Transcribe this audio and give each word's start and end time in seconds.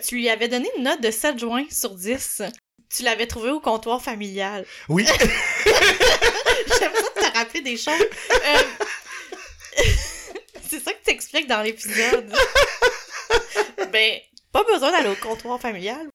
Tu 0.00 0.16
lui 0.16 0.28
avais 0.28 0.48
donné 0.48 0.68
une 0.76 0.84
note 0.84 1.00
de 1.00 1.10
7 1.10 1.38
joints 1.38 1.66
sur 1.70 1.94
10. 1.94 2.42
Tu 2.94 3.02
l'avais 3.02 3.26
trouvé 3.26 3.50
au 3.50 3.60
comptoir 3.60 4.02
familial. 4.02 4.64
Oui. 4.88 5.06
J'aime 5.66 6.92
ça 6.94 7.30
te 7.30 7.38
rappeler 7.38 7.60
des 7.60 7.76
choses. 7.76 7.94
Euh, 8.30 8.62
C'est 10.68 10.80
ça 10.80 10.92
que 10.92 11.04
tu 11.04 11.10
expliques 11.10 11.48
dans 11.48 11.62
l'épisode. 11.62 12.32
ben, 13.92 14.18
pas 14.52 14.64
besoin 14.64 14.90
d'aller 14.92 15.10
au 15.10 15.16
comptoir 15.16 15.60
familial. 15.60 16.08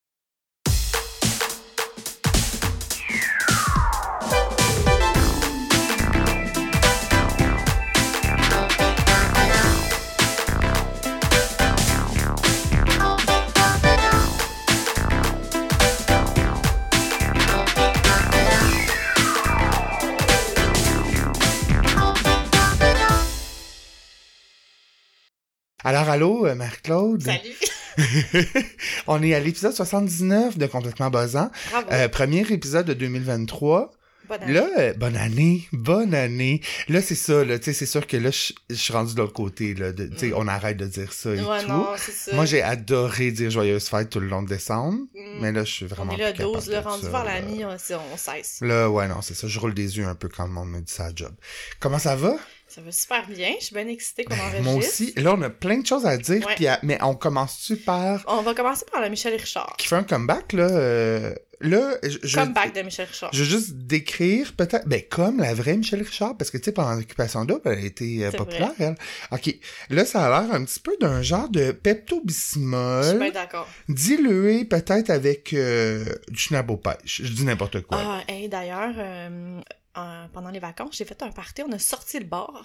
Alors, 25.85 26.09
allô, 26.09 26.47
euh, 26.47 26.55
Marc-Claude. 26.55 27.21
Salut. 27.21 27.53
On 29.07 29.21
est 29.21 29.35
à 29.35 29.39
l'épisode 29.39 29.71
79 29.71 30.57
de 30.57 30.65
Complètement 30.65 31.11
Buzzant. 31.11 31.51
Bravo. 31.69 31.87
Euh, 31.91 32.07
premier 32.07 32.41
épisode 32.51 32.87
de 32.87 32.93
2023. 32.95 33.91
Bonne 34.27 34.41
année. 34.43 34.53
Là, 34.53 34.67
euh, 34.79 34.93
bonne 34.93 35.15
année, 35.17 35.67
bonne 35.71 36.13
année. 36.13 36.61
Là, 36.89 37.01
c'est 37.01 37.15
ça, 37.15 37.43
là, 37.45 37.57
tu 37.59 37.65
sais, 37.65 37.73
c'est 37.73 37.85
sûr 37.85 38.05
que 38.07 38.17
là, 38.17 38.31
je 38.31 38.53
je 38.69 38.75
suis 38.75 38.93
rendu 38.93 39.13
de 39.13 39.19
l'autre 39.19 39.33
côté, 39.33 39.73
là, 39.73 39.91
tu 39.93 40.09
sais, 40.17 40.31
on 40.35 40.47
arrête 40.47 40.77
de 40.77 40.85
dire 40.85 41.13
ça 41.13 41.29
et 41.33 41.39
Mm. 41.41 41.47
ouais, 41.47 41.61
tout. 41.61 41.67
non, 41.69 41.87
ça. 41.97 42.35
Moi, 42.35 42.45
j'ai 42.45 42.61
adoré 42.61 43.31
dire 43.31 43.49
joyeuse 43.51 43.87
fête 43.87 44.09
tout 44.09 44.19
le 44.19 44.27
long 44.27 44.41
de 44.43 44.47
décembre, 44.49 44.99
Mm. 45.13 45.39
mais 45.41 45.51
là, 45.51 45.63
je 45.63 45.71
suis 45.71 45.85
vraiment 45.85 46.13
On 46.13 46.17
est 46.17 46.19
là, 46.21 46.29
plus 46.31 46.37
capable 46.39 46.53
12, 46.55 46.69
là, 46.69 46.81
de 46.81 46.87
rendu 46.87 47.09
vers 47.09 47.23
la 47.23 47.41
mi, 47.41 47.63
on, 47.65 47.69
on 47.69 48.17
cesse. 48.17 48.59
Là, 48.61 48.89
ouais, 48.89 49.07
non, 49.07 49.21
c'est 49.21 49.33
ça. 49.35 49.47
Je 49.47 49.59
roule 49.59 49.73
des 49.73 49.97
yeux 49.97 50.05
un 50.05 50.15
peu 50.15 50.27
quand 50.29 50.45
le 50.45 50.51
monde 50.51 50.69
me 50.69 50.79
dit 50.81 50.91
ça 50.91 51.05
à 51.05 51.11
job. 51.15 51.33
Comment 51.79 51.99
ça 51.99 52.15
va? 52.15 52.35
Ça 52.67 52.81
va 52.81 52.91
super 52.91 53.25
bien, 53.27 53.53
je 53.59 53.65
suis 53.67 53.75
bien 53.75 53.87
excitée 53.87 54.25
qu'on 54.25 54.33
enregistre. 54.33 54.57
Ben, 54.57 54.63
Moi 54.63 54.73
aussi. 54.75 55.13
Là, 55.15 55.33
on 55.37 55.41
a 55.43 55.49
plein 55.49 55.77
de 55.77 55.85
choses 55.85 56.05
à 56.05 56.17
dire, 56.17 56.45
Ouais. 56.45 56.55
puis 56.55 56.67
à- 56.67 56.79
mais 56.83 56.97
on 57.01 57.15
commence-tu 57.15 57.77
par... 57.77 58.21
On 58.27 58.41
va 58.41 58.53
commencer 58.53 58.83
par 58.91 59.01
le 59.01 59.09
Michel 59.09 59.33
Richard. 59.35 59.75
Qui 59.77 59.87
fait 59.87 59.95
un 59.95 60.03
comeback, 60.03 60.51
là? 60.51 60.67
euh, 60.69 61.33
Là, 61.61 61.95
je... 62.03 62.17
je- 62.21 62.35
Comeback 62.35 62.75
de 62.75 62.81
Michel 62.81 63.07
Richard. 63.07 63.29
Je 63.33 63.39
veux 63.43 63.49
juste 63.49 63.71
décrire 63.73 64.53
peut-être, 64.57 64.87
ben 64.87 65.01
comme 65.09 65.37
la 65.39 65.53
vraie 65.53 65.77
Michelle 65.77 66.01
Richard, 66.01 66.35
parce 66.37 66.51
que 66.51 66.57
tu 66.57 66.65
sais, 66.65 66.71
pendant 66.73 66.93
l'occupation 66.95 67.45
double, 67.45 67.61
elle 67.65 67.79
a 67.79 67.81
été 67.85 68.25
euh, 68.25 68.31
populaire, 68.31 68.71
elle. 68.79 68.95
Ok, 69.31 69.55
là, 69.89 70.05
ça 70.05 70.25
a 70.25 70.41
l'air 70.41 70.53
un 70.53 70.65
petit 70.65 70.79
peu 70.79 70.95
d'un 70.99 71.21
genre 71.21 71.47
de 71.49 71.59
Je 71.59 71.65
suis 71.65 71.71
bien 71.73 71.93
Pepto-Bismol, 71.93 73.31
d'accord. 73.31 73.67
dilué 73.89 74.65
peut-être 74.65 75.09
avec 75.09 75.53
euh, 75.53 76.03
du 76.29 76.39
schnapp 76.39 76.69
pêche. 76.77 77.21
Je 77.23 77.31
dis 77.31 77.45
n'importe 77.45 77.81
quoi. 77.81 77.97
Ah, 78.01 78.21
hey, 78.27 78.49
d'ailleurs, 78.49 78.93
euh, 78.97 79.61
euh, 79.97 80.25
pendant 80.33 80.49
les 80.49 80.59
vacances, 80.59 80.95
j'ai 80.97 81.05
fait 81.05 81.21
un 81.23 81.31
party, 81.31 81.63
on 81.67 81.71
a 81.71 81.79
sorti 81.79 82.19
le 82.19 82.25
bar. 82.25 82.63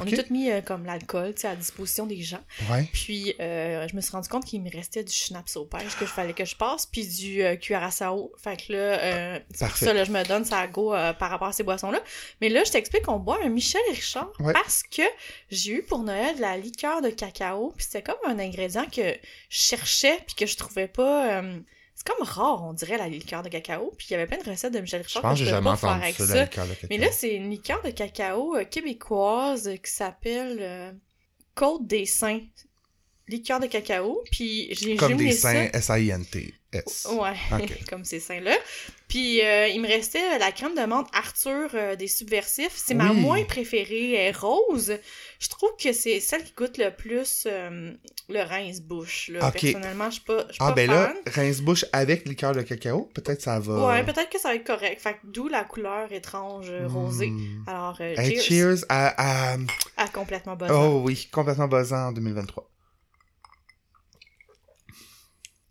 On 0.00 0.02
a 0.02 0.10
tout 0.10 0.32
mis 0.32 0.50
euh, 0.50 0.60
comme 0.60 0.84
l'alcool, 0.84 1.34
tu 1.34 1.42
sais, 1.42 1.48
à 1.48 1.56
disposition 1.56 2.06
des 2.06 2.20
gens. 2.22 2.42
Ouais. 2.70 2.88
Puis, 2.92 3.34
euh, 3.40 3.86
je 3.88 3.94
me 3.96 4.00
suis 4.00 4.12
rendu 4.12 4.28
compte 4.28 4.44
qu'il 4.44 4.62
me 4.62 4.70
restait 4.70 5.04
du 5.04 5.12
schnapps 5.12 5.56
au 5.56 5.64
pêche 5.64 5.96
que 5.98 6.06
je 6.06 6.10
fallait 6.10 6.32
que 6.32 6.44
je 6.44 6.56
passe, 6.56 6.86
puis 6.86 7.06
du 7.06 7.42
euh, 7.42 7.56
cuirassao. 7.56 8.32
Fait 8.42 8.56
que 8.56 8.72
là, 8.72 8.98
c'est 9.50 9.58
pour 9.58 9.68
Parfait. 9.68 9.84
ça, 9.86 9.92
là, 9.92 10.04
je 10.04 10.12
me 10.12 10.22
donne 10.24 10.44
ça 10.44 10.58
à 10.60 10.66
go 10.66 10.90
par 11.18 11.30
rapport 11.30 11.48
à 11.48 11.52
ces 11.52 11.62
boissons-là. 11.62 12.00
Mais 12.40 12.48
là, 12.48 12.64
je 12.64 12.70
t'explique 12.72 13.02
qu'on 13.04 13.18
boit 13.18 13.38
un 13.44 13.48
Michel 13.48 13.80
Richard 13.90 14.32
Ouais. 14.40 14.52
parce 14.52 14.82
que 14.82 15.02
j'ai 15.50 15.72
eu 15.72 15.82
pour 15.82 16.02
Noël 16.02 16.36
de 16.36 16.40
la 16.40 16.56
liqueur 16.56 17.02
de 17.02 17.10
cacao, 17.10 17.72
puis 17.76 17.84
c'était 17.84 18.02
comme 18.02 18.16
un 18.26 18.38
ingrédient 18.38 18.86
que 18.86 19.02
je 19.48 19.58
cherchais, 19.58 20.18
puis 20.26 20.34
que 20.34 20.46
je 20.46 20.56
trouvais 20.56 20.88
pas... 20.88 21.42
c'est 22.00 22.14
comme 22.14 22.26
rare, 22.26 22.64
on 22.64 22.72
dirait, 22.72 22.96
la 22.96 23.08
liqueur 23.08 23.42
de 23.42 23.50
cacao. 23.50 23.92
Puis 23.98 24.06
il 24.08 24.12
y 24.12 24.16
avait 24.16 24.26
plein 24.26 24.38
de 24.38 24.48
recettes 24.48 24.72
de 24.72 24.80
Michel 24.80 25.02
Je 25.02 25.06
Richard 25.06 25.22
pense 25.22 25.32
que 25.34 25.40
je 25.40 25.44
j'ai 25.44 25.50
jamais 25.50 25.76
faire 25.76 25.90
entendu 25.90 26.04
avec 26.04 26.16
ça, 26.16 26.26
ça. 26.26 26.34
la 26.34 26.44
liqueur 26.44 26.66
de 26.66 26.72
cacao. 26.72 26.86
Mais 26.88 26.96
là, 26.96 27.12
c'est 27.12 27.34
une 27.34 27.50
liqueur 27.50 27.82
de 27.82 27.90
cacao 27.90 28.56
euh, 28.56 28.64
québécoise 28.64 29.68
euh, 29.68 29.76
qui 29.76 29.90
s'appelle 29.90 30.56
euh, 30.60 30.92
Côte 31.54 31.86
des 31.86 32.06
Saints. 32.06 32.40
Liqueur 33.30 33.60
de 33.60 33.66
cacao. 33.66 34.22
Puis 34.30 34.68
j'ai 34.72 34.96
Comme 34.96 35.16
des 35.16 35.32
seins 35.32 35.68
S-I-N-T-S. 35.72 37.08
Ouais, 37.12 37.34
comme 37.88 38.04
ces 38.04 38.20
seins-là. 38.20 38.56
Puis 39.08 39.40
euh, 39.42 39.66
il 39.68 39.80
me 39.80 39.88
restait 39.88 40.38
la 40.38 40.52
crème 40.52 40.74
de 40.76 40.82
menthe 40.86 41.08
Arthur 41.12 41.68
euh, 41.74 41.96
des 41.96 42.06
Subversifs. 42.06 42.74
C'est 42.76 42.94
ma 42.94 43.12
moins 43.12 43.42
préférée. 43.44 44.12
Elle 44.14 44.28
est 44.34 44.36
rose. 44.36 44.92
Je 45.40 45.48
trouve 45.48 45.70
que 45.82 45.92
c'est 45.92 46.20
celle 46.20 46.44
qui 46.44 46.52
goûte 46.52 46.78
le 46.78 46.90
plus 46.94 47.44
euh, 47.46 47.92
le 48.28 48.40
rince-bouche. 48.40 49.28
là. 49.28 49.48
Ok. 49.48 49.60
Personnellement, 49.60 50.06
je 50.10 50.14
suis 50.16 50.24
pas, 50.24 50.46
Ah, 50.60 50.68
pas 50.68 50.72
ben 50.74 50.86
fan. 50.88 50.94
là, 50.96 51.14
rince-bouche 51.26 51.84
avec 51.92 52.28
liqueur 52.28 52.52
de 52.52 52.62
cacao, 52.62 53.10
peut-être 53.14 53.42
ça 53.42 53.58
va... 53.58 53.88
Ouais, 53.88 54.04
peut-être 54.04 54.30
que 54.30 54.38
ça 54.38 54.50
va 54.50 54.54
être 54.54 54.66
correct. 54.66 55.00
Fait 55.00 55.14
que 55.14 55.18
d'où 55.24 55.48
la 55.48 55.64
couleur 55.64 56.12
étrange 56.12 56.66
euh, 56.70 56.86
rosée. 56.86 57.30
Hmm. 57.30 57.64
Alors, 57.66 57.96
euh, 58.00 58.14
Hey, 58.16 58.38
cheers, 58.40 58.76
cheers 58.76 58.84
à... 58.88 59.52
à- 59.54 59.56
à 59.96 60.08
complètement 60.08 60.54
bonne. 60.56 60.70
Oh 60.70 61.02
oui, 61.04 61.28
complètement 61.32 61.66
buzzant 61.68 62.08
en 62.08 62.12
2023. 62.12 62.69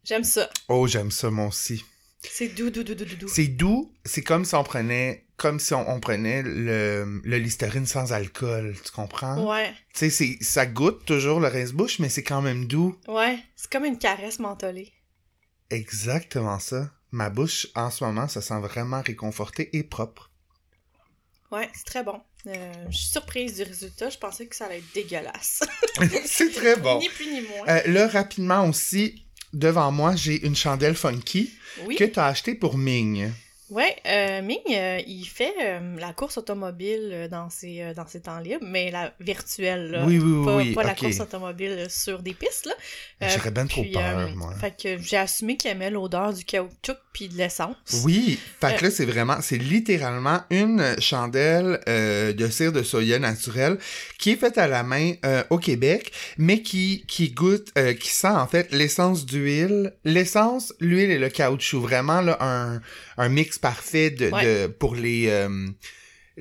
J'aime 0.09 0.23
ça. 0.23 0.49
Oh, 0.69 0.87
j'aime 0.87 1.11
ça, 1.11 1.29
moi 1.29 1.45
aussi. 1.45 1.85
C'est 2.23 2.47
doux, 2.47 2.71
doux, 2.71 2.81
doux, 2.83 2.95
doux, 2.95 3.05
doux. 3.05 3.27
C'est 3.27 3.45
doux, 3.47 3.93
c'est 4.03 4.23
comme 4.23 4.43
si 4.43 4.55
on 4.55 4.63
prenait, 4.63 5.27
comme 5.37 5.59
si 5.59 5.75
on, 5.75 5.87
on 5.87 5.99
prenait 5.99 6.41
le, 6.41 7.21
le 7.23 7.37
Listerine 7.37 7.85
sans 7.85 8.11
alcool, 8.11 8.75
tu 8.83 8.91
comprends? 8.91 9.47
Ouais, 9.47 9.71
Tu 9.93 9.99
sais, 9.99 10.09
c'est, 10.09 10.37
ça 10.43 10.65
goûte 10.65 11.05
toujours 11.05 11.39
le 11.39 11.47
rince-bouche, 11.47 11.99
mais 11.99 12.09
c'est 12.09 12.23
quand 12.23 12.41
même 12.41 12.65
doux. 12.65 12.97
ouais. 13.07 13.37
C'est 13.55 13.71
comme 13.71 13.85
une 13.85 13.99
caresse 13.99 14.39
mentholée. 14.39 14.91
Exactement 15.69 16.57
ça. 16.57 16.89
Ma 17.11 17.29
bouche, 17.29 17.67
en 17.75 17.91
ce 17.91 18.03
moment, 18.03 18.27
se 18.27 18.41
sent 18.41 18.59
vraiment 18.61 19.03
réconfortée 19.03 19.69
et 19.77 19.83
propre. 19.83 20.31
Ouais, 21.51 21.69
c'est 21.75 21.85
très 21.85 22.03
bon. 22.03 22.19
Euh, 22.47 22.73
je 22.89 22.97
suis 22.97 23.09
surprise 23.09 23.55
du 23.57 23.63
résultat. 23.63 24.09
Je 24.09 24.17
pensais 24.17 24.47
que 24.47 24.55
ça 24.55 24.65
allait 24.65 24.79
être 24.79 24.93
dégueulasse. 24.93 25.61
c'est 26.25 26.51
très 26.51 26.75
bon. 26.79 26.99
ni 26.99 27.09
plus 27.09 27.31
ni 27.31 27.41
moins. 27.41 27.67
Euh, 27.67 27.81
là, 27.87 28.07
rapidement 28.07 28.67
aussi, 28.67 29.27
devant 29.53 29.91
moi, 29.91 30.15
j'ai 30.15 30.45
une 30.45 30.55
chandelle 30.55 30.95
funky 30.95 31.51
oui. 31.85 31.95
que 31.95 32.03
tu 32.03 32.19
as 32.19 32.25
achetée 32.25 32.55
pour 32.55 32.77
Ming. 32.77 33.31
Ouais, 33.69 33.95
euh, 34.07 34.41
Ming, 34.41 34.57
euh, 34.71 34.99
il 35.05 35.25
fait 35.25 35.53
euh, 35.61 35.95
la 35.99 36.11
course 36.11 36.39
automobile 36.39 37.27
dans 37.29 37.51
ses, 37.51 37.93
dans 37.95 38.07
ses 38.07 38.21
temps 38.21 38.39
libres, 38.39 38.65
mais 38.65 38.89
la 38.89 39.13
virtuelle, 39.19 39.91
là. 39.91 40.05
Oui, 40.05 40.17
oui, 40.17 40.45
pas, 40.45 40.55
oui, 40.57 40.73
pas 40.73 40.83
la 40.83 40.95
course 40.95 41.19
automobile 41.19 41.85
sur 41.87 42.23
des 42.23 42.33
pistes, 42.33 42.65
là. 42.65 43.29
J'aurais 43.29 43.51
bien 43.51 43.67
trop 43.67 43.83
peur, 43.93 44.31
moi. 44.35 44.53
Fait 44.59 44.75
que 44.75 44.97
j'ai 45.01 45.17
assumé 45.17 45.55
qu'il 45.55 45.69
aimait 45.69 45.91
l'odeur 45.91 46.33
du 46.33 46.43
caoutchouc 46.43 46.97
puis 47.13 47.27
de 47.27 47.37
l'essence. 47.37 47.75
Oui, 48.03 48.39
fait 48.59 48.75
que 48.75 48.85
là, 48.85 48.91
c'est 48.91 49.05
vraiment, 49.05 49.37
c'est 49.41 49.57
littéralement 49.57 50.41
une 50.49 50.95
chandelle 50.99 51.79
de 51.85 52.49
cire 52.49 52.71
de 52.71 52.81
soya 52.81 53.19
naturelle 53.19 53.77
qui 54.17 54.31
est 54.31 54.35
faite 54.35 54.57
à 54.57 54.67
la 54.67 54.81
main 54.81 55.13
au 55.49 55.59
Québec, 55.59 56.11
mais 56.37 56.61
qui, 56.61 57.05
qui 57.07 57.29
goûte, 57.31 57.71
qui 57.99 58.09
sent 58.09 58.27
en 58.27 58.47
fait 58.47 58.71
l'essence 58.71 59.25
d'huile, 59.25 59.93
l'essence, 60.05 60.73
l'huile 60.79 61.11
et 61.11 61.19
le 61.19 61.29
caoutchouc. 61.29 61.81
Vraiment, 61.81 62.21
là, 62.21 62.37
un, 62.39 62.81
un 63.17 63.29
mix 63.29 63.58
parfait 63.61 64.09
de, 64.11 64.29
Ouais. 64.31 64.45
de 64.45 64.67
pour 64.67 64.95
les, 64.95 65.27
euh, 65.29 65.67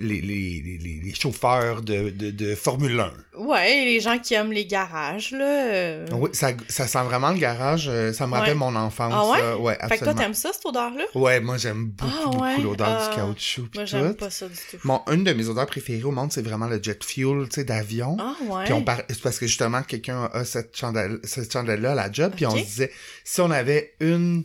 les, 0.01 0.21
les, 0.21 0.63
les, 1.03 1.15
chauffeurs 1.15 1.83
de, 1.83 2.11
de, 2.11 2.31
de 2.31 2.55
Formule 2.55 3.01
1. 3.01 3.13
Ouais, 3.41 3.85
les 3.85 3.99
gens 3.99 4.17
qui 4.21 4.35
aiment 4.35 4.53
les 4.53 4.65
garages, 4.65 5.33
là. 5.33 5.45
euh, 5.73 6.07
Oui, 6.13 6.31
ça, 6.35 6.53
ça 6.69 6.87
sent 6.87 7.03
vraiment 7.03 7.31
le 7.33 7.39
garage, 7.39 7.87
euh, 7.89 8.13
ça 8.13 8.29
me 8.29 8.33
Ouais. 8.33 8.39
rappelle 8.39 8.55
mon 8.57 8.77
enfance. 8.77 9.13
Ah 9.17 9.57
ouais? 9.57 9.61
ouais, 9.61 9.73
Fait 9.75 9.81
que 9.81 9.87
toi, 9.87 9.95
absolument. 9.97 10.15
t'aimes 10.15 10.35
ça, 10.35 10.51
cette 10.53 10.67
odeur-là? 10.67 11.03
Ouais, 11.17 11.41
moi 11.41 11.57
j'aime 11.57 11.87
beaucoup, 11.87 12.13
Ah 12.17 12.29
ouais? 12.29 12.51
beaucoup 12.57 12.63
l'odeur 12.69 12.87
Ah, 13.01 13.09
du 13.11 13.17
caoutchouc. 13.17 13.63
pis 13.71 13.79
Moi, 13.79 13.85
j'aime 13.87 14.15
pas 14.15 14.31
ça 14.31 14.47
du 14.47 14.55
tout. 14.71 14.77
Bon, 14.85 15.01
une 15.11 15.25
de 15.25 15.33
mes 15.33 15.49
odeurs 15.49 15.67
préférées 15.67 16.05
au 16.05 16.13
monde, 16.13 16.31
c'est 16.31 16.43
vraiment 16.43 16.69
le 16.69 16.81
jet 16.81 17.03
fuel, 17.03 17.49
tu 17.49 17.57
sais, 17.57 17.65
d'avion. 17.65 18.17
Ah 18.21 18.37
ouais? 18.45 18.65
Puis 18.67 18.73
on 18.75 18.83
par... 18.85 19.03
C'est 19.09 19.21
parce 19.21 19.41
que 19.41 19.49
justement, 19.49 19.83
quelqu'un 19.83 20.31
a 20.33 20.45
cette 20.45 20.77
chandelle, 20.77 21.19
cette 21.25 21.53
chandelle-là 21.53 21.91
à 21.93 21.95
la 21.97 22.13
job, 22.13 22.33
puis 22.37 22.47
on 22.47 22.57
se 22.57 22.63
disait, 22.63 22.93
si 23.25 23.41
on 23.41 23.51
avait 23.51 23.95
une 23.99 24.45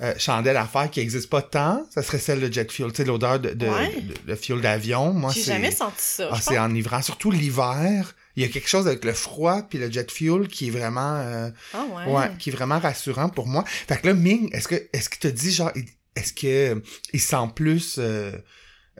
euh, 0.00 0.14
chandelle 0.18 0.56
à 0.56 0.64
faire 0.66 0.90
qui 0.90 1.00
n'existe 1.00 1.28
pas 1.28 1.42
tant, 1.42 1.84
ça 1.90 2.02
serait 2.02 2.18
celle 2.18 2.40
de 2.40 2.52
jet 2.52 2.70
fuel, 2.70 2.90
tu 2.92 2.98
sais, 2.98 3.04
l'odeur 3.04 3.40
de, 3.40 3.50
de, 3.50 3.66
Ouais. 3.66 4.00
de- 4.00 4.30
de 4.32 4.34
fuel 4.36 4.60
d'avion. 4.60 5.12
Moi, 5.12 5.32
J'ai 5.34 5.42
jamais 5.42 5.70
senti 5.72 5.96
ça. 6.02 6.28
Ah, 6.32 6.40
c'est 6.40 6.58
enivrant, 6.58 7.02
surtout 7.02 7.30
l'hiver. 7.30 8.14
Il 8.36 8.42
y 8.42 8.46
a 8.46 8.48
quelque 8.48 8.68
chose 8.68 8.86
avec 8.86 9.04
le 9.04 9.12
froid 9.12 9.62
puis 9.62 9.78
le 9.78 9.90
jet 9.90 10.08
fuel 10.12 10.46
qui 10.46 10.68
est 10.68 10.70
vraiment, 10.70 11.16
euh. 11.16 11.50
Ah 11.74 11.84
ouais? 12.06 12.12
ouais, 12.12 12.30
qui 12.38 12.50
est 12.50 12.52
vraiment 12.52 12.78
rassurant 12.78 13.28
pour 13.28 13.48
moi. 13.48 13.64
Fait 13.66 14.00
que 14.00 14.06
là, 14.06 14.14
Ming, 14.14 14.48
est-ce 14.54 14.68
que, 14.68 14.76
est-ce 14.92 15.08
qu'il 15.08 15.18
te 15.18 15.26
dit 15.28 15.50
genre, 15.52 15.72
est-ce 16.14 16.32
que 16.32 16.80
il 17.12 17.20
sent 17.20 17.36
plus 17.56 17.96
euh, 17.98 18.30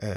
euh, 0.03 0.13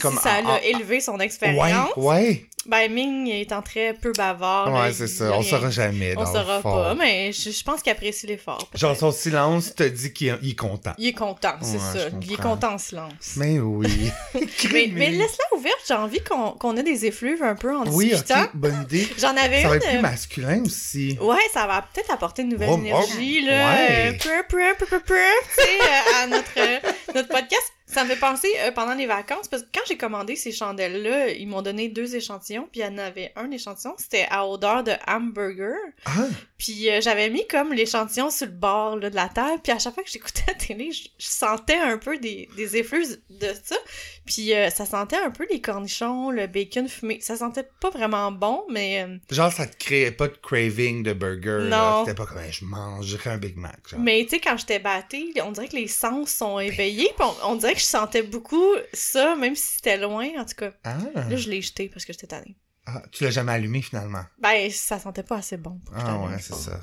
comme... 0.00 0.16
si 0.16 0.22
ça 0.22 0.40
en- 0.42 0.46
en- 0.46 0.54
a 0.54 0.60
élevé 0.62 1.00
son 1.00 1.16
Ouais, 1.16 1.24
expérience, 1.26 1.90
ouais. 1.96 2.44
ben 2.66 2.90
Ming 2.92 3.28
étant 3.28 3.62
très 3.62 3.94
peu 3.94 4.12
bavard. 4.12 4.72
Ouais, 4.74 4.92
c'est 4.92 5.06
ça. 5.06 5.28
a 5.28 5.30
On 5.32 5.38
rien- 5.40 5.50
saura 5.50 5.70
jamais, 5.70 6.14
On 6.16 6.24
dans 6.24 6.32
saura 6.32 6.60
pas, 6.60 6.94
mais 6.96 7.30
je, 7.32 7.50
je 7.50 7.62
pense 7.62 7.82
qu'il 7.82 7.92
apprécie 7.92 8.26
l'effort. 8.26 8.68
Genre, 8.74 8.96
son 8.96 9.12
silence 9.12 9.74
te 9.76 9.84
dit 9.84 10.12
qu'il 10.12 10.28
est- 10.42 10.56
content. 10.56 10.92
Il 10.98 11.06
est 11.08 11.12
content, 11.12 11.54
c'est 11.62 11.74
Ouais, 11.74 11.78
ça. 11.78 12.08
Il 12.20 12.32
est 12.32 12.42
content 12.42 12.74
en 12.74 12.78
silence. 12.78 13.12
Mais 13.36 13.60
oui. 13.60 14.10
Mais, 14.72 14.90
mais 14.92 15.10
laisse-la 15.10 15.56
ouverte, 15.56 15.78
j'ai 15.86 15.94
envie 15.94 16.20
qu'on 16.20 16.50
qu'on 16.52 16.76
ait 16.76 16.82
des 16.82 17.06
effluves 17.06 17.42
un 17.42 17.54
peu 17.54 17.76
en 17.76 17.86
Oui, 17.88 18.08
discutant. 18.10 18.42
ok, 18.44 18.50
bonne 18.54 18.82
idée. 18.82 19.06
J'en 19.18 19.36
avais 19.36 19.62
Ça 19.62 19.68
va 19.68 19.76
une. 19.76 19.82
être 19.82 19.88
plus 19.88 19.98
euh, 19.98 20.02
masculin 20.02 20.62
aussi. 20.66 21.16
Ouais, 21.20 21.36
ça 21.52 21.66
va 21.68 21.82
peut-être 21.94 22.10
apporter 22.10 22.42
une 22.42 22.48
nouvelle 22.48 22.68
Vroom, 22.70 22.86
énergie, 22.86 23.40
vroom. 23.42 23.50
là. 23.50 23.72
Ouais. 23.74 23.86
euh, 23.90 24.12
tu 24.18 24.28
sais, 24.28 25.78
euh, 25.80 26.22
à 26.22 26.26
notre, 26.26 26.50
euh, 26.58 26.78
notre 27.14 27.28
podcast. 27.28 27.72
Ça 27.96 28.04
me 28.04 28.10
fait 28.10 28.20
penser 28.20 28.48
euh, 28.58 28.72
pendant 28.72 28.92
les 28.92 29.06
vacances, 29.06 29.48
parce 29.48 29.62
que 29.62 29.68
quand 29.72 29.80
j'ai 29.88 29.96
commandé 29.96 30.36
ces 30.36 30.52
chandelles-là, 30.52 31.30
ils 31.30 31.48
m'ont 31.48 31.62
donné 31.62 31.88
deux 31.88 32.14
échantillons, 32.14 32.68
puis 32.70 32.82
il 32.82 32.84
y 32.84 32.86
en 32.86 32.98
avait 32.98 33.32
un 33.36 33.50
échantillon, 33.50 33.94
c'était 33.96 34.26
à 34.28 34.46
odeur 34.46 34.84
de 34.84 34.92
hamburger. 35.08 35.78
Ah, 36.04 36.26
Puis 36.58 36.88
euh, 36.90 37.00
j'avais 37.02 37.28
mis 37.28 37.46
comme 37.48 37.72
l'échantillon 37.74 38.30
sur 38.30 38.46
le 38.46 38.52
bord 38.52 38.96
là, 38.96 39.10
de 39.10 39.14
la 39.14 39.28
table, 39.28 39.60
puis 39.62 39.72
à 39.72 39.78
chaque 39.78 39.92
fois 39.94 40.02
que 40.02 40.10
j'écoutais 40.10 40.42
la 40.48 40.54
télé, 40.54 40.90
je, 40.90 41.02
je 41.18 41.26
sentais 41.26 41.76
un 41.76 41.98
peu 41.98 42.18
des, 42.18 42.48
des 42.56 42.76
effluves 42.78 43.18
de 43.28 43.48
ça. 43.62 43.76
Puis 44.24 44.54
euh, 44.54 44.70
ça 44.70 44.86
sentait 44.86 45.16
un 45.18 45.30
peu 45.30 45.46
les 45.50 45.60
cornichons, 45.60 46.30
le 46.30 46.46
bacon 46.46 46.88
fumé. 46.88 47.18
Ça 47.20 47.36
sentait 47.36 47.68
pas 47.80 47.90
vraiment 47.90 48.32
bon, 48.32 48.64
mais... 48.70 49.04
euh, 49.06 49.18
genre, 49.34 49.52
ça 49.52 49.66
te 49.66 49.76
créait 49.76 50.10
pas 50.12 50.28
de 50.28 50.36
craving 50.42 51.02
de 51.02 51.12
burger. 51.12 51.68
Non. 51.68 52.04
C'était 52.04 52.16
pas 52.16 52.26
comme, 52.26 52.40
je 52.50 52.64
mangerais 52.64 53.30
un 53.30 53.38
Big 53.38 53.56
Mac. 53.56 53.78
Genre. 53.88 54.00
Mais 54.00 54.22
tu 54.24 54.30
sais, 54.30 54.40
quand 54.40 54.56
j'étais 54.56 54.78
battée, 54.78 55.32
on 55.44 55.52
dirait 55.52 55.68
que 55.68 55.76
les 55.76 55.88
sens 55.88 56.30
sont 56.30 56.58
éveillés. 56.58 57.10
Puis 57.18 57.28
on, 57.42 57.50
on 57.52 57.54
dirait 57.56 57.74
que 57.74 57.80
je 57.80 57.84
sentais 57.84 58.22
beaucoup 58.22 58.64
ça, 58.92 59.36
même 59.36 59.54
si 59.54 59.76
c'était 59.76 59.98
loin. 59.98 60.28
En 60.38 60.44
tout 60.44 60.54
cas, 60.56 60.72
Ah. 60.84 60.96
là, 61.14 61.36
je 61.36 61.48
l'ai 61.50 61.60
jeté 61.60 61.88
parce 61.88 62.04
que 62.04 62.12
j'étais 62.12 62.26
tannée. 62.28 62.56
Ah, 62.86 63.02
tu 63.10 63.24
l'as 63.24 63.30
jamais 63.30 63.52
allumé 63.52 63.82
finalement? 63.82 64.24
Ben, 64.38 64.70
ça 64.70 64.98
sentait 64.98 65.22
pas 65.24 65.38
assez 65.38 65.56
bon. 65.56 65.78
pour 65.84 65.94
que 65.94 66.00
Ah 66.00 66.18
ouais, 66.20 66.36
c'est 66.40 66.54
ça. 66.54 66.80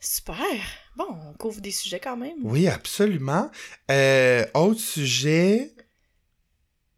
Super. 0.00 0.36
Bon, 0.96 1.06
on 1.28 1.32
couvre 1.34 1.60
des 1.60 1.70
sujets 1.70 2.00
quand 2.00 2.16
même. 2.16 2.36
Oui, 2.42 2.68
absolument. 2.68 3.50
Euh, 3.90 4.44
autre 4.54 4.80
sujet. 4.80 5.72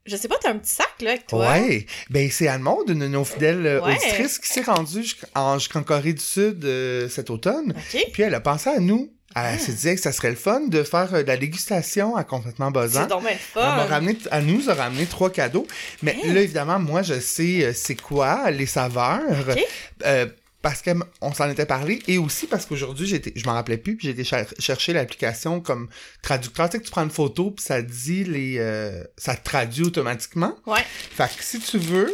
Je 0.07 0.17
sais 0.17 0.29
pas, 0.29 0.37
t'as 0.41 0.51
un 0.51 0.59
petit 0.59 0.75
sac, 0.75 1.01
là, 1.03 1.11
avec 1.11 1.27
toi. 1.27 1.51
Ouais. 1.51 1.87
Ben, 2.09 2.31
c'est 2.31 2.49
Anne-Maud, 2.49 2.89
une 2.91 3.01
de 3.01 3.07
nos 3.07 3.25
fidèles 3.25 3.67
euh, 3.67 3.81
Ouais. 3.83 3.97
auditrices, 3.97 4.39
qui 4.39 4.49
s'est 4.49 4.63
rendue 4.63 5.03
jusqu'en 5.03 5.83
Corée 5.83 6.15
du 6.15 6.23
Sud 6.23 6.65
euh, 6.65 7.09
cet 7.09 7.31
automne. 7.31 7.75
OK. 7.77 8.07
Puis 8.13 8.23
elle 8.23 8.35
a 8.35 8.41
pensé 8.41 8.71
à 8.71 8.81
nous. 8.81 9.13
Elle 9.37 9.43
Ah. 9.55 9.59
s'est 9.59 9.73
dit 9.73 9.95
que 9.95 10.01
ça 10.01 10.11
serait 10.13 10.31
le 10.31 10.37
fun 10.37 10.63
de 10.69 10.83
faire 10.83 11.15
euh, 11.15 11.23
de 11.23 11.29
la 11.29 11.37
dégustation 11.37 12.17
à 12.17 12.25
complètement 12.25 12.71
buzzant. 12.71 13.07
C'est 13.09 13.15
le 13.15 13.31
Elle, 13.31 13.39
fun. 13.39 13.85
ramené, 13.87 14.19
elle 14.33 14.45
nous 14.47 14.69
a 14.71 14.75
ramené 14.75 15.07
trois 15.07 15.31
cadeaux. 15.31 15.67
Mais 16.03 16.17
Hein? 16.25 16.33
là, 16.33 16.41
évidemment, 16.41 16.79
moi, 16.81 17.03
je 17.03 17.21
sais 17.21 17.65
euh, 17.65 17.73
c'est 17.75 17.95
quoi, 18.01 18.51
les 18.51 18.67
saveurs. 18.67 19.21
Ok. 19.49 19.59
euh, 20.07 20.27
parce 20.63 20.83
qu'on 20.83 21.33
s'en 21.33 21.49
était 21.49 21.65
parlé. 21.65 22.01
Et 22.07 22.19
aussi 22.19 22.47
parce 22.47 22.67
qu'aujourd'hui, 22.67 23.07
j'étais, 23.07 23.33
je 23.35 23.47
m'en 23.47 23.55
rappelais 23.55 23.79
plus, 23.79 23.97
puis 23.97 24.09
j'ai 24.09 24.13
été 24.13 24.25
cher- 24.25 24.45
chercher 24.59 24.93
l'application 24.93 25.61
comme 25.61 25.89
traducteur. 26.23 26.69
Tu 26.69 26.73
sais 26.77 26.81
que 26.81 26.85
tu 26.85 26.91
prends 26.91 27.05
une 27.05 27.11
photo, 27.11 27.51
puis 27.53 27.65
ça 27.65 27.81
dit 27.81 28.25
les... 28.25 28.57
euh, 28.59 29.03
ça 29.17 29.37
te 29.37 29.43
traduit 29.45 29.85
automatiquement. 29.85 30.55
Ouais. 30.67 30.85
Fait 31.17 31.35
que 31.35 31.43
si 31.43 31.61
tu 31.61 31.79
veux, 31.79 32.13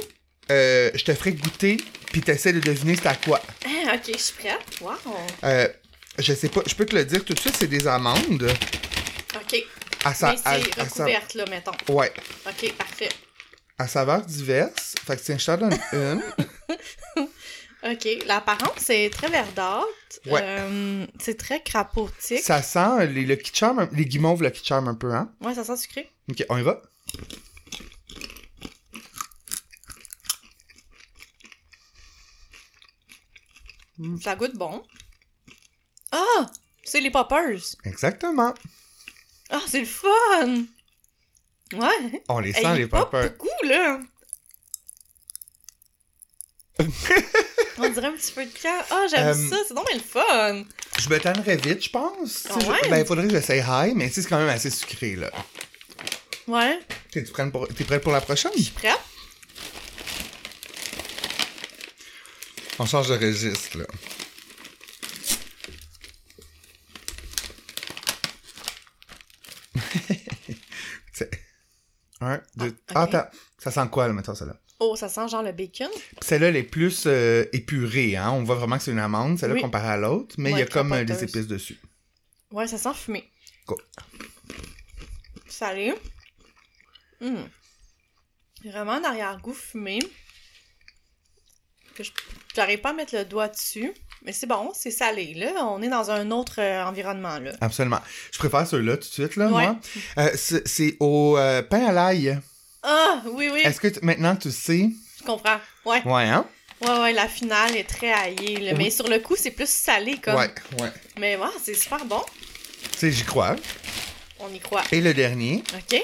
euh, 0.53 0.91
je 0.95 1.03
te 1.03 1.13
ferai 1.13 1.33
goûter, 1.33 1.79
puis 2.13 2.21
t'essaies 2.21 2.53
de 2.53 2.61
deviner 2.61 2.95
c'est 2.95 3.09
à 3.09 3.17
quoi. 3.17 3.41
Ah, 3.65 3.95
ok, 3.97 4.13
je 4.17 4.23
suis 4.23 4.35
prête. 4.35 4.61
Wow. 4.81 4.93
Euh, 5.43 5.67
je 6.19 6.33
sais 6.35 6.49
pas, 6.49 6.63
je 6.67 6.75
peux 6.75 6.87
te 6.87 6.95
le 6.95 7.05
dire 7.05 7.25
tout 7.25 7.35
de 7.35 7.39
suite, 7.39 7.57
c'est 7.57 7.67
des 7.67 7.87
amandes. 7.87 8.49
Ok. 9.35 9.65
À 10.05 10.15
sa, 10.15 10.33
Mais 10.33 10.37
c'est 10.39 10.47
à 10.81 10.89
sa- 10.89 11.05
recouverte, 11.05 11.35
là, 11.35 11.45
mettons. 11.51 11.73
ouais, 11.93 12.13
Ok, 12.47 12.73
parfait. 12.75 13.09
à 13.79 13.87
saveurs 13.89 14.23
diverses. 14.25 14.95
Fait 15.05 15.17
que 15.17 15.23
tiens, 15.23 15.39
je 15.39 15.47
t'en 15.47 15.57
donne 15.59 15.79
une. 15.93 16.23
Ok, 17.83 18.09
l'apparence 18.27 18.89
est 18.91 19.11
très 19.13 19.29
verdâtre. 19.29 19.87
Ouais. 20.27 20.41
Euh, 20.43 21.07
c'est 21.21 21.37
très 21.37 21.63
crapotique. 21.63 22.41
Ça 22.43 22.63
sent 22.63 23.07
les 23.09 23.25
Lucky 23.25 23.53
Charm, 23.55 23.89
les 23.93 24.07
guimauves 24.07 24.43
Lucky 24.43 24.65
Charm 24.65 24.89
un 24.89 24.95
peu, 24.95 25.13
hein? 25.13 25.31
Ouais, 25.41 25.55
ça 25.55 25.63
sent 25.65 25.77
sucré. 25.77 26.11
Ok, 26.31 26.45
on 26.49 26.57
y 26.59 26.63
va? 26.63 26.83
Ça 34.23 34.37
goûte 34.37 34.57
bon. 34.57 34.83
Ah! 36.19 36.47
C'est 36.85 37.01
les 37.01 37.11
poppers. 37.11 37.59
Exactement. 37.85 38.55
Ah, 39.51 39.61
c'est 39.69 39.81
le 39.81 39.87
fun! 39.87 40.65
Ouais. 41.73 42.23
On 42.29 42.39
les 42.39 42.53
sent, 42.53 42.77
les 42.77 42.87
pop 42.87 43.11
poppers. 43.11 43.31
beaucoup, 43.33 43.49
là. 43.65 43.99
On 47.79 47.89
dirait 47.91 48.07
un 48.07 48.13
petit 48.13 48.33
peu 48.33 48.45
de 48.45 48.51
cœur. 48.51 48.85
Ah, 48.91 49.07
j'aime 49.11 49.29
Euh, 49.29 49.51
ça, 49.51 49.57
c'est 49.67 49.75
donc 49.75 49.93
le 49.93 50.01
fun! 50.01 50.65
Je 50.99 51.09
me 51.09 51.19
tannerais 51.21 51.57
vite, 51.57 51.85
je 51.85 51.91
pense. 51.91 52.47
Ah 52.51 52.59
je- 52.61 52.67
ouais? 52.67 52.89
Ben, 52.89 52.99
il 52.99 53.07
faudrait 53.07 53.27
que 53.27 53.33
j'essaye 53.33 53.61
high, 53.67 53.95
mais 53.95 54.09
c'est 54.11 54.25
quand 54.27 54.39
même 54.39 54.49
assez 54.49 54.71
sucré, 54.71 55.17
là. 55.17 55.31
Ouais, 56.47 56.79
T'es 57.11 57.23
prête 57.23 57.51
pour... 57.51 57.67
t'es 57.69 57.85
prête 57.85 58.03
pour 58.03 58.13
la 58.13 58.21
prochaine? 58.21 58.53
je 58.57 58.63
suis 58.63 58.73
prête. 58.73 58.99
On 62.79 62.87
change 62.87 63.09
de 63.09 63.15
registre, 63.17 63.79
là. 63.79 63.87
C'est- 71.13 71.31
Un, 72.27 72.43
deux... 72.57 72.75
Ah, 72.89 72.93
Ah, 72.95 73.05
ok. 73.05 73.15
attends. 73.15 73.31
Ça 73.59 73.71
sent 73.71 73.89
quoi, 73.91 74.07
là, 74.09 74.13
mettons, 74.13 74.35
celle-là? 74.35 74.57
Oh, 74.81 74.95
ça 74.97 75.09
sent 75.09 75.29
genre 75.29 75.43
le 75.43 75.53
bacon. 75.53 75.89
Celle-là, 76.21 76.49
elle 76.49 76.57
est 76.57 76.63
plus 76.63 77.05
euh, 77.07 77.45
épurée, 77.53 78.17
hein. 78.17 78.31
On 78.33 78.43
voit 78.45 78.57
vraiment 78.57 78.77
que 78.77 78.85
c'est 78.85 78.91
une 78.91 78.99
amande, 78.99 79.39
celle-là, 79.39 79.55
Oui. 79.55 79.61
comparée 79.63 79.89
à 79.89 79.97
l'autre. 79.97 80.35
Mais 80.39 80.51
il 80.51 80.59
y 80.59 80.61
a 80.61 80.65
Ouais, 80.65 80.71
comme 80.71 80.93
euh, 80.93 81.05
des 81.05 81.23
épices 81.25 81.47
dessus. 81.47 81.79
Ouais, 82.51 82.67
ça 82.67 82.77
sent 82.79 82.93
fumé. 82.95 83.29
Go. 83.67 83.79
Salé. 85.49 85.95
Hum. 87.21 87.49
Vraiment 88.65 88.93
un 88.93 89.05
arrière-goût 89.05 89.55
fumé. 89.55 89.99
Que 91.95 92.03
je 92.05 92.11
j'arrive 92.55 92.81
pas 92.81 92.91
à 92.91 92.93
mettre 92.93 93.15
le 93.17 93.25
doigt 93.25 93.49
dessus. 93.49 93.93
Mais 94.27 94.33
c'est 94.33 94.47
bon, 94.49 94.73
c'est 94.75 94.91
salé, 94.91 95.35
là. 95.35 95.53
On 95.65 95.81
est 95.83 95.89
dans 95.89 96.11
un 96.11 96.33
autre 96.33 96.57
euh, 96.59 96.85
environnement, 96.85 97.39
là. 97.39 97.53
Absolument. 97.61 98.01
Je 98.33 98.39
préfère 98.39 98.67
ceux-là 98.67 98.97
tout 98.97 99.09
de 99.09 99.13
suite, 99.13 99.37
là, 99.37 99.47
Ouais. 99.47 99.51
moi. 99.67 99.77
Euh, 100.19 100.31
c'est 100.35 100.97
au 100.99 101.37
euh, 101.39 101.63
pain 101.63 101.87
à 101.87 101.93
l'ail. 101.93 102.37
Ah, 102.83 103.23
oui, 103.33 103.49
oui, 103.53 103.61
Est-ce 103.65 103.81
que 103.81 103.89
maintenant 104.05 104.35
tu 104.35 104.51
sais? 104.51 104.91
je 105.21 105.25
comprends. 105.25 105.59
Ouais, 105.85 106.03
Ouais, 106.05 106.25
hein? 106.25 106.45
ouais, 106.83 106.99
ouais, 107.01 107.13
la 107.13 107.29
finale 107.29 107.77
est 107.77 107.89
très 107.89 108.13
haillée, 108.13 108.59
là. 108.59 108.73
Oui. 108.73 108.79
Mais 108.79 108.91
sur 108.91 109.09
le 109.09 109.21
coup, 109.21 109.37
c'est 109.39 109.53
plus 109.53 109.69
salé, 109.71 110.17
comme. 110.21 110.35
Ouais, 110.35 110.51
ouais. 110.81 110.91
Mais 111.21 111.37
ouais, 111.37 111.47
c'est 111.63 111.75
super 111.75 112.05
bon. 112.05 112.23
Tu 112.93 112.99
sais, 112.99 113.13
j'y 113.13 113.23
crois. 113.25 113.55
On 114.41 114.53
y 114.53 114.59
croit. 114.59 114.83
Et 114.91 115.01
le 115.01 115.15
dernier? 115.15 115.63
OK. 115.75 116.03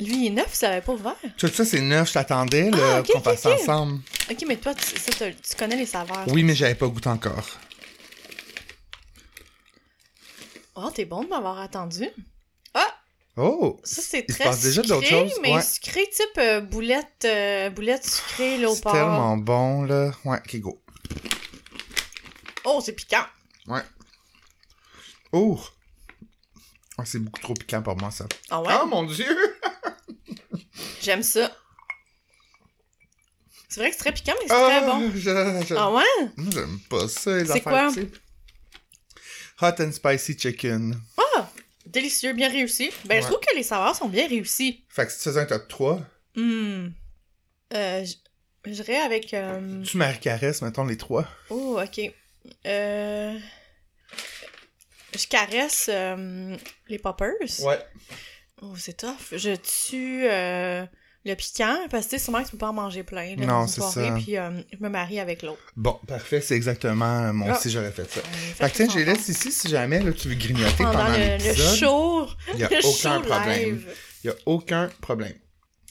Lui, 0.00 0.16
il 0.16 0.26
est 0.26 0.30
neuf, 0.30 0.52
ça 0.54 0.70
avait 0.70 0.80
pas 0.80 0.92
ouvert. 0.92 1.14
Tout 1.38 1.46
ça, 1.48 1.64
c'est 1.64 1.80
neuf, 1.80 2.08
je 2.08 2.14
t'attendais, 2.14 2.70
là, 2.70 2.96
Ah, 2.96 3.00
ok, 3.00 3.12
qu'on 3.12 3.18
ok. 3.30 3.46
ensemble. 3.46 4.00
OK, 4.30 4.44
mais 4.48 4.56
toi, 4.56 4.74
tu, 4.74 4.84
ça, 4.98 5.12
t'as- 5.16 5.32
tu 5.32 5.54
connais 5.56 5.76
les 5.76 5.86
saveurs. 5.86 6.24
Oui, 6.28 6.42
mais 6.42 6.54
j'avais 6.54 6.74
pas 6.74 6.88
goûté 6.88 7.08
encore. 7.08 7.46
Oh, 10.74 10.90
t'es 10.92 11.04
bon 11.04 11.22
de 11.22 11.28
m'avoir 11.28 11.60
attendu. 11.60 12.08
Ah, 12.74 12.92
Oh! 13.36 13.80
ça, 13.84 14.00
c'est 14.02 14.24
très 14.26 14.44
passe 14.44 14.60
déjà 14.62 14.82
sucré, 14.82 14.88
d'autres 14.96 15.08
choses, 15.08 15.38
mais 15.42 15.54
ouais. 15.54 15.62
sucré 15.62 16.06
type 16.08 16.38
euh, 16.38 16.60
boulette, 16.60 17.24
euh, 17.24 17.68
boulette 17.70 18.04
sucrée, 18.08 18.58
là, 18.58 18.70
au 18.70 18.74
C'est 18.74 18.82
tellement 18.82 19.36
bon, 19.36 19.82
là. 19.84 20.10
Ouais, 20.24 20.38
ok, 20.38 20.56
go. 20.60 20.80
Oh, 22.64 22.80
c'est 22.84 22.92
piquant. 22.92 23.24
Ouais. 23.66 23.82
Oh! 25.32 25.60
Ah, 26.96 27.04
c'est 27.04 27.18
beaucoup 27.18 27.40
trop 27.40 27.54
piquant 27.54 27.82
pour 27.82 27.96
moi, 27.96 28.10
ça. 28.12 28.26
Ah 28.50 28.60
ouais? 28.62 28.72
Oh, 28.82 28.86
mon 28.86 29.04
Dieu! 29.04 29.26
J'aime 31.04 31.22
ça. 31.22 31.54
C'est 33.68 33.80
vrai 33.80 33.90
que 33.90 33.96
c'est 33.96 34.00
très 34.02 34.12
piquant, 34.12 34.32
mais 34.40 34.48
c'est 34.48 34.54
Ah, 34.54 34.80
très 34.80 34.86
bon. 34.86 35.10
je- 35.14 35.66
je- 35.68 35.74
Ah 35.76 35.92
ouais? 35.92 36.28
J'aime 36.52 36.78
pas 36.88 37.08
ça, 37.08 37.36
les 37.38 37.46
C'est 37.46 37.60
quoi? 37.60 37.90
Hot 39.60 39.80
and 39.82 39.92
spicy 39.92 40.38
chicken. 40.38 41.00
Ah! 41.18 41.50
Délicieux, 41.86 42.32
bien 42.32 42.48
réussi. 42.48 42.90
Ben, 43.04 43.20
je 43.22 43.26
trouve 43.26 43.40
que 43.40 43.54
les 43.54 43.62
saveurs 43.62 43.94
sont 43.94 44.08
bien 44.08 44.26
réussies. 44.28 44.84
Fait 44.88 45.06
que 45.06 45.12
si 45.12 45.18
tu 45.18 45.24
faisais 45.24 45.40
un 45.40 45.46
top 45.46 45.68
3, 45.68 46.00
Hum. 46.36 46.92
Euh, 47.72 48.04
j'irais 48.66 48.96
avec... 49.00 49.32
euh, 49.34 49.82
tu 49.82 49.96
Marie 49.96 50.18
Caresse, 50.20 50.62
mettons 50.62 50.84
les 50.84 50.96
trois. 50.96 51.28
Oh, 51.50 51.80
ok. 51.82 52.12
Euh... 52.66 53.38
Je 55.16 55.26
caresse 55.28 55.86
euh, 55.92 56.56
les 56.88 56.98
poppers. 56.98 57.34
Ouais. 57.60 57.78
Oh, 58.64 58.74
c'est 58.78 58.96
tough. 58.96 59.10
Je 59.32 59.54
tue 59.56 60.24
euh, 60.26 60.84
le 61.26 61.34
piquant, 61.34 61.76
parce 61.90 62.06
que 62.06 62.10
tu 62.12 62.18
sais, 62.18 62.24
sûrement 62.24 62.40
que 62.40 62.46
tu 62.46 62.52
peux 62.52 62.58
pas 62.58 62.68
en 62.70 62.72
manger 62.72 63.02
plein. 63.02 63.36
Là, 63.36 63.46
Non, 63.46 63.66
c'est 63.66 63.82
ça. 63.82 64.14
Puis 64.22 64.38
euh, 64.38 64.50
je 64.72 64.78
me 64.82 64.88
marie 64.88 65.20
avec 65.20 65.42
l'autre. 65.42 65.60
Bon, 65.76 65.98
parfait, 66.06 66.40
c'est 66.40 66.54
exactement... 66.54 67.32
Moi 67.34 67.48
Ah. 67.52 67.56
aussi, 67.58 67.70
j'aurais 67.70 67.92
fait 67.92 68.10
ça. 68.10 68.20
Euh, 68.20 68.22
Fait 68.56 68.70
que 68.70 68.76
tiens, 68.76 68.88
je 68.90 68.96
les 68.98 69.02
ensemble. 69.04 69.16
laisse 69.18 69.28
ici 69.28 69.52
si 69.52 69.68
jamais 69.68 70.00
là, 70.00 70.12
tu 70.12 70.28
veux 70.28 70.34
grignoter 70.34 70.74
Pendant 70.78 70.92
pendant, 70.92 71.08
le, 71.18 71.36
le 71.48 71.76
show. 71.76 72.26
Il 72.54 72.60
y 72.60 72.64
a 72.64 72.70
aucun 72.84 73.20
problème. 73.20 73.82
Il 74.22 74.28
y 74.28 74.30
a 74.30 74.36
aucun 74.46 74.88
problème. 75.02 75.34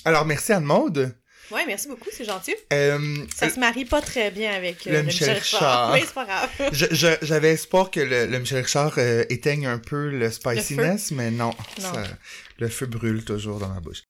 Alors, 0.06 0.25
merci 0.25 0.51
Anne-Maude. 0.53 1.15
Ouais, 1.51 1.65
merci 1.68 1.88
beaucoup, 1.88 2.10
c'est 2.12 2.24
gentil. 2.25 2.56
Euh, 2.72 3.18
Ça 3.36 3.48
se 3.50 3.60
marie 3.60 3.86
pas 3.86 4.01
très 4.01 4.32
bien 4.32 4.53
avec 4.53 4.88
euh, 4.88 4.94
Le 4.94 5.03
Michel 5.03 5.38
Richard. 5.38 5.92
Mais 5.94 6.00
c'est 6.01 6.13
pas 6.13 6.25
grave. 6.25 6.50
J'avais 7.22 7.51
espoir 7.51 7.92
que 7.92 8.00
le, 8.00 8.25
le 8.25 8.39
Michel 8.39 8.63
Richard 8.63 8.94
euh, 8.98 9.24
éteigne 9.30 9.68
un 9.68 9.77
peu 9.77 10.10
le 10.10 10.32
spiciness, 10.32 11.12
mais 11.12 11.30
non, 11.32 11.50
Non. 11.82 11.94
ça- 11.94 12.03
le 12.58 12.70
feu 12.70 12.86
brûle 12.86 13.24
toujours 13.24 13.60
dans 13.60 13.70
ma 13.70 13.80
bouche. 13.80 14.04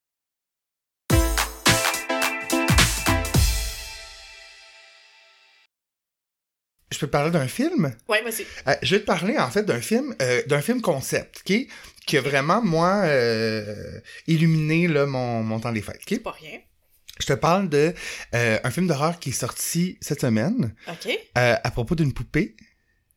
Je 6.91 6.99
peux 6.99 7.07
te 7.07 7.11
parler 7.11 7.31
d'un 7.31 7.47
film? 7.47 7.95
Ouais, 8.07 8.21
vas-y. 8.21 8.45
Euh, 8.67 8.75
je 8.83 8.95
vais 8.95 9.01
te 9.01 9.05
parler 9.05 9.39
en 9.39 9.49
fait 9.49 9.63
d'un 9.63 9.81
film, 9.81 10.15
euh, 10.21 10.43
d'un 10.45 10.61
film 10.61 10.79
concept, 10.79 11.41
ok, 11.43 11.67
qui 12.05 12.17
a 12.17 12.21
vraiment 12.21 12.61
moi 12.61 13.01
euh, 13.05 13.99
illuminé 14.27 14.87
là, 14.87 15.07
mon, 15.07 15.41
mon 15.41 15.59
temps 15.59 15.71
des 15.71 15.81
fêtes. 15.81 16.01
C'est 16.07 16.19
pas 16.19 16.31
rien. 16.31 16.59
Je 17.19 17.25
te 17.25 17.33
parle 17.33 17.69
de 17.69 17.93
un 18.33 18.71
film 18.71 18.87
d'horreur 18.87 19.19
qui 19.19 19.29
est 19.29 19.33
sorti 19.33 19.97
cette 20.01 20.21
semaine 20.21 20.75
OK. 20.87 21.19
à 21.35 21.71
propos 21.71 21.95
d'une 21.95 22.11
poupée. 22.11 22.55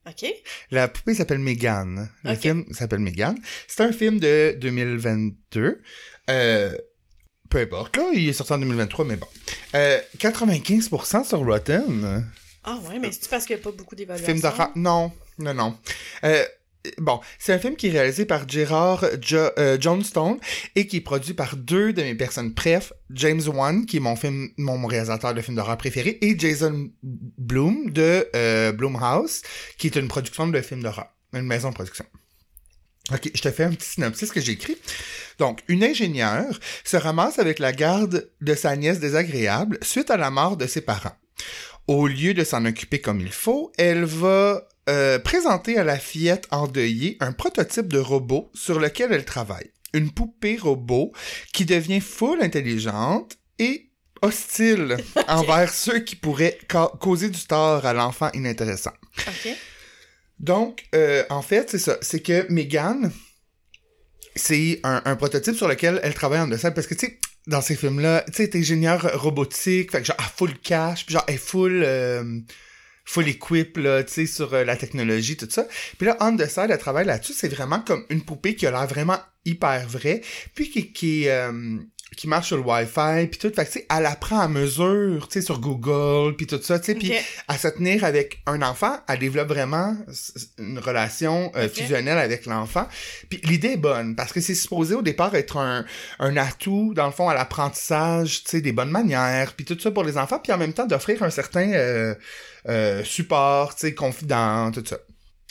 OK. 0.08 0.32
La 0.70 0.88
poupée 0.88 1.14
s'appelle 1.14 1.38
Megan. 1.40 2.08
Le 2.24 2.34
film 2.34 2.64
s'appelle 2.72 3.00
Megan. 3.00 3.36
C'est 3.66 3.82
un 3.82 3.92
film 3.92 4.20
de 4.20 4.56
2022. 4.60 5.82
Euh, 6.30 6.76
peu 7.50 7.58
importe, 7.58 7.96
là, 7.96 8.10
il 8.14 8.28
est 8.28 8.32
sorti 8.32 8.52
en 8.52 8.58
2023, 8.58 9.04
mais 9.04 9.16
bon. 9.16 9.26
Euh, 9.74 10.00
95% 10.18 11.24
sur 11.24 11.38
Rotten. 11.44 12.24
Ah 12.64 12.78
ouais, 12.88 12.98
mais 12.98 13.10
c'est 13.12 13.28
parce 13.28 13.46
qu'il 13.46 13.56
n'y 13.56 13.62
a 13.62 13.64
pas 13.64 13.72
beaucoup 13.72 13.94
d'évaluations? 13.94 14.26
Film 14.26 14.40
d'horreur? 14.40 14.70
Non, 14.74 15.12
non, 15.38 15.54
non. 15.54 15.78
Euh, 16.24 16.44
bon, 16.98 17.20
c'est 17.38 17.52
un 17.52 17.58
film 17.58 17.76
qui 17.76 17.88
est 17.88 17.90
réalisé 17.90 18.24
par 18.24 18.48
Gerard 18.48 19.04
euh, 19.04 19.76
Johnstone 19.80 20.38
et 20.74 20.86
qui 20.86 20.96
est 20.98 21.00
produit 21.00 21.34
par 21.34 21.56
deux 21.56 21.92
de 21.92 22.02
mes 22.02 22.14
personnes 22.14 22.54
préf, 22.54 22.92
James 23.10 23.42
Wan, 23.46 23.86
qui 23.86 23.98
est 23.98 24.00
mon 24.00 24.16
film, 24.16 24.48
mon 24.56 24.86
réalisateur 24.86 25.34
de 25.34 25.40
films 25.40 25.56
d'horreur 25.56 25.76
préféré, 25.76 26.18
et 26.20 26.38
Jason 26.38 26.90
Bloom 27.02 27.90
de 27.90 28.28
euh, 28.34 28.72
Blumhouse, 28.72 29.42
qui 29.78 29.86
est 29.86 29.96
une 29.96 30.08
production 30.08 30.46
de 30.46 30.60
films 30.60 30.82
d'horreur, 30.82 31.08
une 31.32 31.46
maison 31.46 31.70
de 31.70 31.74
production. 31.74 32.04
Ok, 33.12 33.30
je 33.34 33.40
te 33.40 33.50
fais 33.52 33.64
un 33.64 33.70
petit 33.70 33.88
synopsis 33.88 34.32
que 34.32 34.40
j'ai 34.40 34.52
écrit. 34.52 34.76
Donc, 35.38 35.62
une 35.68 35.84
ingénieure 35.84 36.58
se 36.84 36.96
ramasse 36.96 37.38
avec 37.38 37.60
la 37.60 37.72
garde 37.72 38.30
de 38.40 38.54
sa 38.54 38.74
nièce 38.74 38.98
désagréable 38.98 39.78
suite 39.82 40.10
à 40.10 40.16
la 40.16 40.30
mort 40.30 40.56
de 40.56 40.66
ses 40.66 40.80
parents. 40.80 41.16
Au 41.86 42.08
lieu 42.08 42.34
de 42.34 42.42
s'en 42.42 42.64
occuper 42.64 43.00
comme 43.00 43.20
il 43.20 43.30
faut, 43.30 43.70
elle 43.78 44.04
va 44.04 44.66
euh, 44.88 45.18
présenter 45.18 45.78
à 45.78 45.84
la 45.84 45.98
fillette 45.98 46.46
endeuillée 46.50 47.16
un 47.20 47.32
prototype 47.32 47.88
de 47.88 47.98
robot 47.98 48.50
sur 48.54 48.78
lequel 48.78 49.12
elle 49.12 49.24
travaille. 49.24 49.70
Une 49.92 50.10
poupée 50.12 50.56
robot 50.56 51.12
qui 51.52 51.64
devient 51.64 52.00
full 52.00 52.42
intelligente 52.42 53.36
et 53.58 53.90
hostile 54.22 54.96
envers 55.28 55.72
ceux 55.72 56.00
qui 56.00 56.16
pourraient 56.16 56.58
ca- 56.70 56.90
causer 57.00 57.30
du 57.30 57.40
tort 57.46 57.84
à 57.86 57.92
l'enfant 57.92 58.30
inintéressant. 58.34 58.92
Donc, 60.38 60.84
euh, 60.94 61.24
en 61.30 61.42
fait, 61.42 61.70
c'est 61.70 61.78
ça. 61.78 61.96
C'est 62.02 62.20
que 62.20 62.46
Megan, 62.52 63.10
c'est 64.34 64.80
un, 64.84 65.02
un 65.04 65.16
prototype 65.16 65.54
sur 65.56 65.68
lequel 65.68 66.00
elle 66.02 66.14
travaille 66.14 66.40
en 66.40 66.46
dessous. 66.48 66.70
Parce 66.74 66.86
que, 66.86 66.94
tu 66.94 67.06
sais, 67.06 67.18
dans 67.46 67.60
ces 67.62 67.74
films-là, 67.76 68.24
tu 68.26 68.34
sais, 68.34 68.48
t'es 68.50 68.58
ingénieur 68.58 69.18
robotique, 69.20 69.92
fait 69.92 70.00
que 70.00 70.06
genre, 70.06 70.16
elle 70.18 70.24
full 70.36 70.58
cash, 70.58 71.06
puis 71.06 71.14
genre, 71.14 71.24
elle 71.28 71.34
est 71.34 71.38
full, 71.38 71.82
euh, 71.84 72.40
full 73.06 73.28
equip, 73.28 73.78
là, 73.78 74.02
tu 74.02 74.12
sais, 74.12 74.26
sur 74.26 74.52
euh, 74.52 74.64
la 74.64 74.76
technologie, 74.76 75.36
tout 75.36 75.48
ça. 75.48 75.66
Puis 75.96 76.06
là, 76.06 76.16
on 76.20 76.36
the 76.36 76.46
side, 76.46 76.66
elle 76.68 76.78
travaille 76.78 77.06
là-dessus, 77.06 77.32
c'est 77.32 77.48
vraiment 77.48 77.80
comme 77.80 78.04
une 78.10 78.22
poupée 78.22 78.56
qui 78.56 78.66
a 78.66 78.70
l'air 78.72 78.86
vraiment 78.86 79.18
hyper 79.46 79.86
vraie, 79.88 80.20
puis 80.54 80.68
qui, 80.70 80.92
qui, 80.92 81.28
euh, 81.28 81.78
qui 82.16 82.26
marche 82.26 82.48
sur 82.48 82.56
le 82.56 82.64
Wi-Fi, 82.64 83.28
puis 83.28 83.38
tout. 83.38 83.54
Fait 83.54 83.64
que, 83.64 83.72
tu 83.72 83.78
sais, 83.78 83.86
elle 83.96 84.06
apprend 84.06 84.40
à 84.40 84.48
mesure, 84.48 85.28
tu 85.28 85.34
sais, 85.34 85.44
sur 85.44 85.60
Google, 85.60 86.34
puis 86.34 86.48
tout 86.48 86.60
ça, 86.60 86.80
tu 86.80 86.86
sais, 86.86 86.94
puis 86.96 87.12
à 87.46 87.56
se 87.56 87.68
tenir 87.68 88.02
avec 88.02 88.40
un 88.46 88.60
enfant, 88.62 88.98
elle 89.08 89.20
développe 89.20 89.48
vraiment 89.48 89.96
une 90.58 90.80
relation 90.80 91.52
euh, 91.54 91.68
fusionnelle 91.68 92.18
avec 92.18 92.46
l'enfant. 92.46 92.88
Puis 93.28 93.40
l'idée 93.44 93.72
est 93.72 93.76
bonne, 93.76 94.16
parce 94.16 94.32
que 94.32 94.40
c'est 94.40 94.54
supposé 94.56 94.96
au 94.96 95.02
départ 95.02 95.34
être 95.36 95.58
un, 95.58 95.84
un 96.18 96.36
atout, 96.36 96.92
dans 96.94 97.06
le 97.06 97.12
fond, 97.12 97.28
à 97.28 97.34
l'apprentissage, 97.34 98.42
tu 98.42 98.50
sais, 98.50 98.60
des 98.60 98.72
bonnes 98.72 98.90
manières, 98.90 99.52
puis 99.52 99.64
tout 99.64 99.78
ça 99.78 99.92
pour 99.92 100.02
les 100.02 100.18
enfants, 100.18 100.40
puis 100.40 100.52
en 100.52 100.58
même 100.58 100.72
temps 100.72 100.86
d'offrir 100.86 101.22
un 101.22 101.30
certain 101.30 101.72
euh, 101.72 102.14
euh, 102.68 103.04
support, 103.04 103.74
tu 103.74 103.82
sais, 103.82 103.94
confident, 103.94 104.70
tout 104.72 104.84
ça. 104.86 104.98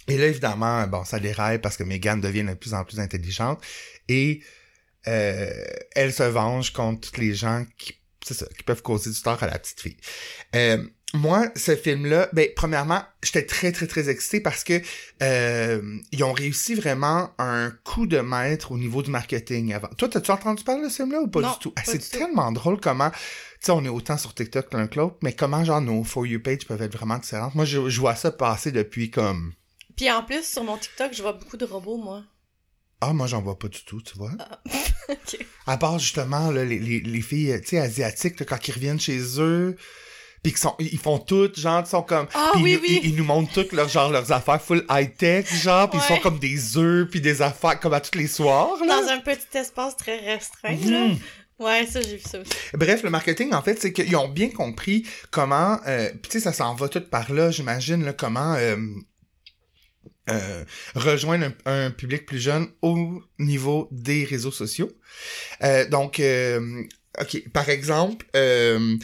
Et 0.07 0.17
là, 0.17 0.27
évidemment, 0.27 0.85
bon, 0.87 1.03
ça 1.03 1.19
déraille 1.19 1.59
parce 1.59 1.77
que 1.77 1.83
Megan 1.83 2.21
devient 2.21 2.43
de 2.43 2.53
plus 2.53 2.73
en 2.73 2.83
plus 2.83 2.99
intelligente 2.99 3.59
et 4.07 4.41
euh, 5.07 5.63
elle 5.95 6.13
se 6.13 6.23
venge 6.23 6.73
contre 6.73 7.11
tous 7.11 7.19
les 7.19 7.33
gens 7.33 7.65
qui, 7.77 7.93
c'est 8.25 8.33
ça, 8.33 8.45
qui 8.57 8.63
peuvent 8.63 8.81
causer 8.81 9.09
du 9.11 9.21
tort 9.21 9.41
à 9.41 9.47
la 9.47 9.57
petite 9.57 9.79
fille. 9.79 9.97
Euh, 10.55 10.83
moi, 11.13 11.47
ce 11.55 11.75
film-là, 11.75 12.29
ben, 12.33 12.49
premièrement, 12.55 13.01
j'étais 13.23 13.45
très, 13.45 13.71
très, 13.71 13.87
très 13.87 14.09
excité 14.09 14.41
parce 14.41 14.63
que 14.63 14.81
euh, 15.23 15.99
ils 16.11 16.23
ont 16.23 16.33
réussi 16.33 16.75
vraiment 16.75 17.31
un 17.37 17.71
coup 17.83 18.05
de 18.05 18.19
maître 18.19 18.71
au 18.71 18.77
niveau 18.77 19.01
du 19.01 19.11
marketing 19.11 19.73
avant. 19.73 19.87
Toi, 19.97 20.09
t'as-tu 20.09 20.31
entendu 20.31 20.63
parler 20.63 20.83
de 20.83 20.89
ce 20.89 20.97
film-là 20.97 21.21
ou 21.21 21.27
pas 21.27 21.41
Non, 21.41 21.51
du 21.51 21.59
tout? 21.59 21.73
Ah, 21.77 21.81
c'est 21.85 22.09
tellement 22.09 22.51
drôle 22.51 22.79
comment, 22.81 23.11
sais, 23.65 23.71
on 23.71 23.83
est 23.83 23.89
autant 23.89 24.17
sur 24.17 24.33
TikTok 24.33 24.73
l'un 24.73 24.87
que 24.87 24.99
l'autre, 24.99 25.17
mais 25.21 25.33
comment, 25.33 25.63
genre, 25.63 25.81
nos 25.81 26.03
For 26.03 26.25
You 26.25 26.39
page 26.41 26.65
peuvent 26.65 26.81
être 26.81 26.95
vraiment 26.97 27.17
différentes? 27.17 27.55
Moi, 27.55 27.65
je, 27.65 27.89
je 27.89 27.99
vois 27.99 28.15
ça 28.15 28.31
passer 28.31 28.71
depuis 28.71 29.09
comme, 29.11 29.53
Puis 29.95 30.09
en 30.11 30.23
plus, 30.23 30.43
sur 30.45 30.63
mon 30.63 30.77
TikTok, 30.77 31.13
je 31.13 31.21
vois 31.21 31.33
beaucoup 31.33 31.57
de 31.57 31.65
robots, 31.65 31.97
moi. 31.97 32.23
ah, 33.01 33.13
moi, 33.13 33.27
j'en 33.27 33.41
vois 33.41 33.57
pas 33.59 33.67
du 33.67 33.83
tout, 33.83 34.01
tu 34.01 34.17
vois. 34.17 34.31
OK. 35.09 35.37
À 35.67 35.77
part 35.77 35.99
justement 35.99 36.51
là, 36.51 36.63
les, 36.65 36.79
les, 36.79 36.99
les 36.99 37.21
filles, 37.21 37.59
tu 37.61 37.69
sais, 37.69 37.79
asiatiques, 37.79 38.39
là, 38.39 38.45
quand 38.45 38.67
ils 38.67 38.71
reviennent 38.73 38.99
chez 38.99 39.19
eux, 39.39 39.75
puis 40.43 40.51
qu'ils 40.51 40.61
sont, 40.61 40.75
ils 40.77 40.99
font 40.99 41.17
toutes, 41.17 41.59
genre, 41.59 41.81
ils 41.83 41.89
sont 41.89 42.03
comme, 42.03 42.27
Ah 42.35 42.51
oui, 42.57 42.71
ils, 42.71 42.75
nous- 42.75 42.81
oui. 42.81 42.99
Ils, 43.03 43.09
ils 43.09 43.15
nous 43.15 43.23
montrent 43.23 43.51
toutes 43.51 43.71
leurs 43.71 43.89
genre 43.89 44.11
leurs 44.11 44.31
affaires 44.31 44.61
full 44.61 44.85
high 44.91 45.11
tech, 45.15 45.51
genre, 45.55 45.89
puis 45.89 45.97
ils 45.99 46.03
sont 46.03 46.19
comme 46.19 46.37
des 46.39 46.77
œufs, 46.77 47.09
puis 47.09 47.19
des 47.21 47.41
affaires 47.41 47.79
comme 47.79 47.93
à 47.93 47.99
tous 48.01 48.15
les 48.17 48.27
soirs. 48.27 48.77
Là. 48.85 49.01
Dans 49.01 49.07
un 49.09 49.19
petit 49.21 49.57
espace 49.57 49.97
très 49.97 50.19
restreint, 50.19 50.75
là. 50.75 51.15
Ouais, 51.59 51.85
ça, 51.85 52.01
j'ai 52.01 52.17
vu 52.17 52.23
ça 52.23 52.39
aussi. 52.39 52.51
Bref, 52.73 53.03
le 53.03 53.09
marketing, 53.09 53.53
en 53.53 53.61
fait, 53.61 53.79
c'est 53.81 53.93
qu'ils 53.93 54.15
ont 54.17 54.27
bien 54.27 54.49
compris 54.49 55.07
comment, 55.31 55.79
euh, 55.87 56.09
tu 56.23 56.31
sais, 56.31 56.39
ça 56.41 56.51
s'en 56.51 56.75
va 56.75 56.89
tout 56.89 57.01
par 57.01 57.31
là, 57.31 57.49
j'imagine, 57.49 58.13
comment 58.17 58.55
euh, 58.55 58.75
euh, 60.29 60.65
rejoindre 60.95 61.51
un, 61.65 61.91
public 61.91 62.25
plus 62.25 62.39
jeune 62.39 62.67
au 62.81 63.21
niveau 63.39 63.87
des 63.91 64.25
réseaux 64.25 64.51
sociaux. 64.51 64.91
Euh, 65.63 65.87
donc, 65.87 66.21
OK, 67.19 67.43
par 67.53 67.69
exemple, 67.69 68.25
euh, 68.35 68.97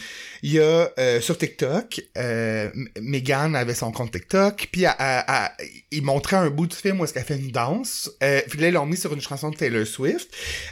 il 0.44 0.53
y 0.53 0.60
a 0.60 0.91
euh, 0.98 1.22
sur 1.22 1.38
TikTok, 1.38 2.01
euh, 2.18 2.70
Megan 3.00 3.56
avait 3.56 3.74
son 3.74 3.91
compte 3.91 4.12
TikTok, 4.12 4.70
puis 4.72 4.86
il 5.91 6.03
montrait 6.03 6.38
un 6.38 6.50
bout 6.50 6.68
du 6.68 6.75
film 6.75 7.00
où 7.00 7.03
est-ce 7.03 7.13
qu'elle 7.13 7.24
fait 7.24 7.38
une 7.38 7.51
danse, 7.51 8.12
euh, 8.24 8.41
puis 8.50 8.60
là, 8.60 8.68
ils 8.70 8.74
l'ont 8.74 8.86
mis 8.86 8.98
sur 8.98 9.13
une 9.13 9.22
chanson 9.22 9.50
de 9.50 9.56
Taylor 9.56 9.86
Swift. 9.86 10.30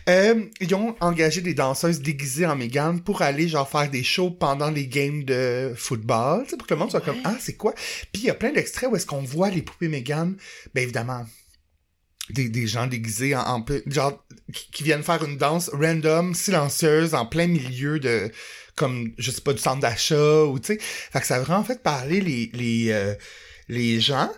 Euh, 0.10 0.46
ils 0.60 0.74
ont 0.75 0.96
engagé 1.00 1.41
des 1.41 1.53
danseuses 1.53 2.01
déguisées 2.01 2.46
en 2.46 2.55
Megan 2.55 3.00
pour 3.00 3.22
aller 3.22 3.48
genre 3.48 3.69
faire 3.69 3.89
des 3.89 4.03
shows 4.03 4.31
pendant 4.31 4.72
les 4.72 4.88
games 4.88 5.24
de 5.24 5.74
football, 5.75 6.43
tu 6.43 6.51
sais, 6.51 6.58
pour 6.58 6.67
que 6.67 6.74
le 6.74 6.79
monde 6.79 6.91
soit 6.91 7.01
comme 7.01 7.19
ah 7.24 7.36
c'est 7.39 7.55
quoi. 7.55 7.74
Puis 8.12 8.24
il 8.24 8.25
y 8.25 8.29
a 8.29 8.36
plein 8.36 8.51
d'extraits 8.51 8.89
où 8.89 8.96
est-ce 8.96 9.05
qu'on 9.05 9.22
voit 9.22 9.50
les 9.50 9.62
poupées 9.62 9.88
Megan, 9.88 10.36
ben 10.74 10.81
évidemment 10.81 11.25
des, 12.29 12.50
des 12.50 12.67
gens 12.67 12.88
déguisés 12.88 13.36
en, 13.36 13.41
en 13.41 13.65
genre 13.88 14.24
qui, 14.53 14.69
qui 14.71 14.83
viennent 14.83 15.03
faire 15.03 15.24
une 15.24 15.38
danse 15.38 15.69
random, 15.74 16.33
silencieuse 16.33 17.13
en 17.13 17.25
plein 17.25 17.48
milieu 17.48 18.00
de 18.00 18.31
comme 18.75 19.12
je 19.17 19.29
sais 19.31 19.41
pas 19.41 19.53
du 19.53 19.59
centre 19.59 19.81
d'achat 19.81 20.45
ou 20.45 20.57
tu 20.59 20.74
sais, 20.74 20.79
fait 20.79 21.19
que 21.19 21.25
ça 21.25 21.36
a 21.36 21.39
vraiment 21.39 21.63
fait 21.63 21.83
parler 21.83 22.21
les 22.21 22.50
les 22.53 22.91
euh, 22.91 23.13
les 23.67 24.00
gens 24.00 24.31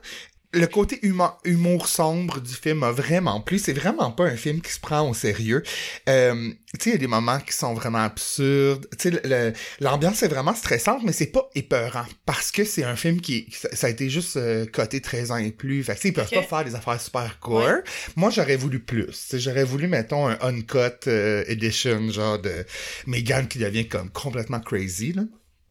le 0.54 0.68
côté 0.68 1.00
humour, 1.04 1.40
humour 1.46 1.88
sombre 1.88 2.42
du 2.42 2.54
film 2.54 2.84
a 2.84 2.92
vraiment 2.92 3.42
plu. 3.42 3.58
C'est 3.60 3.74
vraiment 3.74 4.12
pas 4.12 4.26
un 4.26 4.36
film 4.36 4.62
qui 4.62 4.72
se 4.72 4.80
prend 4.80 5.08
au 5.10 5.14
sérieux. 5.14 5.64
Euh, 6.10 6.52
tu 6.74 6.80
sais, 6.80 6.90
il 6.90 6.94
y 6.94 6.96
a 6.96 7.00
des 7.00 7.08
moments 7.08 7.40
qui 7.40 7.54
sont 7.54 7.74
vraiment 7.74 8.04
absurdes. 8.04 8.88
Tu 8.98 9.12
sais, 9.12 9.54
l'ambiance 9.80 10.24
est 10.24 10.28
vraiment 10.28 10.54
stressante, 10.54 11.04
mais 11.04 11.14
c'est 11.14 11.32
pas 11.32 11.50
épeurant. 11.56 12.06
Parce 12.26 12.52
que 12.52 12.64
c'est 12.64 12.84
un 12.84 12.96
film 12.96 13.22
qui, 13.22 13.48
ça, 13.52 13.88
a 13.88 13.90
été 13.90 14.10
juste 14.10 14.38
euh, 14.38 14.66
coté 14.66 15.02
13 15.02 15.32
ans 15.32 15.38
et 15.38 15.52
plus. 15.52 15.84
Fait 15.84 15.94
que, 15.94 15.98
tu 15.98 16.02
sais, 16.04 16.10
ils 16.10 16.14
peuvent 16.14 16.30
pas 16.30 16.44
faire 16.44 16.66
des 16.66 16.76
affaires 16.76 17.00
super 17.00 17.38
gore. 17.42 17.64
Ouais. 17.64 17.84
Moi, 18.16 18.30
j'aurais 18.30 18.58
voulu 18.58 18.80
plus. 18.80 19.06
Tu 19.08 19.14
sais, 19.14 19.40
J'aurais 19.40 19.64
voulu, 19.64 19.88
mettons, 19.88 20.28
un 20.28 20.38
uncut 20.42 21.08
euh, 21.08 21.44
edition, 21.48 22.10
genre 22.12 22.40
de 22.40 22.66
Megan 23.08 23.48
qui 23.48 23.60
devient 23.60 23.88
comme 23.88 24.10
complètement 24.10 24.60
crazy, 24.60 25.14
là. 25.14 25.24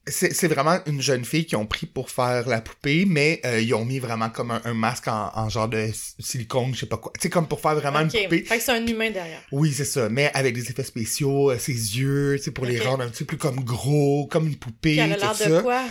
C'est 0.06 0.48
vraiment 0.48 0.78
une 0.86 1.00
jeune 1.00 1.24
fille 1.24 1.44
qu'ils 1.46 1.58
ont 1.58 1.66
pris 1.66 1.86
pour 1.86 2.10
faire 2.10 2.48
la 2.48 2.60
poupée, 2.60 3.04
mais 3.06 3.40
euh, 3.44 3.60
ils 3.60 3.72
ont 3.74 3.84
mis 3.84 3.98
vraiment 3.98 4.28
comme 4.30 4.50
un, 4.50 4.60
un 4.64 4.74
masque 4.74 5.06
en, 5.08 5.30
en 5.34 5.48
genre 5.48 5.68
de 5.68 5.88
silicone, 6.18 6.74
je 6.74 6.80
sais 6.80 6.86
pas 6.86 6.96
quoi. 6.96 7.12
Tu 7.14 7.20
sais, 7.22 7.30
comme 7.30 7.46
pour 7.46 7.60
faire 7.60 7.74
vraiment 7.76 8.00
une 8.00 8.08
poupée. 8.08 8.42
Fait 8.44 8.58
que 8.58 8.62
c'est 8.64 8.72
un 8.72 8.84
humain 8.86 9.10
derrière. 9.10 9.40
Oui, 9.52 9.72
c'est 9.72 9.84
ça, 9.84 10.08
mais 10.08 10.30
avec 10.34 10.54
des 10.54 10.68
effets 10.70 10.84
spéciaux, 10.84 11.50
euh, 11.50 11.58
ses 11.58 11.72
yeux, 11.72 12.34
tu 12.38 12.44
sais, 12.44 12.50
pour 12.50 12.64
les 12.66 12.80
rendre 12.80 13.04
un 13.04 13.08
petit 13.08 13.24
peu 13.24 13.36
plus 13.36 13.38
comme 13.38 13.60
gros, 13.62 14.26
comme 14.26 14.46
une 14.46 14.56
poupée, 14.56 14.96
elle 14.96 15.12
a 15.12 15.16
l'air 15.16 15.34
ça. 15.34 15.48
de 15.48 15.60
quoi? 15.60 15.82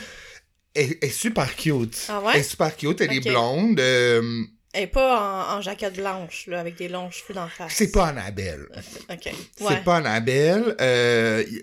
Elle, 0.73 0.95
elle 1.01 1.09
est 1.09 1.11
super 1.11 1.55
cute. 1.55 2.05
Ah 2.09 2.19
ouais? 2.21 2.31
Elle 2.35 2.39
est 2.41 2.43
super 2.43 2.75
cute, 2.75 2.99
elle 3.01 3.13
est 3.13 3.19
blonde. 3.27 3.79
euh, 3.79 4.43
Elle 4.73 4.83
est 4.83 4.87
pas 4.87 5.53
en, 5.53 5.57
en 5.57 5.61
jaquette 5.61 5.95
blanche, 5.95 6.45
là, 6.47 6.59
avec 6.59 6.77
des 6.77 6.89
longs 6.89 7.09
cheveux 7.11 7.35
d'en 7.35 7.47
face. 7.47 7.73
c'est 7.75 7.91
pas 7.91 8.07
Annabelle. 8.07 8.65
Ok. 9.09 9.25
Ouais. 9.25 9.33
C'est 9.69 9.83
pas 9.83 9.97
Annabelle. 9.97 10.75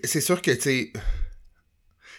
C'est 0.03 0.21
sûr 0.21 0.41
que, 0.41 0.51
tu 0.51 0.61
sais... 0.61 0.93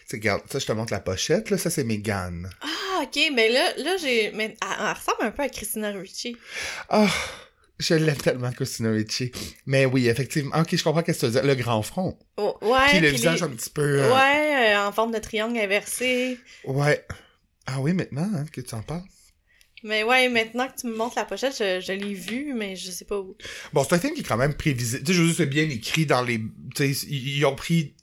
Tu 0.09 0.13
sais, 0.13 0.17
regarde, 0.17 0.43
ça, 0.51 0.59
je 0.59 0.65
te 0.67 0.73
montre 0.73 0.93
la 0.93 1.01
pochette, 1.01 1.51
là, 1.51 1.59
ça, 1.59 1.69
c'est 1.71 1.85
Megan. 1.85 2.49
Ah, 2.63 3.03
ok, 3.03 3.19
mais 3.35 3.51
là, 3.51 3.75
là 3.77 3.97
j'ai. 3.99 4.33
Mais 4.33 4.45
elle, 4.63 4.69
elle 4.81 4.93
ressemble 4.95 5.19
un 5.23 5.31
peu 5.31 5.43
à 5.43 5.49
Christina 5.51 5.91
Ricci. 5.91 6.35
Ah, 6.89 7.07
je 7.79 7.95
l'aime 7.95 8.17
tellement, 8.17 8.51
Christina 8.51 8.91
Ricci. 8.91 9.31
Mais 9.67 9.85
oui, 9.85 10.09
effectivement. 10.09 10.57
Ok, 10.59 10.75
je 10.75 10.83
comprends 10.83 11.03
qu'est-ce 11.03 11.21
que 11.21 11.27
tu 11.27 11.33
veux 11.33 11.41
dire. 11.41 11.45
Le 11.49 11.55
grand 11.55 11.83
front. 11.83 12.19
Oh, 12.39 12.57
ouais. 12.63 12.89
Puis 12.89 13.01
le 13.01 13.09
puis 13.09 13.17
visage 13.19 13.41
les- 13.41 13.45
un 13.45 13.51
petit 13.51 13.71
peu... 13.71 13.83
euh, 14.03 14.15
Ouais, 14.15 14.73
euh, 14.75 14.87
en 14.87 14.93
forme 14.93 15.13
de 15.13 15.19
triangle 15.19 15.59
inversé. 15.59 16.39
ouais. 16.65 17.05
Ah 17.67 17.81
oui, 17.81 17.93
maintenant, 17.93 18.29
hein, 18.35 18.47
que 18.51 18.63
tu 18.63 18.75
en 18.75 18.81
parles. 18.83 19.03
Mais 19.85 20.03
ouais, 20.03 20.29
maintenant 20.31 20.67
que 20.69 20.81
tu 20.81 20.87
me 20.87 20.97
montres 20.97 21.17
la 21.17 21.27
pochette, 21.27 21.55
je, 21.57 21.81
je 21.81 21.93
l'ai 21.93 22.15
vue, 22.15 22.55
mais 22.55 22.75
je 22.77 22.91
sais 22.91 23.05
pas 23.05 23.19
où. 23.19 23.37
Bon, 23.75 23.85
c'est 23.85 23.95
un 23.95 23.99
film 24.01 24.15
qui 24.15 24.21
est 24.23 24.25
quand 24.25 24.39
même 24.39 24.55
prévisible. 24.55 25.05
Tu 25.05 25.13
sais, 25.13 25.13
je 25.13 25.21
veux 25.21 25.27
dire, 25.29 25.37
c'est 25.37 25.47
bien 25.47 25.69
écrit 25.69 26.07
dans 26.07 26.23
les... 26.23 26.41
Tu 26.75 26.95
sais, 26.95 27.07
ils 27.09 27.45
ont 27.45 27.55
pris 27.55 27.95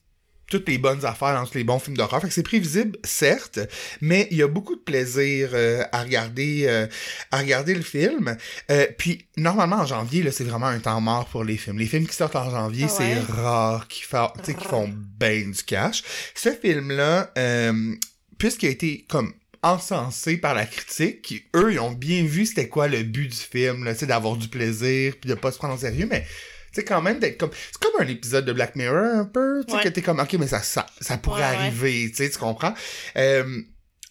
toutes 0.48 0.68
les 0.70 0.78
bonnes 0.78 1.06
affaires 1.06 1.34
dans 1.34 1.46
tous 1.46 1.58
les 1.58 1.64
bons 1.64 1.80
films 1.80 1.98
d'horreur. 1.98 2.22
Fait 2.22 2.28
que 2.28 2.34
c'est 2.34 2.44
prévisible, 2.44 2.98
certes, 3.04 3.60
mais 4.02 4.28
il 4.32 4.38
y 4.38 4.44
a 4.44 4.48
beaucoup 4.48 4.76
de 4.76 4.82
plaisir 4.82 5.50
euh, 5.54 5.84
à 5.92 6.04
regarder 6.04 6.66
euh, 6.68 6.88
à 7.32 7.40
regarder 7.40 7.74
le 7.74 7.82
film. 7.82 8.38
Euh, 8.72 8.88
puis, 8.98 9.26
normalement, 9.38 9.78
en 9.78 9.86
janvier, 9.86 10.24
là, 10.24 10.32
c'est 10.32 10.44
vraiment 10.44 10.68
un 10.68 10.80
temps 10.80 11.02
mort 11.02 11.26
pour 11.26 11.44
les 11.44 11.58
films. 11.58 11.80
Les 11.80 11.88
films 11.88 12.08
qui 12.08 12.16
sortent 12.16 12.36
en 12.36 12.50
janvier, 12.50 12.86
ouais? 12.86 12.90
c'est 12.90 13.20
rare 13.20 13.88
qu'ils 13.88 14.06
fa- 14.06 14.34
tu 14.38 14.46
sais, 14.46 14.54
qu'ils 14.54 14.68
font 14.68 14.90
ben 15.20 15.52
du 15.52 15.64
cash. 15.64 16.04
Ce 16.36 16.52
film-là, 16.52 17.32
euh, 17.38 17.96
puisqu'il 18.38 18.68
a 18.68 18.72
été 18.72 19.06
comme 19.10 19.34
encensé 19.64 20.38
par 20.38 20.54
la 20.54 20.66
critique, 20.68 21.24
qui, 21.24 21.44
eux, 21.56 21.74
ils 21.74 21.80
ont 21.80 21.92
bien 21.92 22.24
vu 22.24 22.46
c'était 22.46 22.70
quoi 22.70 22.88
le 22.88 23.02
but 23.02 23.28
du 23.28 23.38
film, 23.38 23.84
là, 23.84 23.94
tu 23.94 24.02
sais, 24.02 24.06
d'avoir 24.06 24.36
du 24.38 24.48
plaisir, 24.48 25.16
puis 25.20 25.28
de 25.28 25.34
pas 25.34 25.52
se 25.52 25.58
prendre 25.58 25.74
au 25.74 25.78
sérieux, 25.78 26.08
mais 26.08 26.24
sais, 26.76 26.84
quand 26.86 27.02
même, 27.02 27.20
d'être 27.20 27.38
comme... 27.40 27.52
C'est 27.72 27.82
comme 27.82 28.02
un 28.02 28.08
épisode 28.10 28.46
de 28.46 28.54
Black 28.54 28.76
Mirror, 28.76 29.20
un 29.20 29.26
peu, 29.26 29.64
tu 29.66 29.72
sais, 29.72 29.78
Ouais. 29.78 29.84
que 29.84 29.90
t'es 29.90 30.02
comme, 30.02 30.20
OK, 30.20 30.34
mais 30.34 30.48
ça, 30.48 30.62
ça, 30.62 30.86
ça 31.02 31.18
pourrait 31.18 31.42
Ouais, 31.42 31.48
arriver, 31.56 32.10
tu 32.10 32.16
sais, 32.18 32.30
tu 32.30 32.38
comprends? 32.38 32.74
Euh, 33.18 33.62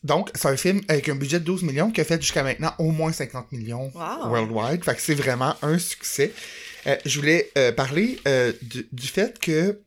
donc, 0.02 0.30
c'est 0.34 0.48
un 0.48 0.56
film 0.56 0.82
avec 0.88 1.08
un 1.08 1.14
budget 1.14 1.40
de 1.40 1.44
12 1.44 1.62
millions 1.62 1.90
qui 1.90 2.00
a 2.00 2.04
fait 2.04 2.20
jusqu'à 2.20 2.42
maintenant 2.42 2.74
au 2.78 2.90
moins 2.90 3.10
50 3.12 3.52
millions 3.52 3.90
Wow. 3.94 4.28
worldwide. 4.28 4.84
Fait 4.84 4.94
que 4.94 5.00
c'est 5.00 5.14
vraiment 5.14 5.54
un 5.62 5.78
succès. 5.78 6.32
Euh, 6.86 6.96
je 7.06 7.18
voulais 7.18 7.50
euh, 7.56 7.72
parler 7.72 8.20
euh, 8.28 8.52
du, 8.60 8.86
du 8.92 9.06
fait 9.06 9.38
que 9.38 9.80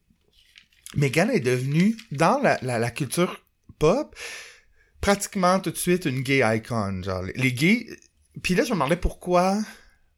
Megan 0.96 1.30
est 1.30 1.40
devenue, 1.40 1.96
dans 2.12 2.40
la, 2.42 2.58
la, 2.64 2.80
la 2.80 2.90
culture 2.90 3.44
pop, 3.78 4.16
pratiquement 5.02 5.60
tout 5.60 5.70
de 5.70 5.78
suite 5.78 6.06
une 6.06 6.22
gay 6.22 6.42
icon. 6.58 7.02
Genre, 7.04 7.22
les, 7.22 7.34
les 7.34 7.54
gays... 7.54 7.88
Puis 8.42 8.56
là, 8.56 8.64
je 8.64 8.70
me 8.70 8.74
demandais 8.76 8.96
pourquoi... 8.96 9.60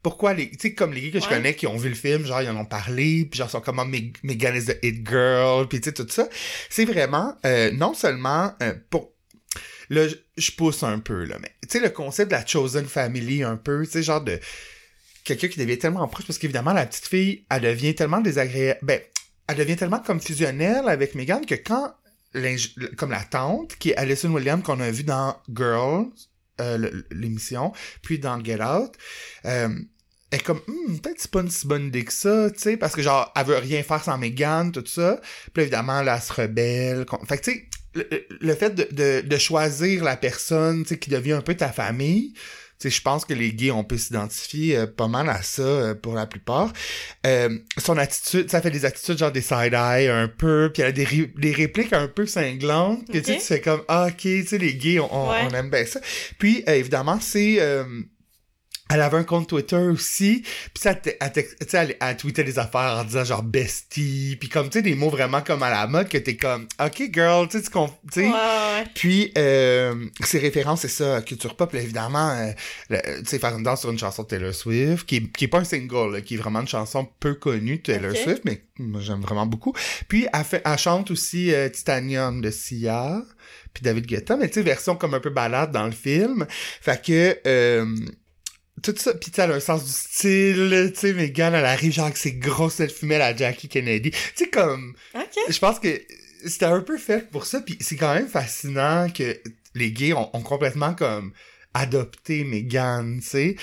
Pourquoi 0.02 0.34
les... 0.34 0.50
Tu 0.52 0.58
sais, 0.60 0.74
comme 0.74 0.94
les 0.94 1.02
gays 1.02 1.12
que 1.12 1.20
je 1.20 1.28
connais 1.28 1.56
qui 1.56 1.68
ont 1.68 1.76
vu 1.76 1.90
le 1.90 1.96
film, 1.96 2.26
genre, 2.26 2.42
ils 2.42 2.50
en 2.50 2.56
ont 2.56 2.66
parlé, 2.66 3.26
puis 3.26 3.38
genre, 3.38 3.50
sont 3.50 3.60
comme, 3.60 3.80
oh, 3.80 3.86
Meg- 3.86 4.16
Megan 4.24 4.56
is 4.56 4.66
the 4.66 4.78
it 4.82 5.06
girl, 5.08 5.68
puis 5.68 5.82
tu 5.82 5.90
sais, 5.90 5.94
tout 5.94 6.08
ça. 6.10 6.30
C'est 6.70 6.86
vraiment, 6.86 7.36
euh, 7.46 7.72
non 7.72 7.94
seulement 7.94 8.54
euh, 8.64 8.74
pour... 8.90 9.12
Là, 9.90 10.08
je- 10.38 10.52
pousse 10.52 10.84
un 10.84 11.00
peu, 11.00 11.26
là, 11.26 11.38
mais 11.42 11.52
tu 11.64 11.70
sais, 11.70 11.80
le 11.80 11.90
concept 11.90 12.32
de 12.32 12.36
la 12.38 12.46
chosen 12.46 12.86
family, 12.86 13.44
un 13.44 13.58
peu, 13.58 13.86
tu 13.86 13.92
sais, 13.92 14.04
genre 14.04 14.22
de 14.22 14.40
quelqu'un 15.26 15.48
qui 15.50 15.60
devient 15.60 15.78
tellement 15.78 16.08
proche, 16.08 16.26
parce 16.26 16.40
qu'évidemment, 16.40 16.74
la 16.74 16.86
petite 16.86 17.08
fille, 17.08 17.46
elle 17.50 17.62
devient 17.64 17.94
tellement 17.96 18.22
désagréable, 18.22 18.80
ben, 18.84 19.02
elle 19.48 19.58
devient 19.58 19.76
tellement 19.76 20.00
comme 20.00 20.22
fusionnelle 20.22 20.88
avec 20.88 21.14
Megan 21.16 21.46
que 21.46 21.56
quand, 21.56 21.94
comme 22.98 23.12
la 23.12 23.24
tante, 23.24 23.76
qui 23.78 23.90
est 23.90 23.96
Alison 23.98 24.30
Williams, 24.32 24.64
qu'on 24.64 24.80
a 24.80 24.92
vu 24.92 25.04
dans 25.04 25.36
Girls, 25.54 26.06
euh, 26.60 26.90
l'émission, 27.12 27.74
puis 28.02 28.20
dans 28.20 28.44
Get 28.44 28.62
Out, 28.62 28.94
euh, 29.46 29.70
elle 30.32 30.40
est 30.40 30.44
comme, 30.44 30.62
Hmm, 30.68 30.98
peut-être 30.98 31.20
c'est 31.20 31.32
pas 31.32 31.42
une 31.42 31.50
si 31.50 31.66
bonne 31.68 31.88
idée 31.88 32.06
que 32.06 32.14
ça, 32.14 32.50
tu 32.52 32.60
sais, 32.60 32.78
parce 32.78 32.94
que 32.96 33.02
genre, 33.02 33.32
elle 33.36 33.46
veut 33.46 33.58
rien 33.58 33.82
faire 33.84 34.04
sans 34.04 34.18
Megan, 34.18 34.72
tout 34.72 34.86
ça. 34.86 35.20
Puis 35.54 35.64
évidemment, 35.64 36.02
là, 36.02 36.16
elle 36.18 36.22
se 36.22 36.34
rebelle. 36.34 37.06
Fait 37.28 37.38
que, 37.38 37.44
tu 37.44 37.52
sais, 37.52 37.70
le, 37.96 38.26
le 38.40 38.56
fait 38.56 38.70
de, 38.76 38.88
de, 38.92 39.28
de 39.28 39.38
choisir 39.38 40.04
la 40.04 40.16
personne, 40.16 40.84
tu 40.84 40.90
sais, 40.90 41.00
qui 41.00 41.10
devient 41.10 41.34
un 41.34 41.42
peu 41.42 41.56
ta 41.56 41.72
famille, 41.72 42.34
je 42.84 43.02
pense 43.02 43.26
que 43.26 43.34
les 43.34 43.52
gays, 43.54 43.72
on 43.72 43.84
peut 43.84 43.98
s'identifier 43.98 44.78
euh, 44.78 44.88
pas 44.88 45.08
mal 45.08 45.30
à 45.30 45.42
ça 45.42 45.62
euh, 45.64 45.94
pour 45.96 46.14
la 46.14 46.26
plupart. 46.28 46.72
Euh, 47.26 47.58
son 47.78 47.98
attitude, 47.98 48.50
ça 48.50 48.62
fait 48.62 48.72
des 48.72 48.86
attitudes 48.86 49.18
genre 49.18 49.32
des 49.32 49.42
side-eye 49.42 50.08
un 50.08 50.28
peu, 50.30 50.70
puis 50.74 50.82
elle 50.84 50.90
a 50.90 50.92
des, 50.94 51.04
ré- 51.04 51.34
des 51.38 51.52
répliques 51.52 51.92
un 51.94 52.08
peu 52.08 52.26
cinglantes, 52.26 53.06
que 53.08 53.18
tu 53.18 53.24
sais, 53.26 53.34
Ok. 53.34 53.40
tu 53.40 53.46
fais 53.46 53.62
comme, 53.62 53.82
ah, 53.90 54.08
ok, 54.10 54.18
tu 54.18 54.46
sais, 54.48 54.58
les 54.58 54.76
gays, 54.76 55.00
on, 55.00 55.14
on- 55.14 55.30
Ouais. 55.30 55.40
on 55.44 55.54
aime 55.56 55.70
bien 55.70 55.86
ça. 55.86 56.00
Puis, 56.38 56.64
euh, 56.70 56.74
évidemment, 56.76 57.20
c'est... 57.22 57.58
elle 58.92 59.02
avait 59.02 59.18
un 59.18 59.24
compte 59.24 59.48
Twitter 59.48 59.76
aussi, 59.76 60.42
puis 60.74 60.82
ça, 60.82 60.96
elle, 61.04 61.96
elle, 62.00 62.18
tweetait 62.18 62.44
des 62.44 62.58
affaires 62.58 62.98
en 63.00 63.04
disant 63.04 63.24
genre 63.24 63.44
bestie, 63.44 64.36
puis 64.40 64.50
comme, 64.50 64.70
tu 64.70 64.80
sais, 64.80 64.82
des 64.82 64.96
mots 64.96 65.10
vraiment 65.10 65.42
comme 65.42 65.62
à 65.62 65.70
la 65.70 65.86
mode 65.86 66.10
que 66.10 66.18
t'es 66.18 66.36
comme, 66.36 66.68
ok 66.84 67.10
girl, 67.14 67.48
tu 67.48 67.60
sais, 67.60 67.64
tu 67.64 67.80
sais. 68.12 68.26
Ouais, 68.26 68.32
ouais. 68.32 68.84
Puis, 68.96 69.32
euh, 69.38 69.94
ses 70.22 70.40
références, 70.40 70.82
c'est 70.82 70.88
ça, 70.88 71.22
culture 71.22 71.56
pop, 71.56 71.72
là, 71.72 71.82
évidemment, 71.82 72.32
euh, 72.32 72.52
tu 73.20 73.26
sais, 73.26 73.38
faire 73.38 73.56
une 73.56 73.64
danse 73.64 73.82
sur 73.82 73.92
une 73.92 74.00
chanson 74.00 74.24
de 74.24 74.28
Taylor 74.28 74.54
Swift, 74.54 75.06
qui 75.06 75.18
est, 75.18 75.32
qui 75.32 75.46
est 75.46 75.50
pas 75.50 75.60
un 75.60 75.64
single, 75.64 76.14
là, 76.14 76.22
qui 76.22 76.34
est 76.34 76.38
vraiment 76.38 76.62
une 76.62 76.68
chanson 76.68 77.08
peu 77.20 77.36
connue 77.36 77.78
de 77.78 77.84
Taylor. 77.84 78.16
Swift, 78.16 78.44
mais 78.44 78.64
moi, 78.80 79.02
j'aime 79.02 79.22
vraiment 79.22 79.46
beaucoup. 79.46 79.74
Puis, 80.08 80.28
elle, 80.34 80.44
fait, 80.44 80.64
elle 80.66 80.78
chante 80.80 81.12
aussi 81.12 81.54
euh, 81.54 81.70
Titanium 81.70 82.42
de 82.42 82.50
Sia, 82.50 83.22
puis 83.74 83.84
David 83.84 84.08
Guetta, 84.08 84.36
mais 84.36 84.48
tu 84.48 84.56
sais, 84.56 84.62
version 84.64 84.96
comme 84.96 85.14
un 85.14 85.20
peu 85.20 85.30
balade 85.30 85.72
dans 85.72 85.86
le 85.86 85.92
film. 85.92 86.48
Fait 86.50 87.02
que, 87.04 87.38
euh, 87.46 87.86
tout 88.82 88.96
ça, 88.98 89.14
pis 89.14 89.32
tu 89.32 89.36
sais, 89.36 89.42
elle 89.44 89.52
a 89.52 89.56
un 89.56 89.60
sens 89.60 89.84
du 89.86 89.92
style, 89.92 90.92
tu 90.94 91.00
sais, 91.00 91.14
Megan, 91.14 91.54
elle 91.54 91.66
arrive 91.66 91.92
genre 91.94 92.06
avec 92.06 92.18
ses 92.18 92.34
grosses 92.34 92.80
ailes 92.80 92.90
fumées 92.90 93.16
à 93.16 93.36
Jackie 93.36 93.68
Kennedy. 93.68 94.12
Tu 94.12 94.18
sais, 94.36 94.50
comme, 94.50 94.96
Ok. 95.16 95.24
je 95.50 95.60
pense 95.60 95.80
que 95.80 96.02
c'était 96.46 96.66
un 96.66 96.82
peu 96.82 96.98
fait 96.98 97.30
pour 97.32 97.46
ça, 97.46 97.62
puis 97.62 97.78
c'est 97.82 97.96
quand 97.96 98.14
même 98.14 98.28
fascinant 98.28 99.10
que 99.10 99.38
les 99.76 99.92
gays 99.92 100.14
ont, 100.14 100.30
ont 100.36 100.42
complètement 100.42 100.94
comme 100.94 101.32
adopté 101.74 102.44
Megan, 102.44 103.20
tu 103.22 103.28
sais. 103.28 103.56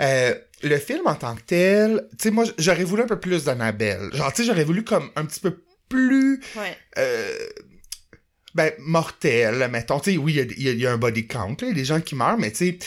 Euh, 0.00 0.34
le 0.62 0.78
film 0.78 1.02
en 1.06 1.14
tant 1.14 1.34
que 1.36 1.42
tel, 1.42 2.06
tu 2.12 2.24
sais, 2.24 2.30
moi, 2.30 2.44
j'aurais 2.58 2.84
voulu 2.84 3.02
un 3.02 3.06
peu 3.06 3.20
plus 3.20 3.44
d'Annabelle. 3.44 4.10
Genre, 4.12 4.32
tu 4.32 4.42
sais, 4.42 4.48
j'aurais 4.48 4.64
voulu 4.64 4.82
comme 4.84 5.10
un 5.16 5.24
petit 5.26 5.40
peu 5.40 5.62
plus 5.88 6.40
Ouais. 6.56 6.76
euh, 6.98 7.36
ben, 8.54 8.72
mortel, 8.78 9.68
mettons. 9.70 10.00
Tu 10.00 10.12
sais, 10.12 10.16
oui, 10.16 10.34
il 10.34 10.62
y 10.62 10.68
a- 10.68 10.72
y, 10.72 10.76
y 10.78 10.86
un 10.86 10.96
body 10.96 11.26
count, 11.26 11.50
là, 11.50 11.56
il 11.62 11.68
y 11.68 11.70
a 11.72 11.74
des 11.74 11.84
gens 11.84 12.00
qui 12.00 12.14
meurent, 12.14 12.38
mais 12.38 12.50
tu 12.52 12.58
sais, 12.58 12.78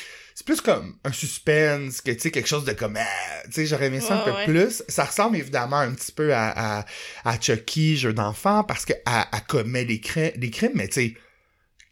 plus 0.47 0.61
comme 0.61 0.95
un 1.03 1.11
suspense 1.11 2.01
que, 2.01 2.11
tu 2.11 2.19
sais, 2.21 2.31
quelque 2.31 2.47
chose 2.47 2.65
de 2.65 2.71
comme, 2.73 2.97
ah, 2.97 3.41
tu 3.45 3.51
sais, 3.53 3.65
j'aurais 3.67 3.87
aimé 3.87 4.01
ça 4.01 4.15
un 4.15 4.19
peu 4.19 4.31
ouais. 4.33 4.45
plus. 4.45 4.83
Ça 4.87 5.05
ressemble 5.05 5.37
évidemment 5.37 5.77
un 5.77 5.93
petit 5.93 6.11
peu 6.11 6.33
à, 6.33 6.79
à, 6.79 6.85
à 7.25 7.39
Chucky, 7.39 7.97
jeu 7.97 8.13
d'enfant, 8.13 8.63
parce 8.63 8.85
qu'elle 8.85 9.01
elle 9.05 9.41
commet 9.47 9.85
des, 9.85 9.99
cri- 9.99 10.37
des 10.37 10.49
crimes, 10.49 10.71
mais 10.75 10.87
tu 10.87 10.93
sais, 10.93 11.13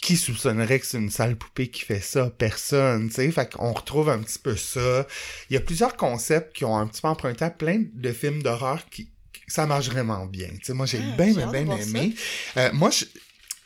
qui 0.02 0.18
soupçonnerait 0.18 0.80
que 0.80 0.86
c'est 0.86 0.98
une 0.98 1.10
sale 1.10 1.36
poupée 1.36 1.70
qui 1.70 1.82
fait 1.82 2.00
ça? 2.02 2.30
Personne, 2.38 3.10
tu 3.10 3.15
sais. 3.15 3.32
Fait 3.32 3.52
qu'on 3.52 3.74
retrouve 3.74 4.10
un 4.10 4.20
petit 4.20 4.39
peu 4.39 4.56
ça. 4.56 5.08
Il 5.50 5.56
y 5.56 5.58
a 5.58 5.62
plusieurs 5.62 5.98
concepts 5.98 6.56
qui 6.56 6.63
ont 6.65 6.78
un 6.78 6.88
petit 6.88 7.02
peu 7.02 7.08
emprunté 7.08 7.44
à 7.46 7.50
plein 7.50 7.84
de 7.94 8.12
films 8.12 8.44
d'horreur 8.44 8.86
qui, 8.89 9.10
ça 9.48 9.65
marche 9.65 9.89
vraiment 9.89 10.26
bien. 10.26 10.48
Tu 10.50 10.60
sais, 10.63 10.74
moi, 10.74 10.86
j'ai 10.86 11.00
Ah, 11.00 11.18
bien, 11.18 11.34
bien, 11.34 11.48
bien 11.48 11.78
aimé. 11.80 12.13
Euh, 12.58 12.70
moi, 12.74 12.89
je, 12.91 13.06
tu 13.06 13.12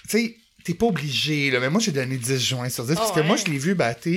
sais, 0.07 0.35
t'es 0.63 0.73
pas 0.73 0.85
obligé, 0.87 1.51
là, 1.51 1.59
mais 1.59 1.69
moi, 1.69 1.81
j'ai 1.81 1.91
donné 1.91 2.17
10 2.17 2.39
juin 2.39 2.69
sur 2.69 2.85
10, 2.85 2.95
parce 2.95 3.11
que 3.11 3.19
ouais? 3.19 3.27
moi, 3.27 3.35
je 3.35 3.45
l'ai 3.45 3.57
vu 3.57 3.75
battre 3.75 4.07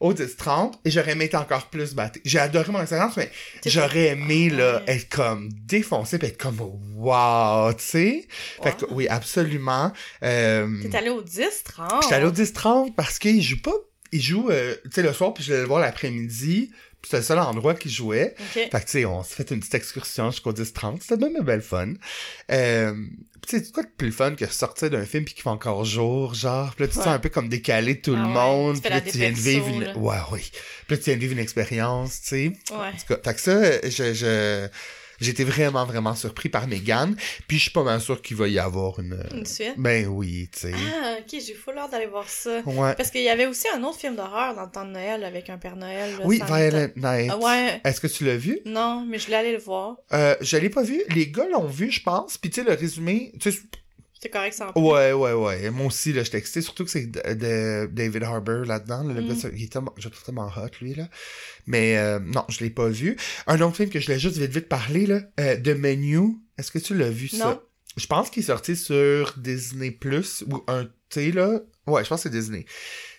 au 0.00 0.12
10-30, 0.12 0.74
et 0.84 0.90
j'aurais 0.90 1.12
aimé 1.12 1.24
être 1.26 1.34
encore 1.34 1.66
plus 1.66 1.94
batté. 1.94 2.20
J'ai 2.24 2.38
adoré 2.38 2.70
mon 2.70 2.80
expérience, 2.80 3.16
mais 3.16 3.30
j'aurais 3.66 4.08
aimé, 4.08 4.48
là, 4.48 4.82
être 4.86 5.08
comme 5.08 5.48
défoncé, 5.52 6.18
pis 6.18 6.26
être 6.26 6.40
comme, 6.40 6.60
wow, 6.94 7.72
tu 7.72 7.84
sais? 7.84 8.28
Fait 8.62 8.76
que, 8.76 8.84
oui, 8.90 9.08
absolument. 9.08 9.92
Euh, 10.22 10.68
T'es 10.82 10.96
allé 10.96 11.10
au 11.10 11.22
10, 11.22 11.62
30. 11.64 12.02
J'étais 12.02 12.14
allé 12.14 12.26
au 12.26 12.32
10-30 12.32 12.94
parce 12.94 13.18
qu'il 13.18 13.42
joue 13.42 13.60
pas. 13.60 13.74
Il 14.12 14.22
joue, 14.22 14.48
euh, 14.50 14.74
tu 14.84 14.90
sais, 14.92 15.02
le 15.02 15.12
soir, 15.12 15.34
puis 15.34 15.44
je 15.44 15.50
l'allais 15.50 15.62
le 15.62 15.68
voir 15.68 15.80
l'après-midi. 15.80 16.70
C'était 17.04 17.18
le 17.18 17.22
seul 17.22 17.38
endroit 17.38 17.74
qu'il 17.74 17.90
jouait. 17.92 18.34
Ok. 18.38 18.52
Fait 18.54 18.68
que, 18.70 18.76
tu 18.78 18.82
sais, 18.86 19.04
on 19.04 19.22
s'est 19.22 19.36
fait 19.36 19.50
une 19.52 19.60
petite 19.60 19.74
excursion 19.76 20.30
jusqu'au 20.30 20.52
10-30. 20.52 20.98
C'était 21.00 21.16
même 21.16 21.36
un 21.40 21.44
bel 21.44 21.62
fun. 21.62 21.94
Euh, 22.50 22.92
tu 23.46 23.58
sais, 23.64 23.70
quoi 23.72 23.84
de 23.84 23.88
plus 23.96 24.10
fun 24.12 24.34
que 24.34 24.46
sortir 24.46 24.90
d'un 24.90 25.04
film 25.04 25.24
puis 25.24 25.32
qu'il 25.34 25.42
fait 25.44 25.48
encore 25.48 25.84
jour, 25.84 26.34
genre? 26.34 26.74
Puis 26.74 26.84
là, 26.84 26.88
tu 26.88 26.94
te 26.94 26.98
Ouais. 26.98 27.04
sens 27.04 27.14
un 27.14 27.18
peu 27.20 27.28
comme 27.28 27.48
décalé 27.48 28.00
tout 28.00 28.14
Ah 28.16 28.20
le 28.22 28.26
ouais, 28.26 28.32
monde. 28.34 28.74
tu 28.76 28.80
Puis 28.82 28.90
là, 28.90 29.00
tu 29.00 29.16
viens 29.16 29.30
de 29.30 29.36
vivre 29.36 29.68
une... 29.68 29.92
Ouais, 29.96 30.16
oui. 30.32 30.50
Puis 30.86 30.96
là, 30.96 30.96
tu 30.98 31.04
viens 31.04 31.14
de 31.14 31.20
vivre 31.20 31.32
une 31.34 31.38
expérience, 31.38 32.20
tu 32.22 32.28
sais. 32.28 32.52
Ouais. 32.72 32.76
En 32.76 32.92
tout 32.92 33.14
cas, 33.14 33.18
fait 33.24 33.34
que 33.34 33.40
ça, 33.40 33.80
je, 33.88 34.14
je, 34.14 34.68
Été 35.20 35.44
vraiment, 35.44 35.84
vraiment 35.84 36.14
surpris 36.14 36.48
par 36.48 36.66
Megan. 36.66 37.14
Puis 37.46 37.58
je 37.58 37.62
suis 37.64 37.70
pas 37.70 37.82
mal 37.82 38.00
sûr 38.00 38.22
qu'il 38.22 38.36
va 38.36 38.48
y 38.48 38.58
avoir 38.58 38.98
une... 38.98 39.22
Une 39.32 39.46
suite? 39.46 39.74
Ben 39.76 40.06
oui, 40.06 40.48
tu 40.52 40.60
sais. 40.60 40.72
Ah, 40.74 41.16
ok, 41.20 41.40
j'ai 41.40 41.54
full 41.54 41.78
hâte 41.78 41.90
d'aller 41.90 42.06
voir 42.06 42.28
ça. 42.28 42.60
Ouais. 42.66 42.94
Parce 42.94 43.10
qu'il 43.10 43.22
y 43.22 43.28
avait 43.28 43.46
aussi 43.46 43.66
un 43.74 43.82
autre 43.84 43.98
film 43.98 44.16
d'horreur 44.16 44.54
dans 44.54 44.64
le 44.64 44.70
temps 44.70 44.84
de 44.84 44.90
Noël 44.90 45.24
avec 45.24 45.50
un 45.50 45.58
Père 45.58 45.76
Noël. 45.76 46.14
Oui. 46.24 46.42
Violent 46.46 46.88
Night. 46.96 47.30
Ah 47.32 47.38
ouais. 47.38 47.80
Est-ce 47.84 48.00
que 48.00 48.06
tu 48.06 48.24
l'as 48.24 48.36
vu? 48.36 48.60
Non, 48.64 49.06
mais 49.08 49.18
je 49.18 49.32
aller 49.38 49.52
le 49.52 49.58
voir. 49.58 49.96
Euh, 50.12 50.34
je 50.40 50.56
l'ai 50.56 50.70
pas 50.70 50.82
vu. 50.82 51.02
Les 51.14 51.30
gars 51.30 51.46
l'ont 51.52 51.66
vu, 51.66 51.90
je 51.90 52.02
pense. 52.02 52.38
Puis 52.38 52.50
tu 52.50 52.62
sais, 52.62 52.68
le 52.68 52.74
résumé... 52.74 53.32
Tu 53.40 53.52
sais, 53.52 53.58
C'est 54.20 54.28
correct 54.30 54.52
sans 54.54 54.72
Ouais, 54.74 55.12
ouais, 55.12 55.32
ouais. 55.32 55.70
Moi 55.70 55.86
aussi, 55.86 56.12
là, 56.12 56.22
j'étais 56.24 56.38
excité. 56.38 56.60
Surtout 56.60 56.84
que 56.84 56.90
c'est 56.90 57.06
de, 57.06 57.20
de 57.34 57.86
David 57.92 58.24
Harbour 58.24 58.64
là-dedans. 58.64 59.04
là, 59.04 59.14
Le 59.14 59.22
Mm. 59.22 59.28
gars, 59.28 59.34
ça- 59.36 59.48
il 59.54 59.62
est 59.64 59.72
tellement, 59.72 59.94
je 59.96 60.04
le 60.06 60.10
trouve 60.10 60.24
tellement 60.24 60.46
hot, 60.56 60.70
lui, 60.80 60.94
là. 60.94 61.08
Mais 61.66 61.96
euh, 61.98 62.18
non, 62.18 62.44
je 62.48 62.60
l'ai 62.60 62.70
pas 62.70 62.88
vu. 62.88 63.16
Un 63.46 63.60
autre 63.60 63.76
film 63.76 63.90
que 63.90 64.00
je 64.00 64.06
voulais 64.06 64.18
juste 64.18 64.36
vite, 64.38 64.50
vite 64.52 64.68
parler, 64.68 65.06
là, 65.06 65.20
euh, 65.38 65.56
The 65.56 65.68
Menu. 65.78 66.36
Est-ce 66.58 66.70
que 66.72 66.78
tu 66.78 66.94
l'as 66.96 67.10
vu, 67.10 67.28
ça? 67.28 67.44
Non. 67.44 67.60
Je 67.96 68.06
pense 68.06 68.30
qu'il 68.30 68.42
est 68.42 68.46
sorti 68.46 68.76
sur 68.76 69.34
Disney+, 69.36 69.90
Plus 69.92 70.44
ou 70.50 70.62
un, 70.68 70.88
sais, 71.10 71.30
là. 71.32 71.60
Ouais, 71.86 72.04
je 72.04 72.08
pense 72.08 72.22
que 72.22 72.28
c'est 72.28 72.36
Disney. 72.36 72.64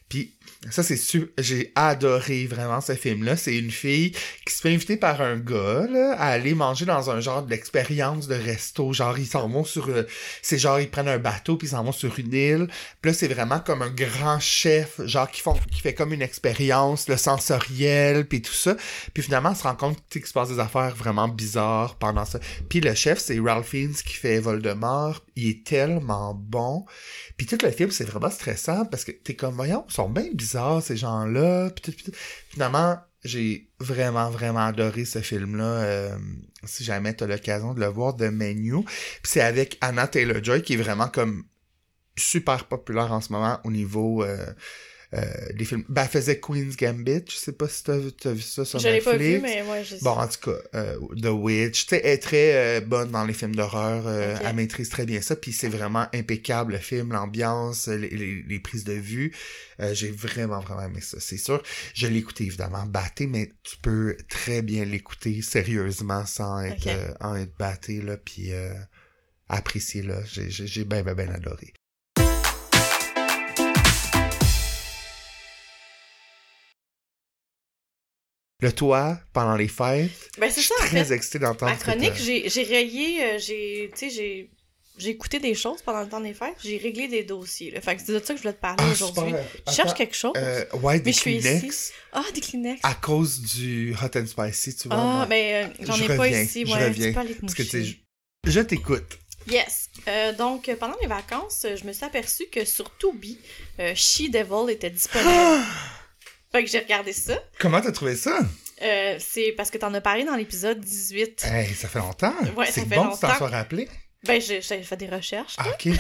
Puis 0.10 0.38
ça, 0.70 0.84
c'est 0.84 0.98
sûr, 0.98 1.28
j'ai 1.38 1.72
adoré 1.76 2.46
vraiment 2.46 2.82
ce 2.82 2.94
film-là. 2.94 3.38
C'est 3.38 3.58
une 3.58 3.72
fille 3.72 4.12
qui 4.46 4.54
se 4.54 4.62
fait 4.62 4.74
inviter 4.74 4.98
par 4.98 5.22
un 5.22 5.38
gars 5.38 5.88
là, 5.90 6.16
à 6.18 6.28
aller 6.28 6.54
manger 6.54 6.86
dans 6.86 7.10
un 7.10 7.22
genre 7.22 7.44
d'expérience 7.44 8.28
de 8.28 8.36
resto. 8.36 8.92
Genre, 8.92 9.18
ils 9.18 9.26
s'en 9.26 9.48
vont 9.48 9.64
sur... 9.64 9.88
euh, 9.90 10.04
c'est 10.42 10.58
genre, 10.58 10.80
ils 10.80 10.90
prennent 10.90 11.08
un 11.08 11.18
bateau, 11.18 11.58
puis 11.58 11.68
ils 11.68 11.72
s'en 11.72 11.84
vont 11.84 11.92
sur 11.92 12.18
une 12.20 12.34
île. 12.34 12.68
Puis 13.02 13.12
là, 13.12 13.14
c'est 13.14 13.28
vraiment 13.28 13.60
comme 13.60 13.82
un 13.82 13.90
grand 13.90 14.40
chef, 14.40 15.00
genre, 15.06 15.30
qui, 15.32 15.42
font, 15.42 15.58
qui 15.72 15.80
fait 15.80 15.94
comme 15.94 16.14
une 16.14 16.22
expérience, 16.22 17.08
le 17.08 17.18
sensoriel, 17.18 18.28
puis 18.28 18.42
tout 18.42 18.54
ça. 18.54 18.76
Puis 19.14 19.24
finalement, 19.24 19.52
on 19.52 19.56
se 19.56 19.64
rend 19.64 19.76
compte 19.76 19.98
qu'il 20.10 20.26
se 20.26 20.34
passe 20.34 20.50
des 20.50 20.60
affaires 20.60 20.96
vraiment 20.96 21.28
bizarres 21.28 21.96
pendant 21.96 22.26
ça. 22.26 22.40
Puis 22.68 22.82
le 22.82 22.94
chef, 22.94 23.20
c'est 23.20 23.40
Ralph 23.40 23.70
Fiennes 23.70 23.94
qui 23.94 24.14
fait 24.14 24.40
Voldemort. 24.40 25.24
Il 25.36 25.50
est 25.50 25.66
tellement 25.66 26.34
bon. 26.34 26.86
Puis 27.38 27.48
tout 27.48 27.58
le 27.64 27.72
film, 27.72 27.92
c'est 27.92 28.04
vraiment 28.04 28.30
stressant 28.30 28.86
parce 28.86 29.06
que 29.06 29.12
t'es 29.12 29.36
comme, 29.36 29.56
voyons, 29.56 29.86
ils 29.88 29.94
sont 29.94 30.10
bien 30.10 30.26
bizarres, 30.39 30.82
ces 30.82 30.97
gens-là. 30.97 31.69
Finalement, 32.49 32.97
j'ai 33.23 33.69
vraiment, 33.80 34.30
vraiment 34.30 34.65
adoré 34.65 35.06
ce 35.06 35.19
film-là. 35.19 35.63
euh, 35.63 36.17
si 36.63 36.84
jamais 36.84 37.13
t'as 37.13 37.28
l'occasion 37.28 37.73
de 37.73 37.80
le 37.80 37.88
voir, 37.88 38.13
de 38.13 38.30
Menu. 38.30 38.84
Puis 38.84 39.23
c'est 39.23 39.41
avec 39.41 39.78
Anna 39.82 40.08
Taylor-Joy 40.08 40.62
qui 40.63 40.73
est 40.73 40.78
vraiment 40.78 41.08
comme 41.08 41.43
super 42.17 42.65
populaire 42.65 43.12
en 43.13 43.21
ce 43.21 43.32
moment 43.32 43.60
au 43.63 43.71
niveau 43.71 44.23
euh, 44.23 44.45
euh, 45.13 45.24
des 45.56 45.65
films. 45.65 45.84
Ben, 45.89 46.04
elle 46.04 46.08
faisait 46.10 46.39
Queen's 46.39 46.78
Gambit. 46.78 47.24
Je 47.30 47.36
sais 47.36 47.52
pas 47.54 47.67
si 47.67 47.84
t'as 47.84 47.98
vu, 47.98 48.12
vu 48.36 48.41
ça 48.41 48.63
sur 48.63 48.78
Je 48.80 48.88
l'ai 48.88 48.93
Netflix. 48.95 49.17
pas 49.17 49.24
vu, 49.24 49.39
mais 49.41 49.62
ouais, 49.63 49.84
je. 49.84 49.95
Bon, 50.04 50.12
en 50.12 50.28
tout 50.28 50.52
cas, 50.52 50.58
euh, 50.76 50.98
The 51.22 51.26
Witch, 51.32 51.88
tu 51.88 51.95
sais, 51.95 52.02
elle 52.04 52.12
est 52.12 52.17
très 52.19 52.78
euh, 52.78 52.82
bonne 52.82 53.10
dans 53.12 53.26
les 53.26 53.34
films 53.34 53.56
d'horreur, 53.56 54.04
euh, 54.08 54.36
elle 54.43 54.56
maîtrise 54.56 54.89
très 54.89 55.06
bien 55.06 55.22
ça, 55.22 55.36
puis 55.36 55.52
c'est 55.52 55.67
vraiment 55.69 56.06
impeccable 56.13 56.74
le 56.74 56.80
film, 56.80 57.12
l'ambiance, 57.12 57.88
les, 57.88 58.10
les, 58.10 58.43
les 58.43 58.60
prises 58.60 58.84
de 58.84 58.93
vue, 58.93 59.34
Euh, 59.82 59.93
j'ai 59.93 60.12
vraiment, 60.12 60.60
vraiment 60.60 60.84
aimé 60.84 61.00
ça, 61.02 61.17
c'est 61.22 61.38
sûr. 61.38 61.63
Je 61.93 62.06
l'ai 62.08 62.17
écouté 62.19 62.43
évidemment 62.43 62.86
batté, 62.86 63.28
mais 63.28 63.50
tu 63.63 63.78
peux 63.78 64.17
très 64.28 64.62
bien 64.62 64.84
l'écouter 64.86 65.41
sérieusement 65.41 66.26
sans 66.26 66.60
être, 66.62 66.86
Ok. 66.86 66.88
euh, 66.88 67.13
en 67.22 67.36
être 67.38 67.56
batté, 67.58 68.02
là, 68.02 68.17
puis 68.17 68.52
euh, 68.52 68.74
apprécier, 69.48 70.02
là, 70.04 70.19
j'ai 70.26 70.84
bien, 70.84 71.02
bien, 71.02 71.15
bien 71.15 71.30
adoré. 71.34 71.74
Le 78.62 78.74
toit, 78.74 79.19
pendant 79.34 79.56
les 79.56 79.67
fêtes, 79.69 80.12
Ben, 80.38 80.50
je 80.50 80.56
c'est 80.56 80.60
suis 80.62 80.67
ça, 80.69 80.76
en 80.84 80.88
très 80.88 81.06
fait. 81.06 81.15
excitée 81.15 81.39
d'entendre 81.39 81.72
Ma 81.72 81.78
chronique, 81.78 82.15
j'ai 82.17 82.50
j'ai 82.50 82.63
rayé, 82.63 83.24
euh, 83.24 83.38
j'ai, 83.39 83.89
tu 83.93 84.00
sais, 84.00 84.10
j'ai, 84.10 84.50
j'ai 84.98 85.10
écouté 85.12 85.39
des 85.39 85.56
choses 85.56 85.82
pendant 85.82 86.02
le 86.02 86.10
temps 86.10 86.19
des 86.19 86.34
fêtes, 86.34 86.58
j'ai 86.62 86.78
réglé 86.78 87.08
des 87.08 87.24
dossiers. 87.24 87.72
Là. 87.72 87.80
Fait 87.80 87.95
que 87.95 88.02
c'est 88.06 88.12
de 88.12 88.19
ça 88.19 88.34
que 88.34 88.38
je 88.38 88.41
voulais 88.43 88.54
te 88.54 88.60
parler 88.60 88.84
Ah, 88.86 88.91
aujourd'hui. 88.91 89.34
Je 89.65 89.74
cherche 89.74 89.93
quelque 89.93 90.13
chose. 90.15 90.34
euh, 90.36 90.65
ouais, 90.82 91.00
des 91.00 91.06
Mais 91.06 91.12
je 91.13 91.17
suis 91.19 91.39
Kleenex. 91.39 91.93
Ah, 92.12 92.26
des 92.34 92.41
Kleenex. 92.41 92.82
À 92.84 92.95
cause 92.95 93.39
du 93.41 93.93
hot 93.95 94.17
and 94.19 94.26
spicy, 94.26 94.76
tu 94.76 94.89
vois. 94.89 94.98
Ah, 95.00 95.04
moi. 95.04 95.26
ben, 95.28 95.65
euh, 95.69 95.74
j'en 95.86 95.93
Je 95.93 96.04
ai 96.04 96.08
pas 96.08 96.24
reviens, 96.24 96.41
ici. 96.41 96.65
je 96.65 96.72
Ouais, 96.74 96.86
reviens, 96.86 97.13
peux 97.13 97.19
aller 97.19 97.36
te 97.36 97.41
Parce 97.41 97.54
que 97.54 97.63
je, 97.63 97.93
je 98.45 98.60
t'écoute. 98.60 99.19
Yes. 99.50 99.89
Euh, 100.10 100.34
donc, 100.34 100.69
pendant 100.82 100.98
mes 101.02 101.08
vacances, 101.08 101.65
je 101.82 101.86
me 101.86 101.93
suis 101.93 102.04
aperçue 102.04 102.48
que 102.52 102.65
sur 102.65 102.91
Tubi, 102.98 103.39
She 103.95 104.30
Devil 104.30 104.69
était 104.69 104.89
disponible. 104.89 105.30
Fait 106.52 106.64
que 106.64 106.70
j'ai 106.70 106.80
regardé 106.80 107.14
ça. 107.14 107.38
Comment 107.60 107.80
t'as 107.80 107.92
trouvé 107.92 108.16
ça? 108.16 108.40
Euh, 108.82 109.18
c'est 109.20 109.52
parce 109.52 109.70
que 109.70 109.78
t'en 109.78 109.94
as 109.94 110.02
parlé 110.02 110.24
dans 110.24 110.36
l'épisode 110.36 110.80
18. 110.80 111.46
Hey, 111.46 111.74
ça 111.76 111.88
fait 111.88 112.00
longtemps. 112.00 112.34
Ouais, 112.56 112.72
c'est 112.72 112.88
bon 112.88 113.10
que 113.10 113.20
t'en 113.20 113.38
sois 113.38 113.50
rappelé. 113.50 113.88
Ben, 114.24 114.42
j'ai 114.42 114.62
fait 114.62 114.98
des 114.98 115.08
recherches. 115.08 115.56
Ah, 115.58 115.70
ok. 115.70 115.86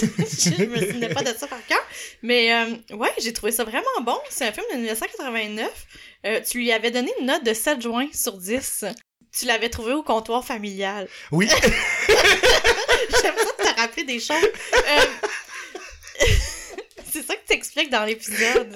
je 0.00 0.64
me 0.64 0.78
souvenais 0.78 1.10
pas 1.10 1.22
de 1.22 1.36
ça 1.36 1.46
par 1.46 1.64
cœur. 1.66 1.84
Mais 2.22 2.52
euh, 2.52 2.96
ouais, 2.96 3.12
j'ai 3.20 3.32
trouvé 3.32 3.52
ça 3.52 3.64
vraiment 3.64 4.00
bon. 4.02 4.18
C'est 4.30 4.46
un 4.46 4.52
film 4.52 4.66
de 4.72 4.78
1989. 4.78 5.70
Euh, 6.24 6.40
tu 6.40 6.58
lui 6.58 6.72
avais 6.72 6.90
donné 6.90 7.12
une 7.20 7.26
note 7.26 7.44
de 7.44 7.54
7 7.54 7.82
juin 7.82 8.08
sur 8.12 8.36
10. 8.36 8.86
Tu 9.38 9.46
l'avais 9.46 9.68
trouvé 9.68 9.92
au 9.92 10.02
comptoir 10.02 10.44
familial. 10.44 11.08
Oui. 11.30 11.48
J'aime 12.08 13.34
ça 13.36 13.52
de 13.58 13.62
te 13.62 13.80
rappeler 13.80 14.04
des 14.04 14.18
choses. 14.18 14.36
C'est 17.12 17.22
ça 17.22 17.34
que 17.34 17.46
tu 17.46 17.52
expliques 17.52 17.90
dans 17.90 18.04
l'épisode. 18.04 18.74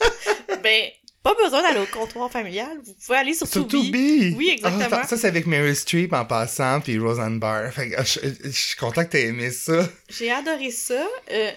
ben, 0.62 0.88
pas 1.22 1.34
besoin 1.42 1.62
d'aller 1.62 1.80
au 1.80 1.86
comptoir 1.86 2.30
familial. 2.30 2.78
Vous 2.84 2.94
pouvez 3.04 3.18
aller 3.18 3.34
sur, 3.34 3.46
Sur 3.46 3.66
Tubi. 3.68 3.90
Tubi. 3.90 4.34
Oui, 4.36 4.50
exactement. 4.54 4.86
Ah, 4.90 4.96
attends, 5.00 5.08
ça, 5.08 5.16
c'est 5.16 5.26
avec 5.28 5.46
Mary 5.46 5.76
Streep 5.76 6.12
en 6.12 6.24
passant, 6.24 6.80
puis 6.80 6.98
Roseanne 6.98 7.38
Barr. 7.38 7.72
Fait 7.72 7.90
que, 7.90 7.96
ah, 7.98 8.04
je, 8.04 8.20
je 8.44 8.50
suis 8.50 8.76
content 8.76 9.04
que 9.04 9.10
t'aies 9.10 9.26
aimé 9.26 9.50
ça. 9.50 9.86
J'ai 10.08 10.30
adoré 10.30 10.70
ça. 10.70 11.06
Euh, 11.30 11.50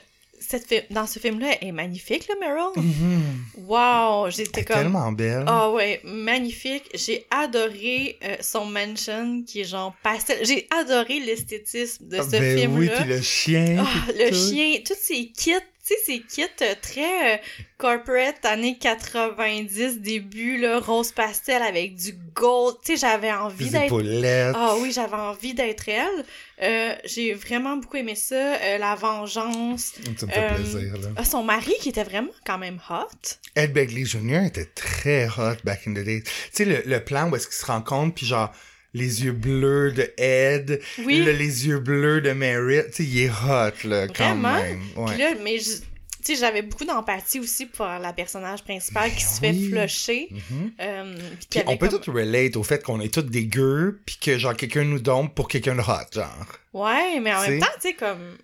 cette 0.46 0.92
Dans 0.92 1.08
ce 1.08 1.20
film-là, 1.20 1.56
elle 1.62 1.70
est 1.70 1.72
magnifique, 1.72 2.28
là, 2.28 2.36
Meryl. 2.42 2.72
Mhm. 2.76 3.24
Wow! 3.66 4.26
Elle 4.28 4.32
J'étais 4.34 4.66
comme... 4.66 4.76
tellement 4.76 5.12
belle. 5.14 5.46
Ah 5.48 5.72
ouais, 5.72 6.02
magnifique. 6.04 6.90
J'ai 6.94 7.26
adoré 7.32 8.20
euh, 8.26 8.36
son 8.42 8.66
mansion 8.66 9.42
qui 9.48 9.62
est 9.62 9.66
genre 9.66 9.96
pastel. 10.04 10.40
J'ai 10.46 10.68
adoré 10.78 11.22
l'esthétisme 11.22 12.10
de 12.10 12.18
Ah, 12.18 12.24
ce 12.24 12.30
ben 12.32 12.60
film-là. 12.60 12.78
oui, 12.78 12.90
puis 13.00 13.10
le 13.10 13.22
chien. 13.22 13.86
Le 14.10 14.30
tout. 14.30 14.36
chien, 14.36 14.80
tous 14.86 14.98
ces 15.02 15.28
kits, 15.30 15.54
sais, 15.84 15.96
ces 16.06 16.20
kits 16.22 16.44
euh, 16.62 16.76
très 16.82 17.36
euh, 17.36 17.38
corporate, 17.78 18.44
années 18.46 18.78
90, 18.78 20.00
début, 20.00 20.58
là, 20.58 20.80
rose 20.80 21.12
pastel 21.12 21.62
avec 21.62 21.96
du 21.96 22.14
gold. 22.34 22.78
Tu 22.84 22.94
sais, 22.94 22.98
j'avais 22.98 23.32
envie 23.32 23.70
d'être. 23.70 24.54
Ah 24.56 24.76
oui, 24.80 24.92
j'avais 24.94 25.16
envie 25.16 25.54
d'être 25.54 25.90
elle. 25.90 26.26
Euh, 26.62 26.96
j'ai 27.04 27.34
vraiment 27.34 27.76
beaucoup 27.78 27.98
aimé 27.98 28.16
ça. 28.16 28.36
Euh, 28.56 28.78
la 28.78 28.96
vengeance. 28.96 29.94
Ça 30.18 30.26
me 30.26 30.32
fait 30.32 30.56
plaisir, 30.56 30.94
là. 30.94 31.10
Ah, 31.18 31.26
son 31.26 31.44
mari 31.44 31.74
qui 31.82 31.90
était 31.90 32.04
vraiment 32.04 32.32
quand 32.46 32.58
même 32.58 32.80
hot. 32.90 33.38
Ed 33.56 33.74
Begley 33.74 34.06
Jr. 34.06 34.46
était 34.46 34.66
très 34.66 35.28
hot 35.28 35.58
back 35.64 35.82
in 35.88 35.92
the 35.92 36.04
day. 36.06 36.22
Tu 36.24 36.32
sais, 36.54 36.66
le, 36.66 36.84
le 36.86 37.04
plan 37.04 37.30
où 37.30 37.36
est-ce 37.36 37.48
qu'ils 37.48 37.58
se 37.58 37.66
rencontrent, 37.66 38.16
puis 38.16 38.26
genre, 38.26 38.52
les 38.94 39.24
yeux 39.26 39.32
bleus 39.32 39.92
de 39.92 40.12
Ed, 40.18 40.82
Oui. 41.06 41.24
le- 41.24 41.32
les 41.32 41.68
yeux 41.68 41.80
bleus 41.80 42.22
de 42.22 42.32
Merritt, 42.32 42.88
tu 42.92 42.98
sais, 42.98 43.04
il 43.04 43.20
est 43.24 43.30
hot, 43.30 43.88
là, 43.88 44.08
quand 44.08 44.36
Vraiment? 44.40 44.54
même. 44.62 44.82
Ouais. 44.96 45.18
Là, 45.18 45.32
mais 45.44 45.58
je- 45.60 45.78
tu 46.26 46.36
sais, 46.36 46.36
j'avais 46.40 46.62
beaucoup 46.62 46.86
d'empathie 46.86 47.40
aussi 47.40 47.66
pour 47.66 47.86
la 47.86 48.14
personnage 48.14 48.64
principale 48.64 49.12
qui 49.12 49.24
se 49.24 49.40
fait 49.42 49.52
Ben 49.52 49.88
flusher. 49.88 50.30
Mhm. 50.32 50.72
Euh, 50.80 51.16
puis 51.50 51.60
on 51.68 51.76
peut 51.76 51.90
comme- 51.90 52.00
tout 52.00 52.12
relate 52.14 52.56
au 52.56 52.64
fait 52.64 52.82
qu'on 52.84 53.02
est 53.02 53.14
tous 53.14 53.24
des 53.24 53.46
gueux, 53.46 54.00
puis 54.06 54.18
que 54.22 54.38
genre 54.38 54.56
quelqu'un 54.56 54.86
nous 54.86 55.00
dompe 55.00 55.36
pour 55.36 55.48
quelqu'un 55.50 55.76
de 55.76 55.82
hot, 55.82 56.14
genre. 56.14 56.46
Ouais, 56.72 57.20
mais 57.20 57.34
en 57.34 57.42
même 57.42 57.60
temps, 57.60 57.66
tu 57.82 57.90
sais, 57.90 57.94
comme. 57.96 58.38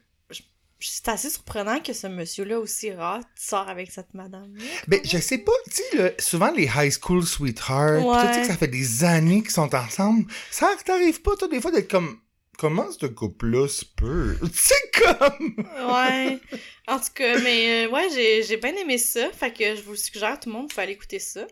C'est 0.79 1.09
assez 1.09 1.29
surprenant 1.29 1.79
que 1.81 1.91
ce 1.93 2.07
monsieur-là 2.07 2.59
aussi 2.59 2.91
hot 2.91 3.21
sort 3.35 3.67
avec 3.67 3.91
cette 3.91 4.13
madame-là. 4.13 4.63
Ben, 4.87 5.01
je 5.03 5.17
sais 5.17 5.39
pas, 5.39 5.51
tu 5.69 5.81
sais, 5.97 6.15
souvent 6.19 6.51
les 6.51 6.69
high 6.73 6.91
school 6.91 7.25
sweethearts, 7.25 8.05
Ouais. 8.05 8.27
tu 8.27 8.33
sais 8.33 8.41
que 8.41 8.47
ça 8.47 8.57
fait 8.57 8.67
des 8.69 9.03
années 9.03 9.41
qu'ils 9.41 9.51
sont 9.51 9.73
ensemble, 9.75 10.25
ça 10.51 10.71
t'arrive 10.85 11.21
pas, 11.21 11.35
toi, 11.35 11.47
des 11.49 11.59
fois, 11.59 11.71
d'être 11.71 11.91
comme, 11.91 12.17
comment 12.57 12.89
ce 12.91 13.07
couple-là 13.07 13.67
se 13.67 13.83
peut? 13.83 14.37
Tu 14.41 14.57
sais, 14.57 14.75
comme... 14.93 15.55
Ouais. 15.91 16.39
En 16.87 16.97
tout 16.97 17.13
cas, 17.13 17.37
mais 17.41 17.85
euh, 17.85 17.89
ouais, 17.91 18.07
j'ai 18.47 18.57
bien 18.57 18.73
aimé 18.75 18.97
ça. 18.97 19.29
Fait 19.31 19.53
que 19.53 19.75
je 19.75 19.81
vous 19.83 19.91
le 19.91 19.97
suggère, 19.97 20.39
tout 20.39 20.49
le 20.49 20.55
monde, 20.55 20.73
faut 20.73 20.81
aller 20.81 20.93
écouter 20.93 21.19
ça. 21.19 21.45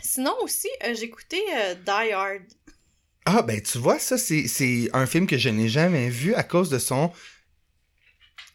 Sinon 0.00 0.34
aussi, 0.42 0.68
euh, 0.84 0.94
j'ai 0.94 1.04
écouté 1.06 1.40
euh, 1.56 1.74
Die 1.74 2.12
Hard. 2.12 2.42
Ah, 3.24 3.42
ben, 3.42 3.60
tu 3.60 3.78
vois, 3.78 3.98
ça, 3.98 4.16
c'est 4.18 4.88
un 4.92 5.06
film 5.06 5.26
que 5.26 5.36
je 5.38 5.48
n'ai 5.48 5.68
jamais 5.68 6.08
vu 6.10 6.34
à 6.34 6.42
cause 6.44 6.70
de 6.70 6.78
son 6.78 7.10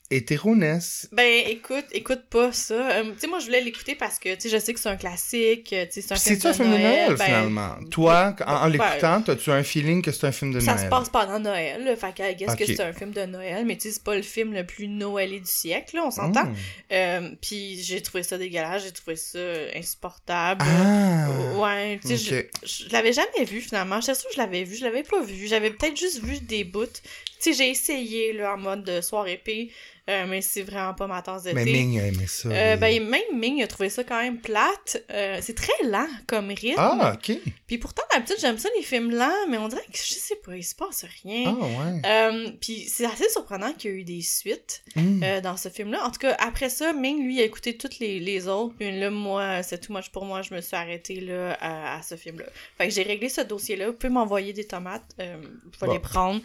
hétéroness. 0.09 1.09
Ben, 1.11 1.43
écoute, 1.47 1.85
écoute 1.91 2.23
pas 2.29 2.51
ça. 2.53 2.73
Euh, 2.73 3.03
tu 3.13 3.19
sais, 3.19 3.27
moi, 3.27 3.39
je 3.39 3.45
voulais 3.45 3.61
l'écouter 3.61 3.95
parce 3.95 4.19
que, 4.19 4.33
tu 4.35 4.41
sais, 4.41 4.49
je 4.49 4.57
sais 4.57 4.73
que 4.73 4.79
c'est 4.79 4.89
un 4.89 4.95
classique, 4.95 5.73
euh, 5.73 5.85
tu 5.85 5.93
sais, 5.93 6.01
c'est 6.01 6.13
un 6.13 6.15
film 6.15 6.35
C'est-tu 6.35 6.47
un 6.47 6.51
de 6.51 6.55
film 6.55 6.71
de 6.71 6.77
Noël, 6.77 7.15
ben, 7.15 7.25
finalement? 7.25 7.75
Toi, 7.91 8.35
en, 8.45 8.51
en 8.53 8.61
ben, 8.63 8.69
l'écoutant, 8.69 9.21
as-tu 9.27 9.51
un 9.51 9.63
feeling 9.63 10.01
que 10.01 10.11
c'est 10.11 10.27
un 10.27 10.31
film 10.31 10.53
de 10.53 10.59
Ça 10.59 10.73
Noël? 10.75 10.85
se 10.85 10.89
passe 10.89 11.09
pendant 11.09 11.39
Noël, 11.39 11.83
là, 11.83 11.95
fait 11.95 12.35
guess 12.37 12.55
que 12.55 12.65
c'est 12.65 12.79
un 12.81 12.93
film 12.93 13.11
de 13.11 13.25
Noël, 13.25 13.65
mais 13.65 13.75
tu 13.75 13.89
sais, 13.89 13.95
c'est 13.95 14.03
pas 14.03 14.15
le 14.15 14.21
film 14.21 14.53
le 14.53 14.65
plus 14.65 14.87
Noëlé 14.87 15.39
du 15.39 15.49
siècle, 15.51 15.97
là, 15.97 16.05
on 16.05 16.11
s'entend. 16.11 16.45
Mm. 16.45 16.55
Euh, 16.93 17.29
puis 17.41 17.81
j'ai 17.83 18.01
trouvé 18.01 18.23
ça 18.23 18.37
dégueulasse, 18.37 18.83
j'ai 18.85 18.91
trouvé 18.91 19.15
ça 19.17 19.39
insupportable. 19.75 20.63
Ah! 20.65 21.27
Ouais, 21.57 21.99
tu 22.01 22.15
sais, 22.15 22.47
je, 22.63 22.67
je 22.67 22.89
l'avais 22.91 23.13
jamais 23.13 23.43
vu 23.45 23.61
finalement. 23.61 23.99
J'étais 23.99 24.15
sûre 24.15 24.29
que 24.29 24.35
je 24.35 24.39
l'avais 24.41 24.63
vu, 24.63 24.75
je 24.75 24.83
l'avais 24.85 25.03
pas 25.03 25.21
vu. 25.21 25.47
J'avais 25.47 25.71
peut-être 25.71 25.97
juste 25.97 26.23
vu 26.23 26.39
des 26.39 26.63
bouts. 26.63 26.85
Tu 26.85 27.01
sais, 27.39 27.53
j'ai 27.53 27.69
essayé 27.69 28.33
là, 28.33 28.53
en 28.53 28.57
mode 28.57 28.83
de 28.83 29.01
soirée 29.01 29.33
épée, 29.33 29.71
euh, 30.09 30.25
mais 30.27 30.41
c'est 30.41 30.61
vraiment 30.63 30.93
pas 30.93 31.07
ma 31.07 31.21
tasse 31.21 31.43
de 31.43 31.51
Mais 31.51 31.63
thé. 31.65 31.71
Ming 31.73 31.99
a 31.99 32.07
aimé 32.07 32.27
ça. 32.27 32.49
Euh, 32.49 32.75
ben, 32.77 33.03
même 33.07 33.21
Ming 33.33 33.61
a 33.63 33.67
trouvé 33.67 33.89
ça 33.89 34.03
quand 34.03 34.21
même 34.21 34.39
plate. 34.39 35.03
Euh, 35.11 35.39
c'est 35.41 35.55
très 35.55 35.71
lent 35.83 36.07
comme 36.27 36.47
rythme. 36.49 36.75
Ah, 36.77 37.13
ok. 37.15 37.37
Puis 37.67 37.77
pourtant, 37.77 38.03
d'habitude, 38.13 38.37
j'aime 38.39 38.57
ça 38.57 38.69
les 38.77 38.83
films 38.83 39.11
lents, 39.11 39.47
mais 39.49 39.57
on 39.57 39.67
dirait 39.67 39.81
que 39.91 39.97
je 39.97 40.13
sais 40.13 40.35
pas, 40.37 40.55
il 40.55 40.63
se 40.63 40.75
passe 40.75 41.05
rien. 41.23 41.55
Ah, 41.59 41.65
ouais. 41.65 42.01
Euh, 42.05 42.51
puis 42.61 42.85
c'est 42.87 43.05
assez 43.05 43.29
surprenant 43.29 43.73
qu'il 43.73 43.91
y 43.91 43.93
ait 43.93 43.97
eu 43.97 44.03
des 44.03 44.21
suites 44.21 44.83
Mm. 44.95 45.23
euh, 45.23 45.41
dans 45.41 45.57
ce 45.57 45.69
film-là. 45.69 46.03
En 46.05 46.11
tout 46.11 46.19
cas, 46.19 46.35
après 46.39 46.69
ça, 46.69 46.93
Ming, 46.93 47.23
lui, 47.23 47.39
a 47.41 47.43
écouté 47.43 47.77
toutes 47.77 47.99
les, 47.99 48.19
les 48.19 48.47
autres. 48.47 48.73
Puis 48.79 48.97
là, 48.99 49.09
moi, 49.09 49.61
c'est 49.63 49.79
too 49.79 49.93
much 49.93 50.09
pour 50.09 50.25
moi. 50.25 50.41
Je 50.41 50.53
me 50.53 50.61
suis 50.61 50.75
arrêtée 50.75 51.19
là, 51.19 51.57
à, 51.61 51.97
à 51.97 52.01
ce 52.01 52.15
film-là. 52.15 52.45
Fait 52.77 52.87
que 52.87 52.93
j'ai 52.93 53.03
réglé 53.03 53.29
ce 53.29 53.41
dossier-là. 53.41 53.87
Vous 53.87 53.93
pouvez 53.93 54.11
m'envoyer 54.13 54.53
des 54.53 54.65
tomates. 54.65 55.03
Je 55.19 55.23
vais 55.23 55.37
Bon. 55.87 55.93
les 55.93 55.99
prendre. 55.99 56.41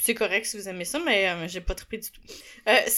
C'est 0.00 0.14
correct 0.14 0.46
si 0.46 0.56
vous 0.58 0.68
aimez 0.68 0.84
ça, 0.84 0.98
mais 1.04 1.48
j'ai 1.48 1.60
pas 1.60 1.74
trippé 1.74 1.98
du 1.98 2.10
tout. 2.10 2.20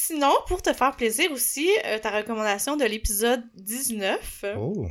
Sinon, 0.09 0.33
pour 0.47 0.63
te 0.63 0.73
faire 0.73 0.97
plaisir 0.97 1.31
aussi, 1.33 1.69
euh, 1.85 1.99
ta 1.99 2.11
recommandation 2.11 2.77
de 2.79 2.85
l'épisode 2.87 3.43
19. 3.57 4.41
euh, 4.45 4.55
Oh. 4.57 4.87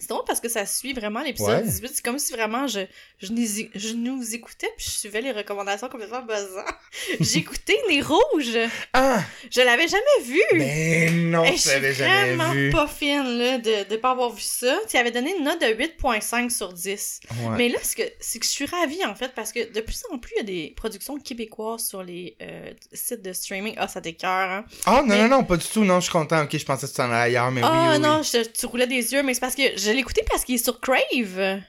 C'est 0.00 0.08
drôle 0.08 0.24
parce 0.26 0.40
que 0.40 0.48
ça 0.48 0.66
suit 0.66 0.92
vraiment 0.94 1.20
l'épisode 1.22 1.62
Ouais. 1.62 1.62
18. 1.62 1.90
C'est 1.94 2.04
comme 2.04 2.18
si 2.18 2.32
vraiment 2.32 2.66
je, 2.66 2.80
je, 3.18 3.30
nous, 3.32 3.46
je 3.74 3.92
nous 3.94 4.34
écoutais 4.34 4.68
puis 4.76 4.86
je 4.86 4.90
suivais 4.98 5.20
les 5.20 5.30
recommandations 5.30 5.88
complètement 5.88 6.22
buzzant. 6.22 6.64
J'écoutais 7.20 7.76
Les 7.88 8.00
Rouges. 8.00 8.58
Ah! 8.92 9.22
Je 9.50 9.60
l'avais 9.60 9.86
jamais 9.88 10.22
vu. 10.24 10.40
Ben 10.52 11.30
non, 11.30 11.44
Et 11.44 11.56
je 11.56 11.68
l'avais 11.68 11.92
jamais 11.94 12.34
vraiment 12.34 12.52
vu. 12.52 12.70
pas 12.70 12.86
fine 12.86 13.24
là, 13.38 13.58
de 13.58 13.90
ne 13.90 13.96
pas 13.96 14.10
avoir 14.12 14.30
vu 14.32 14.40
ça. 14.42 14.76
Tu 14.88 14.96
avais 14.96 15.10
donné 15.10 15.34
une 15.36 15.44
note 15.44 15.60
de 15.60 15.66
8.5 15.66 16.50
sur 16.50 16.72
10. 16.72 17.20
Ouais. 17.30 17.56
Mais 17.56 17.68
là, 17.68 17.78
c'est 17.82 17.96
que, 17.96 18.38
que 18.38 18.44
je 18.44 18.50
suis 18.50 18.66
ravie 18.66 19.04
en 19.04 19.14
fait 19.14 19.32
parce 19.34 19.52
que 19.52 19.70
de 19.72 19.80
plus 19.80 20.02
en 20.12 20.18
plus, 20.18 20.32
il 20.36 20.38
y 20.38 20.40
a 20.40 20.44
des 20.44 20.72
productions 20.76 21.18
québécoises 21.18 21.86
sur 21.86 22.02
les 22.02 22.36
euh, 22.42 22.70
sites 22.92 23.22
de 23.22 23.32
streaming. 23.32 23.74
Ah, 23.76 23.88
ça 23.88 24.00
t'écœure, 24.00 24.30
hein? 24.50 24.64
Ah, 24.86 25.02
non, 25.02 25.14
mais- 25.14 25.18
non, 25.22 25.28
non, 25.28 25.44
pas 25.44 25.56
du 25.56 25.66
tout. 25.66 25.84
Non, 25.84 25.96
je 26.00 26.04
suis 26.04 26.12
content. 26.12 26.42
Ok, 26.42 26.56
je 26.56 26.64
pensais 26.64 26.86
que 26.88 26.92
tu 26.94 27.00
en 27.00 27.10
allais 27.10 27.36
ailleurs, 27.36 27.50
mais 27.50 27.60
Ah 27.64 27.88
oui, 27.90 27.96
oui. 27.96 27.98
non, 28.00 28.22
je- 28.22 28.48
tu 28.48 28.66
roulais 28.66 28.86
des 28.86 29.12
yeux, 29.12 29.22
mais 29.22 29.34
c'est 29.34 29.40
parce 29.40 29.54
que 29.54 29.62
je 29.76 29.89
l'ai 29.92 30.00
écouté 30.00 30.22
parce 30.28 30.44
qu'il 30.44 30.56
est 30.56 30.64
sur 30.64 30.80
Crave. 30.80 31.60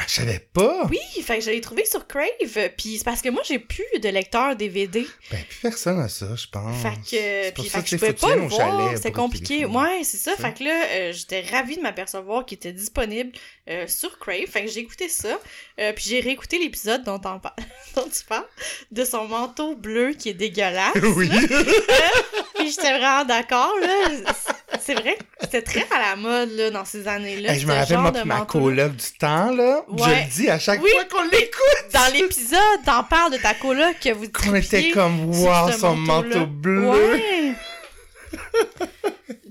Ah, 0.00 0.04
je 0.06 0.14
savais 0.14 0.38
pas. 0.38 0.86
Oui, 0.88 1.22
fait 1.24 1.38
que 1.38 1.44
je 1.44 1.50
l'ai 1.50 1.60
trouvé 1.60 1.84
sur 1.84 2.06
Crave. 2.06 2.70
Puis 2.76 2.98
c'est 2.98 3.04
parce 3.04 3.20
que 3.20 3.30
moi, 3.30 3.42
j'ai 3.44 3.58
plus 3.58 3.84
de 4.00 4.08
lecteur 4.08 4.54
DVD. 4.54 5.04
Ben, 5.32 5.40
plus 5.48 5.58
personne 5.60 5.98
a 5.98 6.08
ça, 6.08 6.36
je 6.36 6.46
pense. 6.46 6.80
Fait 6.80 6.94
que, 6.94 7.50
puis, 7.50 7.68
ça 7.68 7.78
fait 7.78 7.84
que 7.84 7.90
je 7.90 7.96
pouvais 7.96 8.12
pas 8.12 8.36
le 8.36 8.46
voir, 8.46 8.92
c'était 8.94 9.10
compliqué. 9.10 9.64
Ouais, 9.64 10.02
c'est 10.04 10.18
ça. 10.18 10.36
Fait 10.36 10.54
que 10.54 10.62
là, 10.62 10.84
euh, 10.92 11.12
j'étais 11.12 11.40
ravie 11.40 11.76
de 11.76 11.82
m'apercevoir 11.82 12.46
qu'il 12.46 12.58
était 12.58 12.72
disponible 12.72 13.32
euh, 13.68 13.88
sur 13.88 14.20
Crave. 14.20 14.46
Fait 14.46 14.66
que 14.66 14.70
j'ai 14.70 14.80
écouté 14.80 15.08
ça. 15.08 15.36
Euh, 15.80 15.92
puis 15.92 16.04
j'ai 16.06 16.20
réécouté 16.20 16.60
l'épisode 16.60 17.02
dont, 17.02 17.18
dont 17.96 18.08
tu 18.08 18.24
parles, 18.24 18.46
de 18.92 19.04
son 19.04 19.26
manteau 19.26 19.74
bleu 19.74 20.12
qui 20.12 20.28
est 20.28 20.34
dégueulasse. 20.34 20.94
oui. 21.16 21.28
Puis 22.54 22.70
j'étais 22.70 22.96
vraiment 22.98 23.24
d'accord, 23.24 23.74
là. 23.80 24.32
C'est 24.88 24.94
vrai 24.94 25.18
c'était 25.42 25.60
très 25.62 25.86
à 25.94 26.10
la 26.10 26.16
mode, 26.16 26.50
là, 26.56 26.70
dans 26.70 26.84
ces 26.86 27.06
années-là. 27.06 27.52
Hey, 27.52 27.60
je 27.60 27.66
me 27.66 27.72
rappelle, 27.74 27.98
moi, 27.98 28.10
ma 28.24 28.40
coloc 28.46 28.92
du 28.96 29.18
temps, 29.18 29.50
là. 29.54 29.82
Je 29.96 30.02
le 30.04 30.30
dis 30.34 30.48
à 30.48 30.58
chaque 30.58 30.82
Oui. 30.82 30.90
fois 30.94 31.04
qu'on 31.04 31.24
l'écoute. 31.28 31.92
Dans 31.92 32.12
l'épisode, 32.14 32.58
t'en 32.86 33.04
parles 33.04 33.32
de 33.32 33.36
ta 33.36 33.52
coloc 33.54 33.96
que 34.02 34.12
vous 34.14 34.28
Qu'on 34.30 34.54
était 34.54 34.90
comme, 34.90 35.26
wow, 35.30 35.70
son 35.78 35.94
manteau 35.94 36.46
bleu. 36.46 36.88
Ouais. 36.88 37.52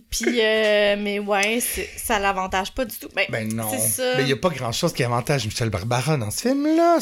Puis, 0.09 0.39
euh, 0.41 0.95
mais 0.97 1.19
ouais, 1.19 1.59
ça 1.97 2.17
l'avantage 2.17 2.73
pas 2.73 2.85
du 2.85 2.97
tout. 2.97 3.09
Ben, 3.15 3.25
Ben 3.29 3.53
non. 3.53 3.69
Mais 3.71 4.21
il 4.23 4.25
n'y 4.25 4.31
a 4.33 4.37
pas 4.37 4.49
grand-chose 4.49 4.91
qui 4.93 5.03
avantage 5.03 5.45
Michel 5.45 5.69
Barbara 5.69 6.17
dans 6.17 6.31
ce 6.31 6.41
film-là. 6.41 6.97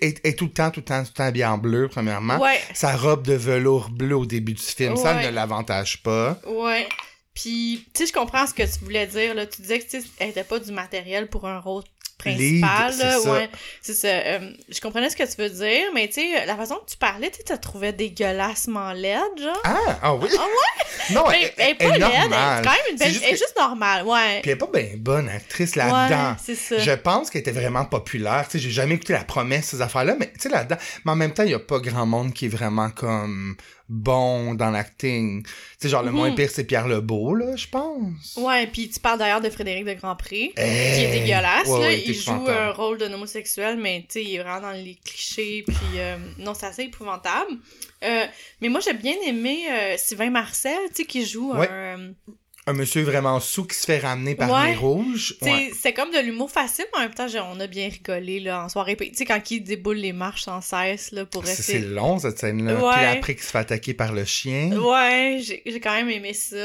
Elle 0.00 0.14
est 0.24 0.38
tout 0.38 0.46
le 0.46 0.50
temps, 0.52 0.70
tout 0.70 0.80
le 0.80 0.84
temps, 0.84 1.02
tout 1.02 1.10
le 1.12 1.14
temps 1.16 1.24
habillée 1.24 1.44
en 1.44 1.58
bleu, 1.58 1.88
premièrement. 1.88 2.38
ouais, 2.38 2.58
Sa 2.72 2.96
robe 2.96 3.26
de 3.26 3.34
velours 3.34 3.90
bleu 3.90 4.16
au 4.16 4.24
début 4.26 4.54
du 4.54 4.62
film, 4.62 4.96
ça 4.96 5.14
ne 5.14 5.28
l'avantage 5.28 6.02
pas. 6.02 6.38
ouais. 6.46 6.88
Puis, 7.36 7.84
tu 7.92 8.00
sais, 8.00 8.06
je 8.06 8.12
comprends 8.14 8.46
ce 8.46 8.54
que 8.54 8.62
tu 8.62 8.82
voulais 8.82 9.06
dire, 9.06 9.34
là. 9.34 9.46
Tu 9.46 9.60
disais 9.60 9.78
que, 9.78 9.96
elle 10.18 10.30
était 10.30 10.42
pas 10.42 10.58
du 10.58 10.72
matériel 10.72 11.28
pour 11.28 11.46
un 11.46 11.60
rôle 11.60 11.84
principal, 12.18 12.92
c'est. 12.92 13.28
Ouais, 13.28 13.48
ça. 13.82 14.08
Euh, 14.08 14.50
je 14.68 14.80
comprenais 14.80 15.10
ce 15.10 15.16
que 15.16 15.22
tu 15.24 15.40
veux 15.40 15.50
dire, 15.50 15.86
mais 15.94 16.08
tu 16.08 16.14
sais, 16.14 16.46
la 16.46 16.56
façon 16.56 16.76
que 16.76 16.90
tu 16.90 16.96
parlais, 16.96 17.30
tu 17.30 17.42
tu 17.44 17.58
trouvais 17.60 17.92
dégueulassement 17.92 18.92
laide, 18.92 19.20
genre. 19.38 19.60
Ah, 19.64 19.98
ah 20.02 20.14
oui? 20.14 20.28
Ah 20.38 20.42
ouais? 20.42 20.84
Non, 21.14 21.24
Mais 21.30 21.42
elle, 21.42 21.52
elle 21.58 21.70
est 21.70 21.74
pas 21.74 21.84
laide, 21.84 21.92
elle 22.02 22.32
est 22.32 22.64
quand 22.64 22.70
même 22.70 22.80
une 22.90 22.96
belle... 22.98 23.08
Juste 23.12 23.22
Elle 23.24 23.34
est 23.34 23.36
juste 23.36 23.54
normale, 23.58 24.04
ouais. 24.04 24.40
Puis 24.42 24.50
elle 24.50 24.56
est 24.56 24.58
pas 24.58 24.68
bien 24.72 24.88
bonne 24.96 25.28
actrice 25.28 25.76
là-dedans. 25.76 26.30
Ouais, 26.30 26.36
c'est 26.42 26.54
ça. 26.56 26.78
Je 26.78 26.90
pense 26.92 27.30
qu'elle 27.30 27.40
était 27.42 27.52
vraiment 27.52 27.84
populaire. 27.84 28.44
Tu 28.50 28.52
sais, 28.52 28.64
j'ai 28.64 28.70
jamais 28.72 28.94
écouté 28.96 29.12
La 29.12 29.22
Promesse, 29.24 29.66
ces 29.66 29.82
affaires-là, 29.82 30.16
mais 30.18 30.26
tu 30.32 30.40
sais, 30.40 30.48
là-dedans. 30.48 30.76
Mais 31.04 31.12
en 31.12 31.16
même 31.16 31.32
temps, 31.32 31.44
il 31.44 31.50
y 31.50 31.54
a 31.54 31.58
pas 31.60 31.78
grand 31.78 32.06
monde 32.06 32.32
qui 32.32 32.46
est 32.46 32.48
vraiment 32.48 32.90
comme 32.90 33.56
bon 33.88 34.54
dans 34.54 34.70
l'acting. 34.70 35.44
Tu 35.44 35.50
sais, 35.78 35.88
genre, 35.88 36.02
le 36.02 36.10
Mhm. 36.10 36.16
moins 36.16 36.32
pire, 36.32 36.50
c'est 36.52 36.64
Pierre 36.64 36.88
Lebeau, 36.88 37.34
là, 37.36 37.54
je 37.54 37.68
pense. 37.68 38.34
Ouais, 38.36 38.66
puis 38.66 38.88
tu 38.88 38.98
parles 38.98 39.18
d'ailleurs 39.20 39.40
de 39.40 39.48
Frédéric 39.50 39.84
de 39.84 39.94
Grandpré. 39.94 40.52
qui 40.56 40.60
Hey! 40.60 41.04
est 41.04 41.20
dégueulasse. 41.20 41.68
Ouais, 41.68 41.80
là. 41.80 41.86
ouais, 41.86 42.02
il 42.08 42.14
joue 42.14 42.48
un 42.48 42.70
rôle 42.72 42.98
d'un 42.98 43.12
homosexuel, 43.12 43.76
mais 43.78 44.00
tu 44.02 44.06
sais, 44.14 44.24
il 44.24 44.34
est 44.34 44.38
vraiment 44.42 44.60
dans 44.60 44.72
les 44.72 44.96
clichés. 45.04 45.64
Puis 45.66 45.76
euh, 45.98 46.16
non, 46.38 46.54
c'est 46.54 46.66
assez 46.66 46.82
épouvantable. 46.82 47.52
Euh, 48.04 48.26
mais 48.60 48.68
moi, 48.68 48.80
j'ai 48.80 48.94
bien 48.94 49.14
aimé 49.26 49.64
euh, 49.70 49.94
Sylvain 49.98 50.30
Marcel, 50.30 50.78
tu 50.90 50.96
sais, 50.96 51.04
qui 51.04 51.24
joue 51.26 51.52
Ouais. 51.54 51.68
un. 51.70 52.12
Un 52.68 52.72
monsieur 52.72 53.02
vraiment 53.04 53.38
sous 53.38 53.64
qui 53.64 53.76
se 53.76 53.84
fait 53.86 53.98
ramener 53.98 54.34
par 54.34 54.50
Ouais. 54.50 54.70
les 54.70 54.74
rouges. 54.76 55.36
Ouais. 55.42 55.70
C'est 55.80 55.92
comme 55.92 56.10
de 56.10 56.18
l'humour 56.18 56.50
facile, 56.50 56.84
mais 56.92 56.98
en 56.98 57.02
même 57.02 57.14
temps, 57.14 57.26
on 57.52 57.60
a 57.60 57.66
bien 57.68 57.88
rigolé 57.88 58.40
là, 58.40 58.64
en 58.64 58.68
soirée. 58.68 58.96
Tu 58.96 59.14
sais, 59.14 59.24
quand 59.24 59.40
il 59.52 59.60
déboule 59.62 59.98
les 59.98 60.12
marches 60.12 60.42
sans 60.42 60.60
cesse 60.60 61.12
là, 61.12 61.24
pour 61.24 61.46
C'est 61.46 61.78
long, 61.78 62.18
cette 62.18 62.40
scène-là. 62.40 62.74
Ouais. 62.74 62.92
Puis 62.96 63.04
après 63.04 63.34
qu'il 63.36 63.44
se 63.44 63.50
fait 63.52 63.58
attaquer 63.58 63.94
par 63.94 64.12
le 64.12 64.24
chien. 64.24 64.72
Ouais, 64.76 65.38
j'ai 65.40 65.62
j'ai 65.64 65.78
quand 65.78 65.94
même 65.94 66.10
aimé 66.10 66.32
ça. 66.32 66.56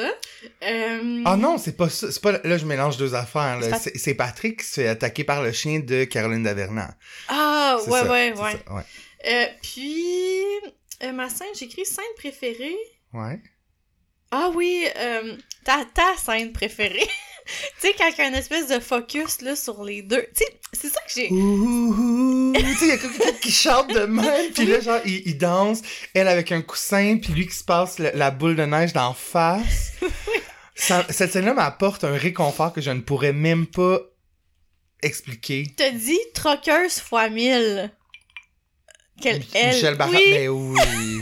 Euh, 0.64 1.22
Ah 1.26 1.38
non, 1.38 1.60
c'est 1.60 1.78
pas 1.78 1.90
ça. 1.90 2.12
C'est 2.12 2.22
pas... 2.22 2.32
Là, 2.44 2.58
je 2.58 2.66
mélange 2.66 2.98
deux 2.98 3.14
affaires. 3.14 3.60
C'est 3.96 4.16
Patrick 4.16 4.62
qui 4.62 4.66
se 4.66 4.74
fait 4.82 4.88
attaquer 4.88 5.24
par 5.24 5.44
le 5.44 5.52
chien 5.52 5.82
de 5.82 6.06
Caroline 6.06 6.42
Davernat. 6.44 6.96
Ah, 7.28 7.78
ouais, 7.88 7.92
ça, 8.00 8.12
ouais, 8.12 8.34
ouais. 8.34 8.52
ça, 8.68 8.74
ouais. 8.74 8.82
Euh, 9.28 9.46
puis, 9.62 10.42
euh, 11.04 11.12
ma 11.12 11.30
scène, 11.30 11.48
j'ai 11.60 11.66
écrit 11.66 11.86
scène 11.86 12.04
préférée. 12.18 12.76
Ouais. 13.14 13.40
Ah 14.32 14.50
oui, 14.56 14.86
euh, 14.98 15.36
ta, 15.66 15.86
ta 15.94 16.16
scène 16.18 16.52
préférée. 16.54 17.08
tu 17.82 17.88
sais, 17.88 17.94
quand 17.98 18.10
il 18.10 18.18
y 18.18 18.22
a 18.22 18.28
une 18.28 18.36
espèce 18.36 18.68
de 18.68 18.80
focus 18.80 19.42
là, 19.42 19.56
sur 19.56 19.84
les 19.84 20.02
deux. 20.02 20.26
Tu 20.36 20.44
sais, 20.46 20.60
c'est 20.74 20.90
ça 20.90 21.00
que 21.02 21.12
j'ai. 21.14 21.28
Tu 21.30 22.78
sais, 22.78 22.86
il 22.86 22.88
y 22.88 22.92
a 22.92 22.98
quelqu'un 22.98 23.32
qui 23.42 23.52
chante 23.52 23.94
de 23.94 24.06
même, 24.06 24.52
puis 24.54 24.66
là, 24.66 24.80
genre, 24.80 25.00
il, 25.06 25.24
il 25.28 25.38
danse, 25.38 25.82
elle 26.14 26.28
avec 26.28 26.52
un 26.52 26.62
coussin, 26.62 27.18
puis 27.22 27.34
lui 27.34 27.48
qui 27.48 27.56
se 27.56 27.64
passe 27.64 28.00
le- 28.00 28.12
la 28.14 28.32
boule 28.32 28.56
de 28.56 28.64
neige 28.66 28.94
d'en 28.94 29.14
face. 29.14 29.94
Ça- 30.76 31.06
cette 31.10 31.32
scène-là 31.34 31.54
m'apporte 31.54 32.04
un 32.04 32.16
réconfort 32.16 32.74
que 32.74 32.82
je 32.82 32.90
ne 32.92 33.02
pourrais 33.02 33.34
même 33.34 33.68
pas 33.68 34.00
expliquer. 35.04 35.66
Te 35.78 35.92
dis 35.94 36.20
troqueuse 36.34 37.00
fois 37.00 37.30
mille. 37.30 37.92
Quelle 39.22 39.44
elle. 39.54 39.76
Michel 39.76 39.96
Barra, 39.96 40.12
oui, 40.12 40.32
mais 40.32 40.48
oui. 40.50 41.22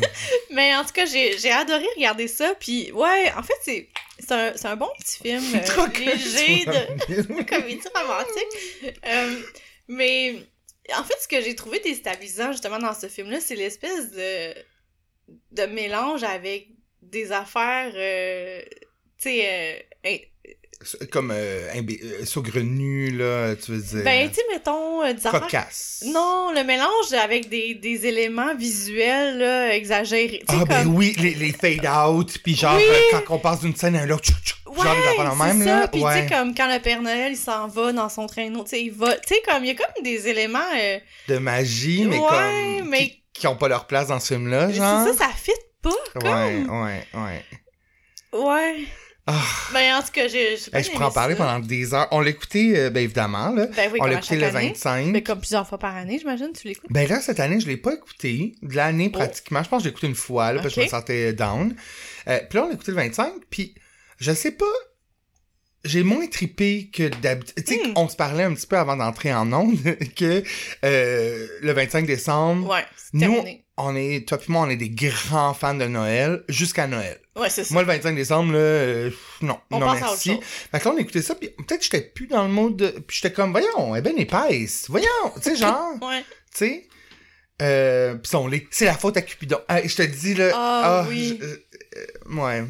mais 0.52 0.76
en 0.76 0.84
tout 0.84 0.94
cas, 0.94 1.06
j'ai 1.06 1.52
adoré 1.52 1.86
regarder 1.96 2.28
ça. 2.28 2.54
Puis, 2.60 2.92
ouais, 2.92 3.32
en 3.38 3.44
fait, 3.44 3.58
c'est 3.62 3.90
c'est 4.20 4.34
un, 4.34 4.54
un 4.64 4.76
bon 4.76 4.90
petit 5.00 5.18
film 5.24 5.44
euh, 5.56 5.88
léger 5.98 6.66
de 6.66 7.44
comédie 7.50 7.88
romantique. 7.96 8.98
Euh, 9.06 9.42
mais 9.88 10.36
en 10.98 11.04
fait, 11.04 11.16
ce 11.22 11.28
que 11.28 11.42
j'ai 11.42 11.56
trouvé 11.56 11.80
déstabilisant 11.80 12.52
justement 12.52 12.80
dans 12.80 12.94
ce 12.94 13.08
film-là, 13.08 13.40
c'est 13.40 13.56
l'espèce 13.56 14.12
de, 14.12 14.54
de 15.52 15.66
mélange 15.68 16.24
avec 16.24 16.68
des 17.02 17.32
affaires, 17.32 17.92
euh, 17.96 18.62
tu 19.18 19.30
sais, 19.30 19.84
euh, 20.06 20.18
Comme 21.12 21.32
euh, 21.36 21.70
imbé- 21.74 22.00
euh, 22.02 22.24
saugrenu, 22.26 23.12
là, 23.12 23.54
tu 23.58 23.74
veux 23.74 23.82
dire. 23.82 24.04
ben, 24.06 24.30
tu 24.30 24.36
sais, 24.36 24.42
mettons, 24.50 25.04
euh, 25.04 25.12
des 25.12 25.28
affaires... 25.28 25.42
cocasse. 25.42 26.04
Non, 26.08 26.54
le 26.56 26.64
mélange 26.64 27.12
avec 27.22 27.50
des, 27.50 27.76
des 27.76 28.06
éléments 28.08 28.56
visuels 28.56 29.40
là, 29.40 29.76
exagérés. 29.76 30.42
Tu 30.48 30.56
sais, 30.56 30.62
Ah, 30.62 30.66
ben 30.66 30.84
comme... 30.84 30.96
oui, 30.96 31.14
les, 31.20 31.32
les 31.36 31.52
fade-out, 31.52 32.38
puis 32.42 32.56
genre, 32.56 32.78
Oui. 32.78 32.84
euh, 32.88 33.20
quand 33.26 33.36
on 33.36 33.40
passe 33.40 33.60
d'une 33.60 33.76
scène 33.76 33.98
à 33.98 34.06
l'autre, 34.06 34.24
tchou, 34.24 34.36
tchou, 34.42 34.56
Ouais, 34.70 34.84
genre 34.86 34.96
de 35.36 35.44
même, 35.44 35.60
c'est 35.60 35.66
là. 35.66 35.82
ça. 35.82 35.88
Puis 35.90 36.00
tu 36.00 36.06
ouais. 36.06 36.14
sais, 36.30 36.34
comme 36.34 36.56
quand 36.56 36.74
le 36.74 36.80
Père 36.80 37.02
Noël, 37.02 37.34
il 37.34 37.38
s'en 37.38 37.68
va 37.68 37.92
dans 37.92 38.08
son 38.08 38.26
traîneau, 38.28 38.64
tu 38.64 38.70
sais, 38.70 38.82
il 38.84 38.92
va... 38.94 39.18
Tu 39.18 39.34
sais, 39.36 39.42
comme, 39.46 39.66
il 39.66 39.68
y 39.68 39.72
a 39.72 39.76
comme 39.76 40.02
des 40.02 40.30
éléments... 40.30 40.60
euh, 40.80 40.98
de 41.28 41.38
magie, 41.40 42.06
mais 42.08 42.20
Ouais, 42.20 42.26
comme 42.80 42.90
mais- 42.90 43.10
qui, 43.10 43.24
qui 43.34 43.48
ont 43.48 43.58
pas 43.58 43.68
leur 43.68 43.86
place 43.86 44.08
dans 44.08 44.20
ce 44.22 44.34
film-là, 44.34 44.68
C'est 44.70 44.76
genre. 44.76 45.06
ça, 45.08 45.14
ça 45.14 45.30
fit 45.36 45.52
pas, 45.82 45.90
comme. 46.14 46.24
Ouais, 46.32 46.64
ouais, 46.70 47.04
ouais. 47.16 47.44
Ouais. 48.32 48.86
Ah. 49.32 49.46
Ben, 49.74 49.96
en 49.96 50.02
tout 50.02 50.12
cas, 50.12 50.28
j'ai. 50.28 50.58
bien 50.72 50.82
je 50.82 50.90
pourrais 50.92 51.06
en 51.06 51.12
parler 51.12 51.36
ça. 51.36 51.44
pendant 51.46 51.60
des 51.60 51.94
heures. 51.94 52.08
On 52.12 52.20
l'a 52.22 52.30
écouté, 52.32 52.78
euh, 52.78 52.90
ben 52.90 53.04
évidemment, 53.04 53.50
là. 53.50 53.68
Ben 53.76 53.90
oui, 53.94 54.00
on 54.02 54.10
chaque 54.22 54.30
le 54.32 54.44
année. 54.46 54.70
25. 54.70 55.06
Mais 55.08 55.22
comme 55.22 55.40
plusieurs 55.40 55.68
fois 55.68 55.78
par 55.78 55.96
année, 55.96 56.18
j'imagine, 56.20 56.52
tu 56.60 56.68
l'écoutes. 56.68 56.90
Ben 56.90 57.08
là, 57.08 57.22
cette 57.22 57.40
année, 57.40 57.60
je 57.60 57.68
l'ai 57.68 57.78
pas 57.78 57.94
écouté. 57.94 58.56
De 58.64 58.76
l'année, 58.76 59.10
pratiquement. 59.10 59.62
Je 59.64 59.70
pense 59.70 59.80
que 59.80 59.84
j'ai 59.84 59.90
écouté 59.92 60.08
une 60.08 60.16
fois, 60.16 60.54
là, 60.54 60.62
parce 60.62 60.74
que 60.74 60.82
je 60.82 60.86
me 60.86 60.86
Oh. 60.88 60.90
Sentais 60.98 61.34
down. 61.34 61.76
Euh, 62.28 62.40
puis 62.50 62.58
là, 62.58 62.66
on 62.66 62.68
l'a 62.70 62.74
écouté 62.74 62.92
le 62.92 62.98
25, 62.98 63.34
puis 63.50 63.76
je 64.20 64.32
sais 64.32 64.52
pas... 64.52 64.66
J'ai 65.86 66.04
moins 66.04 66.28
trippé 66.28 66.90
que 66.94 67.08
d'habitude. 67.08 67.64
Tu 67.66 67.76
sais, 67.76 67.88
Hmm. 67.88 67.94
on 67.96 68.10
se 68.10 68.18
parlait 68.18 68.44
un 68.44 68.54
petit 68.54 68.68
peu 68.68 68.78
avant 68.78 68.98
d'entrer 68.98 69.34
en 69.34 69.54
onde 69.54 69.78
que 70.16 70.44
euh, 70.84 71.48
le 71.62 71.72
25 71.72 72.06
décembre, 72.06 72.70
Ouais, 72.70 72.84
c'est 72.98 73.18
terminé. 73.18 73.64
On 73.80 73.96
est, 73.96 74.28
toi 74.28 74.38
puis 74.38 74.52
moi, 74.52 74.64
on 74.66 74.70
est 74.70 74.76
des 74.76 74.90
grands 74.90 75.54
fans 75.54 75.74
de 75.76 75.86
Noël 75.86 76.44
jusqu'à 76.50 76.88
Noël. 76.88 77.20
Ouais, 77.36 77.50
c'est 77.50 77.64
ça. 77.64 77.74
Moi, 77.74 77.84
le 77.84 77.88
25 77.88 78.16
décembre, 78.16 78.54
là, 78.54 78.60
euh, 78.60 79.12
non, 79.42 79.60
On 79.72 79.80
non 79.80 79.94
merci. 79.94 80.38
Fait 80.72 80.80
que 80.80 80.86
là, 80.86 80.94
on 80.96 80.98
écoutait 80.98 81.22
ça, 81.22 81.36
puis 81.36 81.50
peut-être 81.50 81.78
que 81.80 81.84
j'étais 81.86 82.02
plus 82.02 82.28
dans 82.28 82.44
le 82.44 82.50
mode 82.50 82.78
de... 82.78 82.88
Puis 82.90 83.20
j'étais 83.22 83.34
comme, 83.34 83.52
voyons, 83.52 83.96
elle 83.96 84.06
est 84.06 84.10
bien 84.14 84.18
épaisse. 84.22 84.86
Voyons, 84.90 85.08
tu 85.36 85.42
sais, 85.42 85.56
genre, 85.56 85.94
Ouais. 86.02 86.22
tu 86.54 86.58
sais. 86.58 86.88
Euh, 87.62 88.16
pis 88.16 88.30
son 88.30 88.48
lait, 88.48 88.66
c'est 88.72 88.86
la 88.86 88.94
faute 88.96 89.18
à 89.18 89.22
Cupidon. 89.22 89.60
Ah, 89.68 89.86
je 89.86 89.94
te 89.96 90.02
dis, 90.02 90.34
là, 90.34 90.52
Ah, 90.54 91.06
oui. 91.10 91.38
je- 91.40 91.46
euh, 91.46 91.66
euh, 91.98 92.36
ouais. 92.36 92.64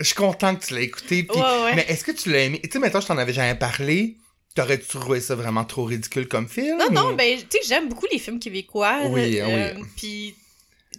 Je 0.00 0.04
suis 0.06 0.14
content 0.16 0.56
que 0.56 0.64
tu 0.66 0.74
l'aies 0.74 0.84
écouté. 0.84 1.26
Ouais, 1.32 1.40
ouais. 1.40 1.74
Mais 1.76 1.84
est-ce 1.88 2.02
que 2.04 2.10
tu 2.10 2.32
l'as 2.32 2.40
aimé? 2.40 2.60
Tu 2.64 2.68
sais, 2.70 2.78
maintenant, 2.80 3.00
je 3.00 3.06
t'en 3.06 3.16
avais 3.18 3.32
jamais 3.32 3.54
parlé. 3.54 4.16
T'aurais-tu 4.56 4.86
trouvé 4.86 5.20
ça 5.20 5.34
vraiment 5.36 5.64
trop 5.64 5.84
ridicule 5.84 6.26
comme 6.28 6.48
film? 6.48 6.78
Non, 6.78 6.90
non, 6.90 7.14
ben, 7.14 7.38
tu 7.38 7.46
sais, 7.50 7.58
j'aime 7.68 7.88
beaucoup 7.88 8.06
les 8.12 8.18
films 8.18 8.38
québécois. 8.40 9.02
Oui, 9.08 9.40
euh, 9.40 9.72
oui. 9.76 9.82
Puis, 9.96 10.34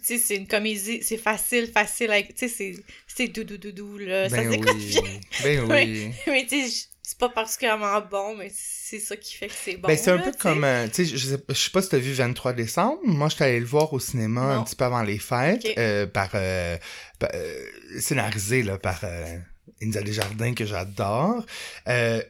sais, 0.06 0.18
c'est 0.18 0.36
une 0.36 0.46
comédie, 0.46 1.02
c'est 1.02 1.16
facile, 1.16 1.66
facile. 1.72 2.10
Tu 2.28 2.34
sais, 2.36 2.48
c'est- 2.48 2.84
c'est 3.06 3.28
doudou 3.28 3.56
doudou, 3.58 3.98
là. 3.98 4.28
ça 4.28 4.36
Ben 4.36 4.50
s'écoute 4.52 4.74
oui, 4.74 5.00
bien. 5.02 5.20
ben 5.42 5.60
oui. 5.70 6.10
Mais 6.26 6.46
tu 6.46 6.68
sais, 6.68 6.86
c'est 7.02 7.18
pas 7.18 7.28
particulièrement 7.28 8.00
bon, 8.00 8.36
mais 8.36 8.50
c'est 8.54 8.98
ça 8.98 9.16
qui 9.16 9.34
fait 9.34 9.46
que 9.48 9.54
c'est 9.64 9.76
bon. 9.76 9.86
ben, 9.88 9.96
c'est 9.96 10.10
un 10.10 10.16
là, 10.16 10.22
peu 10.24 10.32
comme, 10.32 10.64
euh, 10.64 10.86
tu 10.88 11.06
sais, 11.06 11.16
je, 11.16 11.26
sais- 11.28 11.44
je 11.48 11.54
sais 11.54 11.70
pas 11.70 11.80
si 11.82 11.88
t'as 11.88 11.98
vu 11.98 12.12
23 12.12 12.52
décembre. 12.52 12.98
Moi, 13.04 13.28
j'étais 13.28 13.44
allé 13.44 13.60
le 13.60 13.66
voir 13.66 13.92
au 13.92 14.00
cinéma 14.00 14.54
un 14.56 14.64
petit 14.64 14.74
peu 14.76 14.84
avant 14.84 15.02
les 15.02 15.18
fêtes, 15.18 15.66
euh, 15.78 16.06
par, 16.06 16.30
euh, 16.34 16.76
par, 17.18 17.30
euh, 17.34 17.64
scénarisé, 18.00 18.62
là, 18.64 18.76
par 18.78 19.00
euh, 19.04 19.38
Inza 19.82 20.02
Desjardins, 20.02 20.52
que 20.54 20.64
j'adore. 20.66 21.44
Euh, 21.88 22.22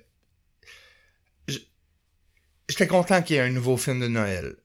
J'étais 2.69 2.89
content 2.89 3.23
qu'il 3.23 3.37
y 3.37 3.39
ait 3.39 3.43
un 3.43 3.51
nouveau 3.51 3.77
film 3.77 4.01
de 4.01 4.09
Noël. 4.09 4.57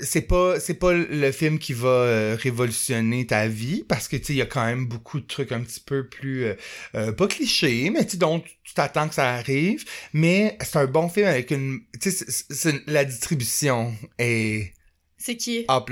C'est 0.00 0.22
pas, 0.22 0.60
c'est 0.60 0.74
pas 0.74 0.92
le 0.92 1.32
film 1.32 1.58
qui 1.58 1.72
va 1.72 1.88
euh, 1.88 2.36
révolutionner 2.40 3.26
ta 3.26 3.48
vie, 3.48 3.84
parce 3.88 4.06
que, 4.06 4.16
tu 4.16 4.24
sais, 4.24 4.32
il 4.34 4.36
y 4.36 4.42
a 4.42 4.46
quand 4.46 4.64
même 4.64 4.86
beaucoup 4.86 5.18
de 5.18 5.26
trucs 5.26 5.50
un 5.50 5.60
petit 5.60 5.80
peu 5.80 6.08
plus, 6.08 6.44
euh, 6.44 6.54
euh, 6.94 7.12
pas 7.12 7.26
clichés, 7.26 7.90
mais 7.90 8.04
tu 8.04 8.12
sais, 8.12 8.16
dont 8.16 8.40
tu 8.40 8.74
t'attends 8.74 9.08
que 9.08 9.14
ça 9.14 9.34
arrive. 9.34 9.84
Mais 10.12 10.56
c'est 10.60 10.76
un 10.76 10.86
bon 10.86 11.08
film 11.08 11.26
avec 11.26 11.50
une, 11.50 11.80
tu 12.00 12.12
sais, 12.12 12.82
la 12.86 13.04
distribution 13.04 13.94
est 14.18 14.72
C'est 15.16 15.36
qui? 15.36 15.64
A++, 15.66 15.84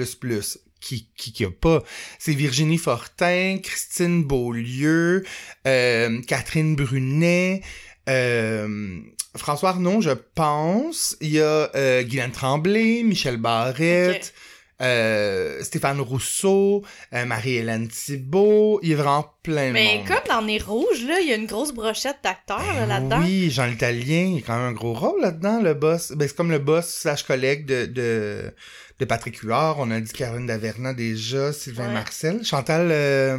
qui, 0.80 1.10
qui, 1.16 1.32
qui 1.32 1.44
a 1.44 1.50
pas? 1.50 1.82
C'est 2.18 2.32
Virginie 2.32 2.78
Fortin, 2.78 3.58
Christine 3.62 4.22
Beaulieu, 4.22 5.24
euh, 5.66 6.20
Catherine 6.22 6.76
Brunet, 6.76 7.62
euh, 8.08 8.98
François 9.36 9.70
Arnaud, 9.70 10.00
je 10.00 10.10
pense. 10.34 11.16
Il 11.20 11.30
y 11.30 11.40
a 11.40 11.70
euh, 11.74 12.02
Guylaine 12.02 12.32
Tremblay, 12.32 13.02
Michel 13.04 13.36
Barrette, 13.36 14.32
euh, 14.82 15.62
Stéphane 15.62 16.00
Rousseau, 16.00 16.84
euh, 17.14 17.24
Marie-Hélène 17.24 17.88
Thibault. 17.88 18.78
Il 18.82 18.90
y 18.90 18.92
a 18.94 18.96
vraiment 18.96 19.26
plein 19.42 19.68
de 19.68 19.72
Mais 19.72 19.96
monde. 19.98 20.06
comme 20.06 20.28
dans 20.28 20.42
Nez 20.42 20.58
Rouge, 20.58 21.02
là, 21.06 21.18
il 21.20 21.28
y 21.28 21.32
a 21.32 21.36
une 21.36 21.46
grosse 21.46 21.72
brochette 21.72 22.18
d'acteurs 22.22 22.60
Ben 22.74 22.86
là-dedans. 22.88 23.20
Oui, 23.22 23.50
Jean 23.50 23.66
l'Italien, 23.66 24.32
il 24.36 24.38
a 24.38 24.46
quand 24.46 24.56
même 24.56 24.68
un 24.68 24.72
gros 24.72 24.92
rôle 24.94 25.20
là-dedans, 25.22 25.60
le 25.62 25.74
boss. 25.74 26.12
Ben, 26.12 26.28
c'est 26.28 26.36
comme 26.36 26.50
le 26.50 26.58
boss 26.58 26.86
slash 26.88 27.22
collègue 27.22 27.66
de, 27.66 27.86
de, 27.86 28.54
de 28.98 29.04
Patrick 29.06 29.38
Huard. 29.38 29.76
On 29.78 29.90
a 29.90 30.00
dit 30.00 30.12
Caroline 30.12 30.46
Daverna 30.46 30.92
déjà, 30.94 31.52
Sylvain 31.52 31.88
Ouais. 31.88 31.94
Marcel. 31.94 32.44
Chantal, 32.44 32.88
euh, 32.90 33.38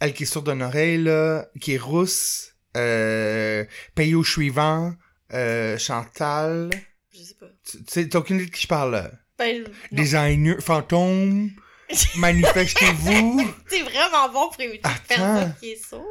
elle 0.00 0.14
qui 0.14 0.22
est 0.22 0.26
sourde 0.26 0.50
d'une 0.50 0.62
oreille, 0.62 0.98
là, 0.98 1.46
qui 1.60 1.74
est 1.74 1.78
rousse. 1.78 2.51
Euh, 2.76 3.64
Payot 3.94 4.24
Suivant, 4.24 4.94
euh, 5.32 5.76
Chantal. 5.78 6.70
Je 7.12 7.22
sais 7.22 7.34
pas. 7.34 7.46
Tu 7.70 7.78
sais, 7.88 8.08
t'as 8.08 8.18
aucune 8.18 8.36
idée 8.36 8.46
de 8.46 8.50
qui 8.50 8.62
je 8.62 8.68
parle, 8.68 8.92
là? 8.92 9.10
Ben. 9.38 9.64
Designer, 9.90 10.60
fantôme, 10.60 11.50
manifestez-vous. 12.16 13.42
C'est 13.68 13.82
vraiment 13.82 14.28
bon 14.32 14.48
pour 14.50 14.60
éviter 14.60 14.88
personne 15.08 15.54
qui 15.60 15.72
est 15.72 15.84
sourd. 15.88 16.06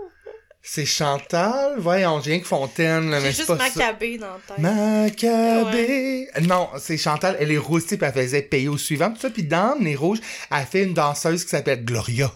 C'est 0.64 0.86
Chantal? 0.86 1.76
Voyons, 1.80 2.22
j'ai 2.22 2.32
rien 2.34 2.40
que 2.40 2.46
Fontaine, 2.46 3.10
là, 3.10 3.20
mais 3.20 3.32
c'est 3.32 3.38
juste 3.38 3.48
pas 3.48 3.58
ça. 3.58 3.64
Maccabée 3.80 4.18
dans 4.20 4.28
la 4.34 4.40
tête. 4.48 4.60
Maccabée. 4.60 6.28
Non, 6.44 6.70
c'est 6.78 6.98
Chantal, 6.98 7.36
elle 7.40 7.52
est 7.52 7.58
rousse, 7.58 7.86
puis 7.86 7.98
elle 8.00 8.14
faisait 8.14 8.44
payer 8.44 8.68
au 8.68 8.78
suivant, 8.78 9.12
tout 9.12 9.20
ça. 9.20 9.32
Puis 9.32 9.44
dans 9.44 9.76
Les 9.80 9.96
Rouges, 9.96 10.20
elle 10.52 10.66
fait 10.68 10.84
une 10.84 10.94
danseuse 10.94 11.44
qui 11.44 11.50
s'appelle 11.50 11.84
Gloria. 11.84 12.32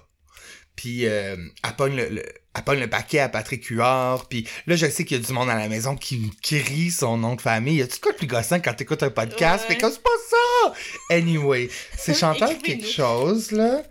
Puis 0.76 1.06
euh, 1.06 1.36
elle, 1.64 1.76
pogne 1.78 1.96
le, 1.96 2.10
le- 2.10 2.26
elle 2.56 2.64
pogne 2.64 2.80
le 2.80 2.90
paquet 2.90 3.20
à 3.20 3.30
Patrick 3.30 3.66
Huard. 3.66 4.28
Puis 4.28 4.48
là, 4.68 4.76
je 4.76 4.88
sais 4.88 5.04
qu'il 5.06 5.18
y 5.18 5.24
a 5.24 5.26
du 5.26 5.34
monde 5.34 5.50
à 5.50 5.56
la 5.56 5.68
maison 5.68 5.96
qui 5.96 6.18
me 6.18 6.30
crie 6.42 6.92
son 6.92 7.18
nom 7.18 7.36
de 7.36 7.42
famille. 7.42 7.76
Y 7.78 7.82
a-tu 7.84 8.00
quoi 8.00 8.12
de 8.14 8.18
plus 8.18 8.28
gossant 8.28 8.60
quand 8.60 8.74
t'écoutes 8.74 9.04
un 9.04 9.10
podcast? 9.10 9.66
Ouais. 9.70 9.76
Fait 9.76 9.82
c'est 9.82 10.02
pas 10.02 10.10
ça! 10.30 10.74
Anyway, 11.12 11.70
c'est 11.98 12.12
Écrivez-nous. 12.14 12.62
quelque 12.62 12.88
chose, 12.88 13.52
là. 13.52 13.82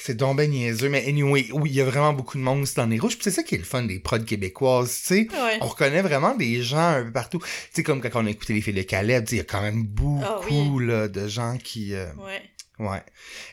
C'est 0.00 0.14
donc 0.16 0.36
ben 0.36 0.48
niaiseux, 0.48 0.88
mais 0.88 1.04
anyway, 1.08 1.48
oui, 1.52 1.70
il 1.70 1.76
y 1.76 1.80
a 1.80 1.84
vraiment 1.84 2.12
beaucoup 2.12 2.38
de 2.38 2.42
monde 2.42 2.62
aussi 2.62 2.76
dans 2.76 2.86
les 2.86 2.98
rouges. 3.00 3.14
Puis 3.16 3.24
c'est 3.24 3.30
ça 3.32 3.42
qui 3.42 3.56
est 3.56 3.58
le 3.58 3.64
fun 3.64 3.82
des 3.82 3.98
prods 3.98 4.20
québécoises, 4.20 4.96
tu 5.00 5.06
sais. 5.06 5.28
Ouais. 5.32 5.58
On 5.60 5.66
reconnaît 5.66 6.02
vraiment 6.02 6.34
des 6.36 6.62
gens 6.62 6.78
un 6.78 7.02
peu 7.04 7.12
partout. 7.12 7.38
Tu 7.40 7.46
sais, 7.72 7.82
comme 7.82 8.00
quand 8.00 8.08
on 8.14 8.26
a 8.26 8.30
écouté 8.30 8.54
les 8.54 8.60
filles 8.60 8.74
de 8.74 8.82
Caleb, 8.82 9.26
tu 9.26 9.34
il 9.34 9.38
y 9.38 9.40
a 9.40 9.44
quand 9.44 9.60
même 9.60 9.82
beaucoup 9.82 10.22
Ah 10.24 10.40
oui. 10.48 10.86
là, 10.86 11.08
de 11.08 11.26
gens 11.26 11.58
qui... 11.62 11.94
euh, 11.94 12.06
Ouais. 12.24 12.40
Ouais. 12.78 13.02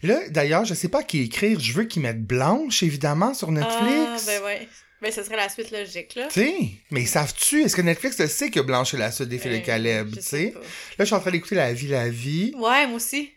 Là, 0.04 0.20
d'ailleurs, 0.30 0.66
je 0.66 0.74
sais 0.74 0.90
pas 0.90 1.04
qui 1.04 1.22
écrire. 1.22 1.60
Je 1.60 1.74
veux 1.74 1.86
qu'ils 1.86 2.02
mettent 2.02 2.24
Blanche, 2.24 2.84
évidemment, 2.84 3.34
sur 3.34 3.52
Netflix. 3.52 3.80
Ah, 3.84 4.18
ben 4.26 4.44
ouais. 4.44 4.68
Ben, 5.02 5.12
ce 5.12 5.24
serait 5.24 5.36
la 5.36 5.50
suite 5.50 5.72
logique, 5.72 6.16
là. 6.16 6.28
Tu 6.32 6.40
sais, 6.42 6.56
mais 6.90 7.06
savent-tu? 7.06 7.64
Est-ce 7.64 7.76
que 7.76 7.82
Netflix 7.82 8.18
le 8.18 8.28
sait 8.28 8.50
que 8.50 8.60
Blanche 8.62 8.94
est 8.94 8.98
la 8.98 9.12
suite 9.12 9.28
des 9.30 9.38
filles 9.38 9.52
de 9.52 9.58
Euh, 9.58 9.60
Caleb, 9.62 10.16
tu 10.16 10.22
sais. 10.22 10.54
Là, 10.56 10.62
je 11.00 11.06
suis 11.06 11.14
en 11.16 11.20
train 11.20 11.32
d'écouter 11.32 11.56
La 11.56 11.74
vie, 11.74 11.88
la 11.88 12.10
vie. 12.10 12.54
Ouais, 12.58 12.88
moi 12.88 12.96
aussi. 12.96 13.32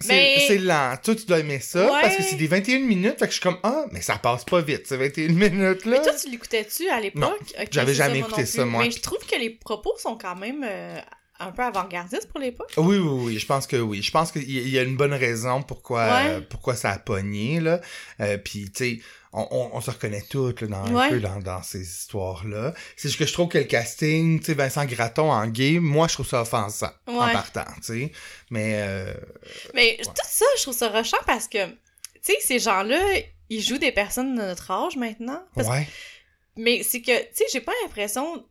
C'est 0.00 0.08
Mais- 0.50 0.58
lent. 0.58 0.94
Toi, 1.02 1.14
tu 1.14 1.24
dois 1.24 1.38
aimer 1.38 1.58
ça 1.60 1.84
Ouais. 1.90 2.00
parce 2.02 2.16
que 2.16 2.22
c'est 2.22 2.36
des 2.36 2.48
21 2.48 2.80
minutes. 2.80 3.14
Fait 3.18 3.26
que 3.26 3.32
je 3.32 3.36
suis 3.36 3.40
comme, 3.40 3.56
ah, 3.62 3.86
mais 3.92 4.02
ça 4.02 4.16
passe 4.18 4.44
pas 4.44 4.60
vite, 4.60 4.86
ces 4.86 4.98
21 4.98 5.28
minutes, 5.28 5.86
là. 5.86 5.98
Mais 5.98 6.02
toi, 6.02 6.12
tu 6.12 6.28
l'écoutais-tu 6.28 6.86
à 6.90 7.00
l'époque? 7.00 7.54
J'avais 7.70 7.94
ça, 7.94 8.04
jamais 8.08 8.18
écouté 8.18 8.44
ça, 8.44 8.66
moi. 8.66 8.82
Mais 8.82 8.90
je 8.90 9.00
trouve 9.00 9.24
que 9.26 9.36
les 9.36 9.48
propos 9.50 9.94
sont 9.96 10.18
quand 10.18 10.36
même 10.36 10.62
euh, 10.68 10.98
un 11.40 11.52
peu 11.52 11.62
avant-gardistes 11.62 12.28
pour 12.30 12.40
l'époque. 12.40 12.72
Oui, 12.76 12.98
oui, 12.98 13.24
oui, 13.24 13.38
je 13.38 13.46
pense 13.46 13.66
que 13.66 13.76
oui. 13.76 14.02
Je 14.02 14.10
pense 14.10 14.32
qu'il 14.32 14.48
y 14.50 14.56
il 14.58 14.68
y 14.70 14.78
a 14.78 14.82
une 14.82 14.96
bonne 14.96 15.14
raison 15.14 15.62
pourquoi, 15.62 16.04
Ouais. 16.06 16.28
euh, 16.30 16.40
pourquoi 16.48 16.76
ça 16.76 16.90
a 16.90 16.98
pogné, 16.98 17.60
là. 17.60 17.80
Euh, 18.20 18.38
Puis, 18.38 18.70
tu 18.70 18.84
sais, 18.98 19.00
on, 19.32 19.46
on, 19.50 19.70
on 19.76 19.80
se 19.80 19.90
reconnaît 19.90 20.24
toutes 20.30 20.62
là, 20.62 20.68
dans, 20.68 20.96
un 20.96 21.08
peu 21.10 21.20
dans, 21.20 21.38
dans 21.40 21.62
ces 21.62 21.82
histoires-là. 21.82 22.72
C'est 22.96 23.08
juste 23.08 23.18
que 23.18 23.26
je 23.26 23.32
trouve 23.32 23.48
que 23.48 23.58
le 23.58 23.64
casting, 23.64 24.38
tu 24.40 24.46
sais, 24.46 24.54
Vincent 24.54 24.84
Gratton 24.86 25.30
en 25.30 25.46
gay, 25.46 25.78
moi, 25.78 26.08
je 26.08 26.14
trouve 26.14 26.26
ça 26.26 26.40
offensant 26.42 26.90
en 27.06 27.28
partant, 27.32 27.64
tu 27.76 27.82
sais. 27.82 28.12
Mais, 28.50 28.74
euh, 28.76 29.12
Mais 29.74 29.98
tout 30.02 30.10
ça, 30.24 30.44
je 30.56 30.62
trouve 30.62 30.74
ça 30.74 30.88
rushant 30.88 31.18
parce 31.26 31.48
que, 31.48 31.66
tu 31.66 31.74
sais, 32.22 32.36
ces 32.40 32.58
gens-là, 32.58 32.98
ils 33.50 33.62
jouent 33.62 33.78
des 33.78 33.92
personnes 33.92 34.34
de 34.36 34.40
notre 34.42 34.70
âge 34.70 34.96
maintenant. 34.96 35.42
Parce- 35.54 35.68
ouais. 35.68 35.86
Mais 36.56 36.82
c'est 36.82 37.02
que, 37.02 37.18
tu 37.18 37.26
sais, 37.34 37.44
j'ai 37.52 37.60
pas 37.60 37.72
l'impression 37.82 38.42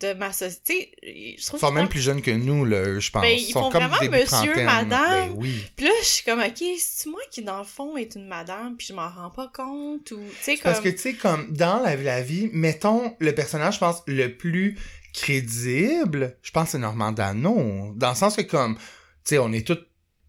de 0.00 0.12
ma 0.14 0.32
société. 0.32 0.92
Je 1.02 1.44
trouve 1.46 1.58
Ils 1.58 1.66
sont 1.66 1.72
même 1.72 1.88
plus 1.88 2.00
jeunes 2.00 2.22
que 2.22 2.30
nous, 2.30 2.64
là, 2.64 2.98
je 2.98 3.10
pense. 3.10 3.22
Ben, 3.22 3.36
ils 3.38 3.52
sont 3.52 3.62
font 3.62 3.70
comme 3.70 3.84
vraiment 3.84 4.16
monsieur, 4.16 4.54
madame. 4.64 5.30
Ben 5.30 5.34
oui. 5.36 5.64
Puis 5.76 5.86
là, 5.86 5.92
je 6.00 6.06
suis 6.06 6.24
comme, 6.24 6.40
ok, 6.40 6.62
c'est 6.78 7.08
moi 7.08 7.20
qui, 7.30 7.42
dans 7.42 7.58
le 7.58 7.64
fond, 7.64 7.96
est 7.96 8.14
une 8.14 8.26
madame, 8.26 8.76
puis 8.76 8.86
je 8.88 8.92
m'en 8.92 9.08
rends 9.08 9.30
pas 9.30 9.50
compte, 9.54 10.10
ou, 10.12 10.16
comme. 10.16 10.56
Parce 10.62 10.80
que, 10.80 10.88
tu 10.88 10.98
sais, 10.98 11.14
comme 11.14 11.52
dans 11.52 11.80
la, 11.80 11.96
la 11.96 12.22
vie, 12.22 12.50
mettons 12.52 13.16
le 13.18 13.34
personnage, 13.34 13.74
je 13.74 13.80
pense, 13.80 14.02
le 14.06 14.28
plus 14.28 14.78
crédible, 15.12 16.36
je 16.42 16.50
pense, 16.50 16.70
c'est 16.70 16.78
Normand 16.78 17.12
Dano. 17.12 17.92
Dans 17.96 18.10
le 18.10 18.16
sens 18.16 18.36
que, 18.36 18.42
comme, 18.42 18.76
tu 18.76 18.82
sais, 19.24 19.38
on 19.38 19.52
est 19.52 19.66
tous. 19.66 19.78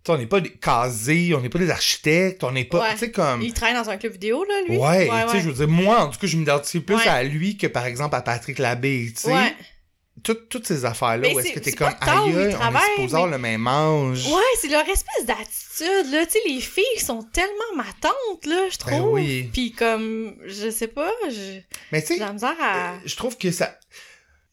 Tu 0.03 0.11
sais, 0.11 0.15
On 0.15 0.17
n'est 0.17 0.25
pas 0.27 0.39
des 0.41 0.51
casés, 0.51 1.33
on 1.35 1.41
n'est 1.41 1.49
pas 1.49 1.59
des 1.59 1.69
architectes, 1.69 2.43
on 2.43 2.51
n'est 2.51 2.65
pas. 2.65 2.81
Ouais. 2.81 2.91
Tu 2.93 2.97
sais, 2.99 3.11
comme. 3.11 3.41
Il 3.41 3.53
travaille 3.53 3.75
dans 3.75 3.89
un 3.89 3.97
club 3.97 4.13
vidéo, 4.13 4.43
là, 4.43 4.53
lui? 4.67 4.77
Ouais, 4.77 5.07
tu 5.27 5.31
sais, 5.31 5.41
je 5.41 5.47
veux 5.49 5.53
dire, 5.53 5.67
moi, 5.67 6.01
en 6.03 6.09
tout 6.09 6.19
cas, 6.19 6.27
je 6.27 6.37
m'identifie 6.37 6.79
plus 6.79 6.95
à 7.07 7.23
lui 7.23 7.57
que, 7.57 7.67
par 7.67 7.85
exemple, 7.85 8.15
à 8.15 8.21
Patrick 8.21 8.57
Labbé, 8.59 9.11
tu 9.15 9.21
sais. 9.23 9.33
Ouais. 9.33 9.55
Tout- 10.23 10.33
toutes 10.49 10.67
ces 10.67 10.85
affaires-là, 10.85 11.29
où 11.33 11.39
est-ce 11.39 11.53
que 11.53 11.59
t'es 11.59 11.71
comme, 11.71 11.87
aïe, 11.87 11.95
on 12.35 12.37
est 12.39 12.51
supposé 12.51 13.15
avoir 13.15 13.25
mais- 13.27 13.31
le 13.31 13.37
même 13.39 13.67
âge. 13.67 14.27
Ouais, 14.27 14.41
c'est 14.59 14.67
leur 14.67 14.87
espèce 14.87 15.25
d'attitude, 15.25 16.11
là. 16.11 16.25
Tu 16.25 16.33
sais, 16.33 16.39
les 16.47 16.59
filles 16.61 16.99
sont 16.99 17.23
tellement 17.33 17.75
matantes, 17.75 18.45
là, 18.45 18.67
je 18.69 18.77
Ben 18.85 18.97
trouve. 18.99 19.13
oui. 19.13 19.49
Puis 19.51 19.71
comme, 19.71 20.35
je 20.45 20.69
sais 20.69 20.87
pas, 20.89 21.09
je- 21.29 21.61
Mais 21.91 22.01
tu 22.01 22.07
j'ai 22.09 22.13
sais, 22.15 22.15
de 22.15 22.25
la 22.25 22.33
misère 22.33 22.55
à... 22.61 22.93
Je 23.03 23.15
trouve 23.15 23.37
que 23.37 23.49
ça 23.51 23.75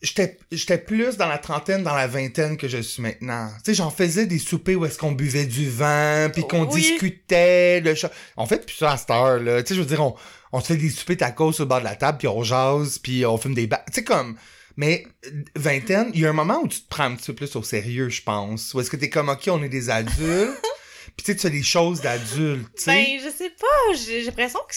j'étais 0.03 0.39
j'étais 0.53 0.79
plus 0.79 1.17
dans 1.17 1.27
la 1.29 1.39
trentaine, 1.39 1.83
dans 1.83 1.95
la 1.95 2.07
vingtaine 2.07 2.57
que 2.57 2.69
je 2.69 2.79
suis 2.79 3.03
maintenant. 3.03 3.49
Tu 3.59 3.71
sais, 3.71 3.75
j'en 3.75 3.91
faisais 3.91 4.27
des 4.27 4.39
soupers 4.39 4.77
où 4.77 4.85
est-ce 4.87 4.99
qu'on 4.99 5.13
buvait 5.13 5.47
du 5.47 5.69
vin, 5.69 6.31
puis 6.33 6.47
qu'on 6.47 6.67
Oui. 6.67 6.81
discutait. 6.81 7.81
Le 7.81 7.95
On 8.37 8.47
fait 8.47 8.65
plus 8.65 8.77
ça 8.77 8.93
à 8.93 8.97
cette 8.97 9.11
heure, 9.11 9.41
là. 9.41 9.63
Tu 9.63 9.69
sais, 9.69 9.75
je 9.75 9.81
veux 9.81 9.87
dire, 9.87 10.03
on, 10.03 10.15
on 10.53 10.61
se 10.61 10.67
fait 10.67 10.77
des 10.77 10.91
soupers 10.91 11.17
tacos 11.17 11.53
sur 11.53 11.65
le 11.65 11.69
bord 11.69 11.81
de 11.81 11.85
la 11.85 11.97
table, 11.97 12.19
puis 12.19 12.29
on 12.29 12.43
jase, 12.43 12.99
puis 12.99 13.27
on 13.27 13.37
fume 13.39 13.55
des 13.55 13.67
ba... 13.67 13.83
Tu 13.89 13.95
sais, 13.95 14.05
comme... 14.05 14.37
Mais 14.77 15.05
euh, 15.27 15.31
vingtaine, 15.57 16.13
il 16.15 16.21
y 16.21 16.27
a 16.27 16.31
un 16.31 16.33
moment 16.33 16.61
où 16.63 16.69
tu 16.69 16.81
te 16.83 16.89
prends 16.89 17.03
un 17.05 17.17
petit 17.17 17.33
peu 17.33 17.35
plus 17.35 17.57
au 17.57 17.65
sérieux, 17.65 18.11
je 18.11 18.23
pense. 18.23 18.73
Où 18.75 18.81
est-ce 18.81 18.91
que 18.91 18.97
t'es 18.97 19.11
comme, 19.11 19.29
OK, 19.29 19.49
on 19.49 19.61
est 19.65 19.69
des 19.69 19.91
adultes, 19.91 20.17
puis 21.17 21.25
tu 21.25 21.33
sais, 21.33 21.35
tu 21.35 21.41
fais 21.43 21.51
des 21.51 21.65
choses 21.65 22.01
d'adultes, 22.01 22.69
tu 22.77 22.85
sais. 22.85 22.93
Ben, 22.93 23.07
je 23.25 23.29
sais 23.29 23.51
pas, 23.51 23.95
j'ai 23.97 24.23
l'impression 24.23 24.61
que 24.69 24.75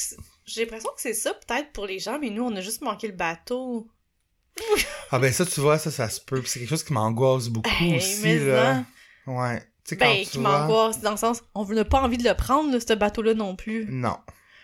j'ai 0.47 0.61
l'impression 0.61 0.89
que 0.95 1.01
c'est 1.01 1.13
ça 1.13 1.35
peut-être 1.35 1.71
pour 1.71 1.85
les 1.85 1.99
gens, 1.99 2.17
mais 2.19 2.31
nous 2.31 2.43
on 2.43 2.55
a 2.55 2.61
juste 2.61 2.81
manqué 2.81 3.05
le 3.07 3.13
bateau. 3.13 3.87
Ah 5.11 5.19
ben 5.19 5.31
ça, 5.33 5.45
tu 5.45 5.59
vois, 5.59 5.77
ça, 5.77 5.91
ça 5.91 6.09
se 6.09 6.21
peut. 6.21 6.39
Puis 6.41 6.49
c'est 6.49 6.59
quelque 6.59 6.69
chose 6.69 6.83
qui 6.83 6.93
m'angoisse 6.93 7.47
beaucoup 7.49 7.69
Hey, 7.81 7.97
aussi, 7.97 8.21
mais 8.23 8.39
là. 8.39 8.83
non. 9.27 9.39
Ouais. 9.39 9.59
Tu 9.59 9.65
sais, 9.89 9.97
quand 9.97 10.05
Ben, 10.05 10.23
tu 10.23 10.29
qui 10.31 10.37
vois- 10.37 10.59
m'angoisse 10.59 11.01
dans 11.01 11.11
le 11.11 11.17
sens, 11.17 11.43
on 11.55 11.65
n'a 11.65 11.85
pas 11.85 12.01
envie 12.01 12.17
de 12.17 12.23
le 12.27 12.35
prendre, 12.35 12.71
là, 12.71 12.79
ce 12.79 12.93
bateau-là 12.93 13.33
non 13.33 13.55
plus. 13.55 13.87
Non, 13.89 14.17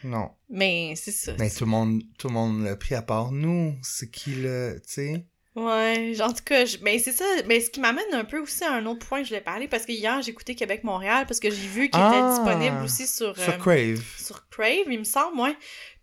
non. 0.03 0.29
Mais 0.49 0.93
c'est 0.95 1.11
ça. 1.11 1.33
Mais 1.39 1.49
tout 1.49 1.65
le 1.65 1.71
monde, 1.71 2.01
tout 2.17 2.27
le 2.27 2.33
monde 2.33 2.63
l'a 2.63 2.75
pris 2.75 2.95
à 2.95 3.01
part 3.01 3.31
nous. 3.31 3.75
C'est 3.81 4.09
qui 4.11 4.35
le, 4.35 4.79
tu 4.87 4.93
sais? 4.93 5.25
Ouais, 5.55 6.15
en 6.21 6.31
tout 6.33 6.43
cas, 6.45 6.65
je- 6.65 6.77
ben 6.77 6.99
c'est 6.99 7.11
ça. 7.11 7.25
Mais 7.47 7.59
ce 7.59 7.71
qui 7.71 7.79
m'amène 7.79 8.05
un 8.13 8.23
peu 8.25 8.39
aussi 8.39 8.63
à 8.63 8.73
un 8.73 8.85
autre 8.85 9.05
point 9.07 9.19
que 9.19 9.23
je 9.25 9.29
voulais 9.29 9.41
parler, 9.41 9.67
parce 9.67 9.85
que 9.87 9.91
hier 9.91 10.21
j'ai 10.21 10.29
écouté 10.29 10.53
Québec-Montréal, 10.53 11.25
parce 11.27 11.39
que 11.39 11.49
j'ai 11.49 11.67
vu 11.67 11.89
qu'il 11.89 11.99
Ah! 11.99 12.11
était 12.13 12.29
disponible 12.43 12.83
aussi 12.85 13.07
sur, 13.07 13.35
Sur 13.35 13.53
euh, 13.53 13.57
Crave. 13.57 14.03
sur 14.19 14.47
Crave, 14.49 14.85
il 14.87 14.99
me 14.99 15.03
semble, 15.03 15.39
ouais. 15.41 15.55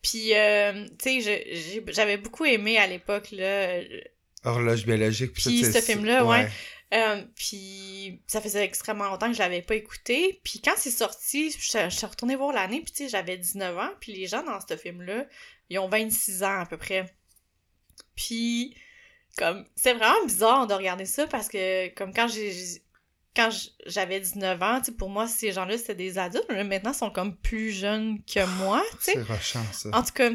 Puis, 0.04 0.34
euh, 0.34 0.86
tu 0.98 1.22
sais, 1.22 1.82
j'avais 1.88 2.18
beaucoup 2.18 2.44
aimé 2.44 2.76
à 2.76 2.86
l'époque, 2.86 3.30
là. 3.32 3.80
Horloge 4.44 4.84
biologique. 4.84 5.32
Puis, 5.32 5.64
ce 5.64 5.80
film-là, 5.80 6.26
ouais. 6.26 6.44
ouais. 6.44 6.50
Euh, 6.92 7.24
puis 7.34 8.22
ça 8.26 8.40
faisait 8.40 8.62
extrêmement 8.62 9.06
longtemps 9.06 9.28
que 9.28 9.32
je 9.32 9.38
l'avais 9.40 9.62
pas 9.62 9.74
écouté. 9.74 10.40
Puis 10.44 10.60
quand 10.60 10.74
c'est 10.76 10.90
sorti, 10.90 11.50
je, 11.50 11.58
je 11.58 11.88
suis 11.88 12.06
retournée 12.06 12.36
voir 12.36 12.52
l'année, 12.52 12.82
puis 12.82 12.92
tu 12.92 13.04
sais, 13.04 13.08
j'avais 13.08 13.36
19 13.36 13.76
ans, 13.78 13.90
puis 14.00 14.12
les 14.12 14.26
gens 14.26 14.44
dans 14.44 14.60
ce 14.60 14.76
film-là, 14.76 15.26
ils 15.70 15.78
ont 15.78 15.88
26 15.88 16.44
ans 16.44 16.60
à 16.60 16.66
peu 16.66 16.76
près. 16.76 17.06
Puis 18.14 18.76
comme 19.36 19.64
c'est 19.74 19.94
vraiment 19.94 20.24
bizarre 20.26 20.66
de 20.68 20.74
regarder 20.74 21.06
ça 21.06 21.26
parce 21.26 21.48
que 21.48 21.88
comme 21.94 22.12
quand 22.12 22.28
j'ai 22.28 22.52
quand 23.36 23.50
j'avais 23.86 24.20
19 24.20 24.62
ans, 24.62 24.78
tu 24.80 24.86
sais, 24.86 24.92
pour 24.92 25.08
moi 25.10 25.26
ces 25.26 25.52
gens-là 25.52 25.76
c'était 25.78 25.94
des 25.94 26.18
adultes, 26.18 26.46
mais 26.48 26.64
maintenant 26.64 26.92
ils 26.92 26.96
sont 26.98 27.10
comme 27.10 27.36
plus 27.36 27.70
jeunes 27.72 28.22
que 28.24 28.44
moi, 28.58 28.82
tu 28.92 28.96
sais. 29.04 29.12
C'est 29.14 29.22
rochant, 29.22 29.64
ça. 29.72 29.88
En 29.92 30.02
tout 30.02 30.12
cas, 30.12 30.30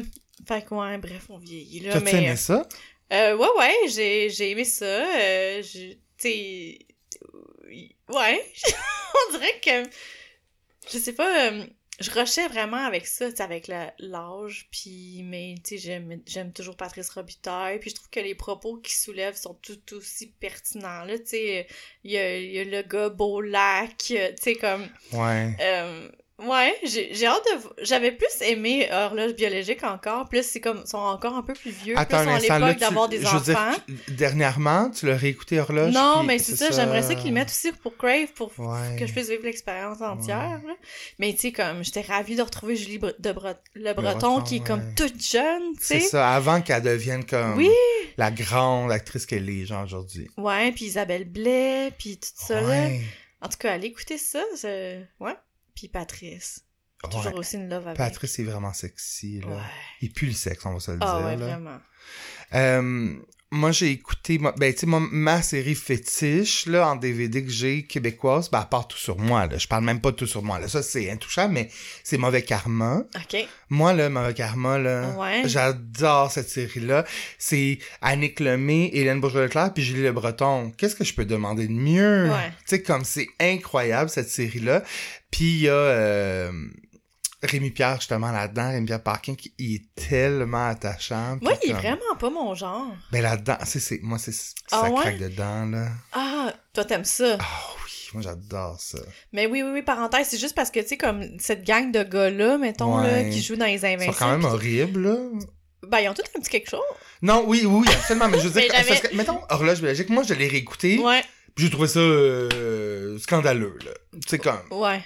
fait 0.46 0.64
que 0.64 0.74
ouais, 0.74 0.98
bref, 0.98 1.26
on 1.28 1.38
vieillit 1.38 1.80
là, 1.80 2.00
mais 2.00 2.12
aimé 2.24 2.36
ça? 2.36 2.66
euh, 3.12 3.36
ouais, 3.36 3.48
ouais, 3.58 3.74
j'ai, 3.88 4.30
j'ai 4.30 4.50
aimé 4.50 4.64
ça. 4.64 4.84
Euh, 4.84 5.62
je- 5.62 5.92
tu 5.92 5.98
sais, 6.18 6.78
ouais, 8.08 8.52
on 9.28 9.32
dirait 9.32 9.60
que, 9.64 9.88
je 10.92 10.98
sais 10.98 11.12
pas, 11.14 11.50
euh, 11.50 11.64
je 12.00 12.10
rushais 12.10 12.48
vraiment 12.48 12.84
avec 12.84 13.06
ça, 13.06 13.26
avec 13.38 13.70
l'âge, 13.98 14.68
puis, 14.70 15.22
mais, 15.24 15.54
tu 15.64 15.76
sais, 15.76 15.78
j'aime, 15.78 16.20
j'aime 16.26 16.52
toujours 16.52 16.76
Patrice 16.76 17.10
Robitaille, 17.10 17.78
puis 17.78 17.90
je 17.90 17.94
trouve 17.96 18.10
que 18.10 18.20
les 18.20 18.34
propos 18.34 18.78
qu'il 18.78 18.94
soulève 18.94 19.36
sont 19.36 19.54
tout 19.54 19.78
aussi 19.94 20.28
pertinents, 20.40 21.04
là, 21.04 21.18
tu 21.18 21.26
sais, 21.26 21.66
il 22.04 22.12
y 22.12 22.16
a, 22.18 22.38
il 22.38 22.50
y 22.52 22.58
a 22.58 22.64
le 22.64 22.82
gars 22.82 23.10
Beaulac, 23.10 23.96
tu 23.98 24.16
sais, 24.40 24.54
comme, 24.54 24.88
Ouais. 25.12 25.54
euh, 25.60 26.10
ouais, 26.48 26.74
j'ai 26.84 27.26
hâte 27.26 27.42
de. 27.54 27.84
J'avais 27.84 28.12
plus 28.12 28.28
aimé 28.42 28.88
Horloge 28.92 29.34
biologique 29.34 29.82
encore. 29.84 30.28
Plus 30.28 30.42
c'est 30.44 30.60
comme. 30.60 30.82
Ils 30.84 30.88
sont 30.88 30.98
encore 30.98 31.34
un 31.36 31.42
peu 31.42 31.52
plus 31.54 31.70
vieux. 31.70 31.94
Attends 31.98 32.18
plus 32.24 32.26
sont 32.40 32.50
à 32.52 32.58
l'époque 32.58 32.78
d'avoir 32.80 33.08
des 33.08 33.20
je 33.20 33.26
veux 33.26 33.40
dire, 33.40 33.58
enfants. 33.58 33.76
dernièrement, 34.08 34.90
tu 34.90 35.06
l'as 35.06 35.16
réécouté 35.16 35.60
Horloge? 35.60 35.92
Non, 35.92 36.18
puis 36.18 36.26
mais 36.26 36.38
c'est 36.38 36.56
ça, 36.56 36.70
j'aimerais 36.70 37.02
ça 37.02 37.14
qu'ils 37.14 37.28
le 37.28 37.34
mettent 37.34 37.50
aussi 37.50 37.72
pour 37.72 37.96
Crave 37.96 38.32
pour 38.34 38.52
Ouais. 38.58 38.96
que 38.98 39.06
je 39.06 39.12
puisse 39.12 39.28
vivre 39.28 39.44
l'expérience 39.44 40.00
entière. 40.00 40.60
Mais 41.18 41.32
tu 41.34 41.40
sais, 41.40 41.52
comme 41.52 41.84
j'étais 41.84 42.00
ravie 42.02 42.36
de 42.36 42.42
retrouver 42.42 42.76
Julie 42.76 42.98
Bre- 42.98 43.14
de 43.18 43.30
Bre- 43.32 43.56
Le 43.74 43.92
Breton, 43.94 44.02
Breton, 44.36 44.40
qui 44.42 44.56
est 44.56 44.60
ouais. 44.60 44.66
comme 44.66 44.94
toute 44.94 45.22
jeune, 45.22 45.72
tu 45.78 45.84
C'est 45.84 46.00
ça, 46.00 46.30
avant 46.34 46.60
qu'elle 46.60 46.82
devienne 46.82 47.24
comme 47.24 47.56
Oui. 47.56 47.70
la 48.16 48.30
grande 48.30 48.90
actrice 48.92 49.26
qu'elle 49.26 49.48
est, 49.48 49.64
genre, 49.66 49.84
aujourd'hui. 49.84 50.28
Ouais, 50.36 50.72
puis 50.72 50.86
Isabelle 50.86 51.24
Blais, 51.24 51.92
puis 51.98 52.16
tout 52.18 52.28
ça 52.34 52.60
là. 52.60 52.88
En 53.42 53.48
tout 53.48 53.56
cas, 53.58 53.72
allez 53.72 53.86
écouter 53.88 54.18
ça. 54.18 54.40
Ouais. 55.20 55.34
Puis 55.80 55.88
Patrice. 55.88 56.62
Toujours 57.10 57.32
Ouais. 57.32 57.38
aussi 57.38 57.56
une 57.56 57.70
love 57.70 57.86
avec. 57.86 57.96
Patrice 57.96 58.38
est 58.38 58.44
vraiment 58.44 58.74
sexy, 58.74 59.40
là. 59.40 59.46
Ouais. 59.46 59.62
Il 60.02 60.12
pue 60.12 60.26
le 60.26 60.32
sexe, 60.32 60.66
on 60.66 60.74
va 60.74 60.80
se 60.80 60.90
le 60.90 60.98
Ah 61.00 61.16
dire, 61.16 61.24
ouais, 61.26 61.36
là. 61.38 61.46
vraiment. 61.46 61.78
Euh, 62.52 63.16
moi, 63.52 63.72
j'ai 63.72 63.90
écouté, 63.90 64.38
ma- 64.38 64.52
ben, 64.52 64.72
tu 64.72 64.80
sais, 64.80 64.86
moi, 64.86 65.00
ma 65.10 65.42
série 65.42 65.74
fétiche, 65.74 66.66
là, 66.66 66.88
en 66.88 66.94
DVD 66.94 67.42
que 67.44 67.50
j'ai, 67.50 67.82
québécoise, 67.82 68.48
ben, 68.48 68.60
à 68.60 68.64
part 68.64 68.86
tout 68.86 68.96
sur 68.96 69.18
moi, 69.18 69.46
là. 69.46 69.58
Je 69.58 69.66
parle 69.66 69.82
même 69.84 70.00
pas 70.00 70.12
de 70.12 70.16
tout 70.16 70.26
sur 70.28 70.42
moi, 70.44 70.60
là. 70.60 70.68
Ça, 70.68 70.82
c'est 70.84 71.10
intouchable, 71.10 71.54
mais 71.54 71.68
c'est 72.04 72.16
Mauvais 72.16 72.42
Karma. 72.42 73.02
Ok. 73.16 73.44
Moi, 73.68 73.92
là, 73.92 74.08
Mauvais 74.08 74.34
Karma, 74.34 74.78
là. 74.78 75.16
Ouais. 75.18 75.42
J'adore 75.46 76.30
cette 76.30 76.48
série-là. 76.48 77.04
C'est 77.38 77.80
Annick 78.02 78.38
Lemay, 78.38 78.90
Hélène 78.92 79.20
Bourgeois-Leclerc, 79.20 79.74
puis 79.74 79.82
Julie 79.82 80.02
Le 80.02 80.12
Breton. 80.12 80.72
Qu'est-ce 80.76 80.94
que 80.94 81.04
je 81.04 81.12
peux 81.14 81.24
demander 81.24 81.66
de 81.66 81.72
mieux? 81.72 82.30
Ouais. 82.30 82.50
Tu 82.60 82.76
sais, 82.76 82.82
comme 82.82 83.04
c'est 83.04 83.26
incroyable, 83.40 84.10
cette 84.10 84.30
série-là. 84.30 84.84
Puis 85.32 85.44
il 85.44 85.60
y 85.62 85.68
a 85.68 85.72
euh, 85.72 86.52
Rémi 87.42 87.70
Pierre, 87.70 87.96
justement, 87.96 88.30
là-dedans. 88.32 88.70
Rémi 88.70 88.86
Pierre 88.86 89.02
Parkin, 89.02 89.34
qui 89.34 89.54
il 89.58 89.76
est 89.76 90.08
tellement 90.08 90.68
attachant. 90.68 91.38
Moi, 91.40 91.52
il 91.62 91.70
est 91.70 91.72
comme- 91.72 91.80
vraiment 91.80 92.16
pas 92.18 92.30
mon 92.30 92.54
genre. 92.54 92.94
Ben 93.12 93.22
là-dedans, 93.22 93.56
c'est, 93.64 93.80
c'est, 93.80 93.98
moi, 94.02 94.18
c'est, 94.18 94.32
Ah 94.70 94.82
ça 94.82 94.90
ouais? 94.90 95.00
craque 95.00 95.18
dedans, 95.18 95.64
là. 95.66 95.88
Ah, 96.12 96.52
toi, 96.74 96.84
t'aimes 96.84 97.04
ça? 97.04 97.38
Ah 97.40 97.44
oui, 97.84 97.90
moi, 98.12 98.22
j'adore 98.22 98.78
ça. 98.80 98.98
Mais 99.32 99.46
oui, 99.46 99.62
oui, 99.62 99.70
oui, 99.72 99.82
parenthèse, 99.82 100.26
c'est 100.28 100.38
juste 100.38 100.54
parce 100.54 100.70
que, 100.70 100.80
tu 100.80 100.88
sais, 100.88 100.96
comme 100.98 101.22
cette 101.38 101.64
gang 101.64 101.90
de 101.90 102.02
gars-là, 102.02 102.58
mettons, 102.58 102.98
là, 102.98 103.24
qui 103.24 103.40
jouent 103.42 103.56
dans 103.56 103.64
les 103.66 103.74
Ils 103.80 103.86
Invincibles. 103.86 104.12
sont 104.14 104.18
quand 104.18 104.30
même 104.30 104.40
puis- 104.40 104.48
horribles, 104.48 105.00
là. 105.08 105.16
Ben, 105.88 106.00
ils 106.00 106.08
ont 106.10 106.14
tous 106.14 106.22
un 106.36 106.40
petit 106.40 106.50
quelque 106.50 106.68
chose. 106.68 106.80
Non, 107.22 107.42
oui, 107.46 107.64
oui, 107.64 107.86
absolument, 107.90 108.28
mais 108.28 108.38
je 108.38 108.48
veux 108.48 108.50
dire, 108.60 108.70
Mais 108.70 108.84
parce 108.86 109.00
que, 109.00 109.16
mettons, 109.16 109.40
Horloge 109.48 109.78
Biologique, 109.80 110.10
moi, 110.10 110.22
je 110.24 110.34
l'ai 110.34 110.46
réécouté, 110.46 110.98
Ouais, 110.98 111.22
puis 111.54 111.64
j'ai 111.64 111.70
trouvé 111.70 111.88
ça 111.88 112.00
euh, 112.00 113.18
scandaleux, 113.18 113.78
là. 113.84 113.92
Tu 114.12 114.20
sais, 114.28 114.38
comme... 114.38 114.60
ouais. 114.72 115.00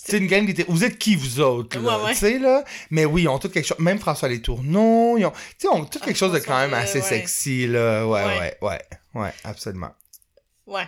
C'est 0.00 0.18
une 0.18 0.26
gang 0.28 0.46
d'été. 0.46 0.64
Vous 0.68 0.84
êtes 0.84 0.96
qui, 0.98 1.16
vous 1.16 1.40
autres, 1.40 1.78
là? 1.80 1.98
Ouais, 2.04 2.14
ouais. 2.22 2.38
Là? 2.38 2.64
Mais 2.90 3.04
oui, 3.04 3.22
ils 3.24 3.28
ont 3.28 3.38
tout 3.38 3.48
quelque 3.50 3.66
chose. 3.66 3.78
Même 3.80 3.98
François 3.98 4.28
Les 4.28 4.40
Tourneaux, 4.40 5.18
ils 5.18 5.26
ont, 5.26 5.30
tu 5.32 5.36
sais, 5.58 5.68
ils 5.70 5.76
ont 5.76 5.84
tout 5.84 5.98
Ah, 6.00 6.04
quelque 6.06 6.16
chose 6.16 6.32
de 6.32 6.38
quand 6.38 6.58
même 6.58 6.72
euh, 6.72 6.78
assez 6.78 7.00
ouais. 7.00 7.04
sexy, 7.04 7.66
là. 7.66 8.06
Ouais, 8.06 8.24
Ouais. 8.24 8.56
ouais, 8.62 8.80
ouais. 9.14 9.32
Absolument. 9.44 9.90
Ouais. 10.66 10.84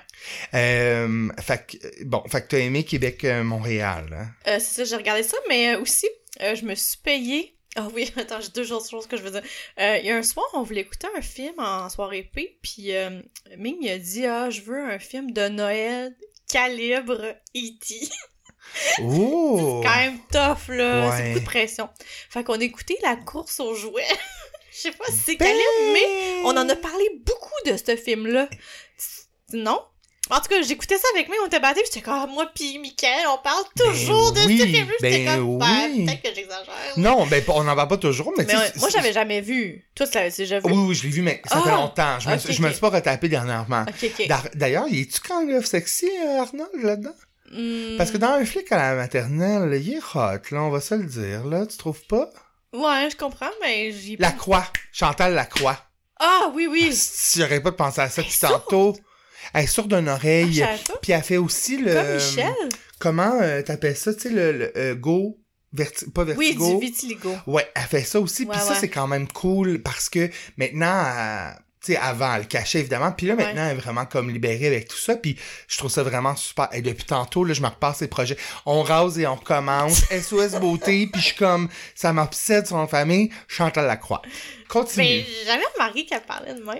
Euh, 0.55 1.29
fait 1.41 1.67
que, 1.67 2.05
bon, 2.05 2.23
fait 2.29 2.43
que 2.43 2.49
t'as 2.49 2.59
aimé 2.59 2.85
Québec-Montréal, 2.85 4.07
hein? 4.13 4.27
Euh, 4.47 4.59
c'est 4.61 4.75
ça, 4.75 4.85
j'ai 4.85 4.97
regardé 4.97 5.23
ça, 5.23 5.37
mais 5.49 5.75
euh, 5.75 5.81
aussi, 5.81 6.07
euh, 6.43 6.55
je 6.55 6.65
me 6.65 6.75
suis 6.75 6.99
payée. 6.99 7.57
Ah 7.77 7.89
oui, 7.95 8.13
attends, 8.17 8.41
j'ai 8.41 8.51
deux 8.51 8.73
autres 8.73 8.91
choses 8.91 9.07
que 9.07 9.17
je 9.17 9.23
veux 9.23 9.31
dire. 9.31 9.43
Euh, 9.79 9.99
Il 10.01 10.07
y 10.07 10.11
a 10.11 10.17
un 10.17 10.23
soir, 10.23 10.47
on 10.55 10.63
voulait 10.63 10.83
écouter 10.83 11.07
un 11.17 11.23
film 11.23 11.55
en 11.59 11.89
soirée 11.89 12.29
P, 12.35 12.59
puis 12.63 12.95
euh, 12.95 13.23
Ming 13.57 13.89
a 13.89 13.99
dit 13.99 14.27
Ah, 14.27 14.51
je 14.51 14.61
veux 14.63 14.81
un 14.83 14.99
film 14.99 15.31
de 15.33 15.49
Noël 15.49 16.15
calibre 16.53 17.23
E.T. 17.57 18.11
Oh! 19.03 19.81
quand 19.85 19.97
même 19.97 20.19
tough, 20.33 20.69
là. 20.75 21.17
C'est 21.17 21.29
beaucoup 21.29 21.41
de 21.41 21.45
pression. 21.45 21.89
Fait 22.31 22.45
qu'on 22.45 22.55
a 22.61 22.63
écouté 22.65 22.97
la 23.03 23.17
course 23.17 23.61
aux 23.61 23.75
jouets. 23.75 24.05
Je 24.73 24.79
sais 24.89 24.93
pas 24.93 25.05
si 25.09 25.17
c'est 25.27 25.37
Ben! 25.37 25.47
calibre, 25.47 25.93
mais 25.93 26.43
on 26.45 26.51
en 26.57 26.69
a 26.69 26.77
parlé 26.77 27.05
beaucoup 27.25 27.51
de 27.71 27.77
ce 27.77 27.97
film-là. 27.97 28.49
Non? 29.53 29.81
En 30.33 30.37
tout 30.37 30.47
cas, 30.49 30.63
j'écoutais 30.63 30.97
ça 30.97 31.09
avec 31.17 31.27
moi, 31.27 31.37
on 31.43 31.47
était 31.49 31.59
battés, 31.59 31.81
j'étais 31.85 32.03
comme, 32.03 32.31
moi 32.31 32.47
pis 32.55 32.79
Mickaël, 32.79 33.27
on 33.35 33.39
parle 33.43 33.65
toujours 33.77 34.33
Ben 34.33 34.43
de 34.43 34.47
oui, 34.47 34.59
ce 34.61 34.65
film-là. 34.67 34.93
J'étais 35.01 35.25
ben 35.25 35.37
comme, 35.39 35.59
Ben, 35.59 35.91
oui. 35.93 36.05
peut-être 36.07 36.23
que 36.23 36.35
j'exagère. 36.37 36.75
Non, 36.99 37.27
ben, 37.27 37.43
on 37.49 37.65
n'en 37.65 37.75
parle 37.75 37.89
pas 37.89 37.97
toujours, 37.97 38.33
mais, 38.39 38.45
Mais 38.45 38.55
ouais, 38.55 38.73
moi, 38.77 38.89
c'est- 38.91 38.97
j'avais 38.97 39.13
jamais 39.13 39.41
vu. 39.41 39.85
Toi, 39.97 40.07
tu 40.07 40.15
l'avais 40.15 40.31
déjà 40.31 40.61
vu? 40.61 40.67
Oui, 40.71 40.85
oui, 40.91 40.95
je 40.95 41.03
l'ai 41.03 41.09
vu, 41.09 41.23
mais 41.23 41.43
ça 41.47 41.61
fait 41.61 41.71
Ah! 41.71 41.75
longtemps. 41.75 42.21
Je 42.21 42.29
me, 42.29 42.35
Ok, 42.35 42.41
suis- 42.43 42.53
je 42.53 42.63
me 42.63 42.67
ok. 42.69 42.73
suis 42.75 42.81
pas 42.81 42.91
retapé 42.91 43.29
dernièrement. 43.29 43.85
D'ailleurs, 44.55 44.87
il 44.89 45.01
est-tu 45.01 45.19
quand 45.21 45.45
même 45.45 45.65
sexy, 45.65 46.09
euh, 46.25 46.43
Arnold, 46.43 46.71
là-dedans? 46.81 47.15
Parce 47.99 48.11
que 48.11 48.17
dans 48.17 48.33
un 48.35 48.45
flic 48.45 48.71
à 48.73 48.77
la 48.77 48.95
maternelle, 48.95 49.81
il 49.83 49.95
est 49.95 49.99
hot, 49.99 50.39
là, 50.51 50.63
on 50.63 50.71
va 50.71 50.81
se 50.81 50.95
le 50.95 51.05
dire, 51.05 51.45
là, 51.47 51.67
tu 51.67 51.77
trouves 51.77 52.05
pas? 52.07 52.31
Ouais, 52.73 53.09
je 53.11 53.17
comprends, 53.17 53.51
mais 53.61 53.91
j'y... 53.93 54.17
La 54.17 54.31
Croix, 54.33 54.67
Chantal 54.93 55.35
Lacroix. 55.35 55.77
Ah, 56.21 56.51
oui, 56.55 56.69
oui. 56.71 56.91
Si 56.95 57.41
j'aurais 57.41 57.61
pas 57.61 57.71
de 57.71 57.77
penser 57.77 58.01
à 58.03 58.09
ça 58.09 58.23
depuis 58.23 58.39
tantôt. 58.39 58.97
Elle 59.55 59.65
est 59.65 59.67
sourde 59.67 59.95
d'une 59.97 60.09
Ah, 60.09 60.15
oreille. 60.15 60.61
pas. 60.61 60.95
Puis 61.03 61.13
elle 61.13 61.23
fait 61.23 61.39
aussi 61.39 61.79
le. 61.79 61.93
Comme 61.95 62.15
Michel. 62.15 62.55
Comment 63.01 63.39
euh, 63.41 63.63
t'appelles 63.63 63.97
ça, 63.97 64.13
tu 64.15 64.21
sais, 64.21 64.29
le, 64.29 64.53
le, 64.53 64.73
euh, 64.79 64.95
go, 64.95 65.39
verti- 65.75 66.11
pas 66.13 66.25
Oui, 66.25 66.53
vertigo. 66.53 66.75
du 66.79 66.87
vitiligo. 66.87 67.35
Ouais, 67.47 67.67
elle 67.75 67.83
fait 67.85 68.05
ça 68.05 68.21
aussi. 68.21 68.43
Ouais, 68.45 68.51
Puis 68.53 68.61
ça, 68.61 68.69
ouais. 68.73 68.77
c'est 68.79 68.91
quand 68.91 69.07
même 69.07 69.27
cool 69.29 69.81
parce 69.83 70.11
que 70.11 70.29
maintenant, 70.59 71.05
elle- 71.07 71.57
tu 71.85 71.93
sais, 71.93 71.99
avant, 71.99 72.35
elle 72.35 72.43
le 72.43 72.47
cachait 72.47 72.81
évidemment. 72.81 73.11
Puis 73.13 73.27
là, 73.27 73.35
Ouais. 73.35 73.45
maintenant, 73.45 73.65
elle 73.67 73.77
est 73.79 73.81
vraiment 73.81 74.05
comme 74.05 74.29
libérée 74.31 74.67
avec 74.67 74.89
tout 74.89 74.99
ça. 74.99 75.17
Puis 75.17 75.37
je 75.67 75.79
trouve 75.79 75.91
ça 75.91 76.03
vraiment 76.03 76.37
super. 76.37 76.69
Et 76.73 76.83
depuis 76.83 77.05
tantôt, 77.05 77.43
là, 77.45 77.55
je 77.55 77.63
me 77.63 77.69
repasse 77.69 77.99
ses 77.99 78.09
projets. 78.09 78.37
On 78.67 78.83
rase 78.83 79.19
et 79.19 79.27
on 79.27 79.35
recommence. 79.37 80.03
SOS 80.11 80.61
Beauté. 80.61 81.09
Puis 81.11 81.21
je 81.23 81.27
suis 81.29 81.37
comme, 81.37 81.69
ça 81.95 82.13
m'obsède 82.13 82.67
sur 82.67 82.77
mon 82.77 82.87
famille. 82.87 83.31
Chantal 83.49 83.87
Lacroix. 83.87 84.21
Continue. 84.69 85.05
Mais 85.07 85.25
j'ai 85.27 85.47
jamais 85.47 85.65
remarqué 85.75 86.05
qu'elle 86.05 86.21
parlait 86.23 86.55
de 86.55 86.63
même. 86.63 86.79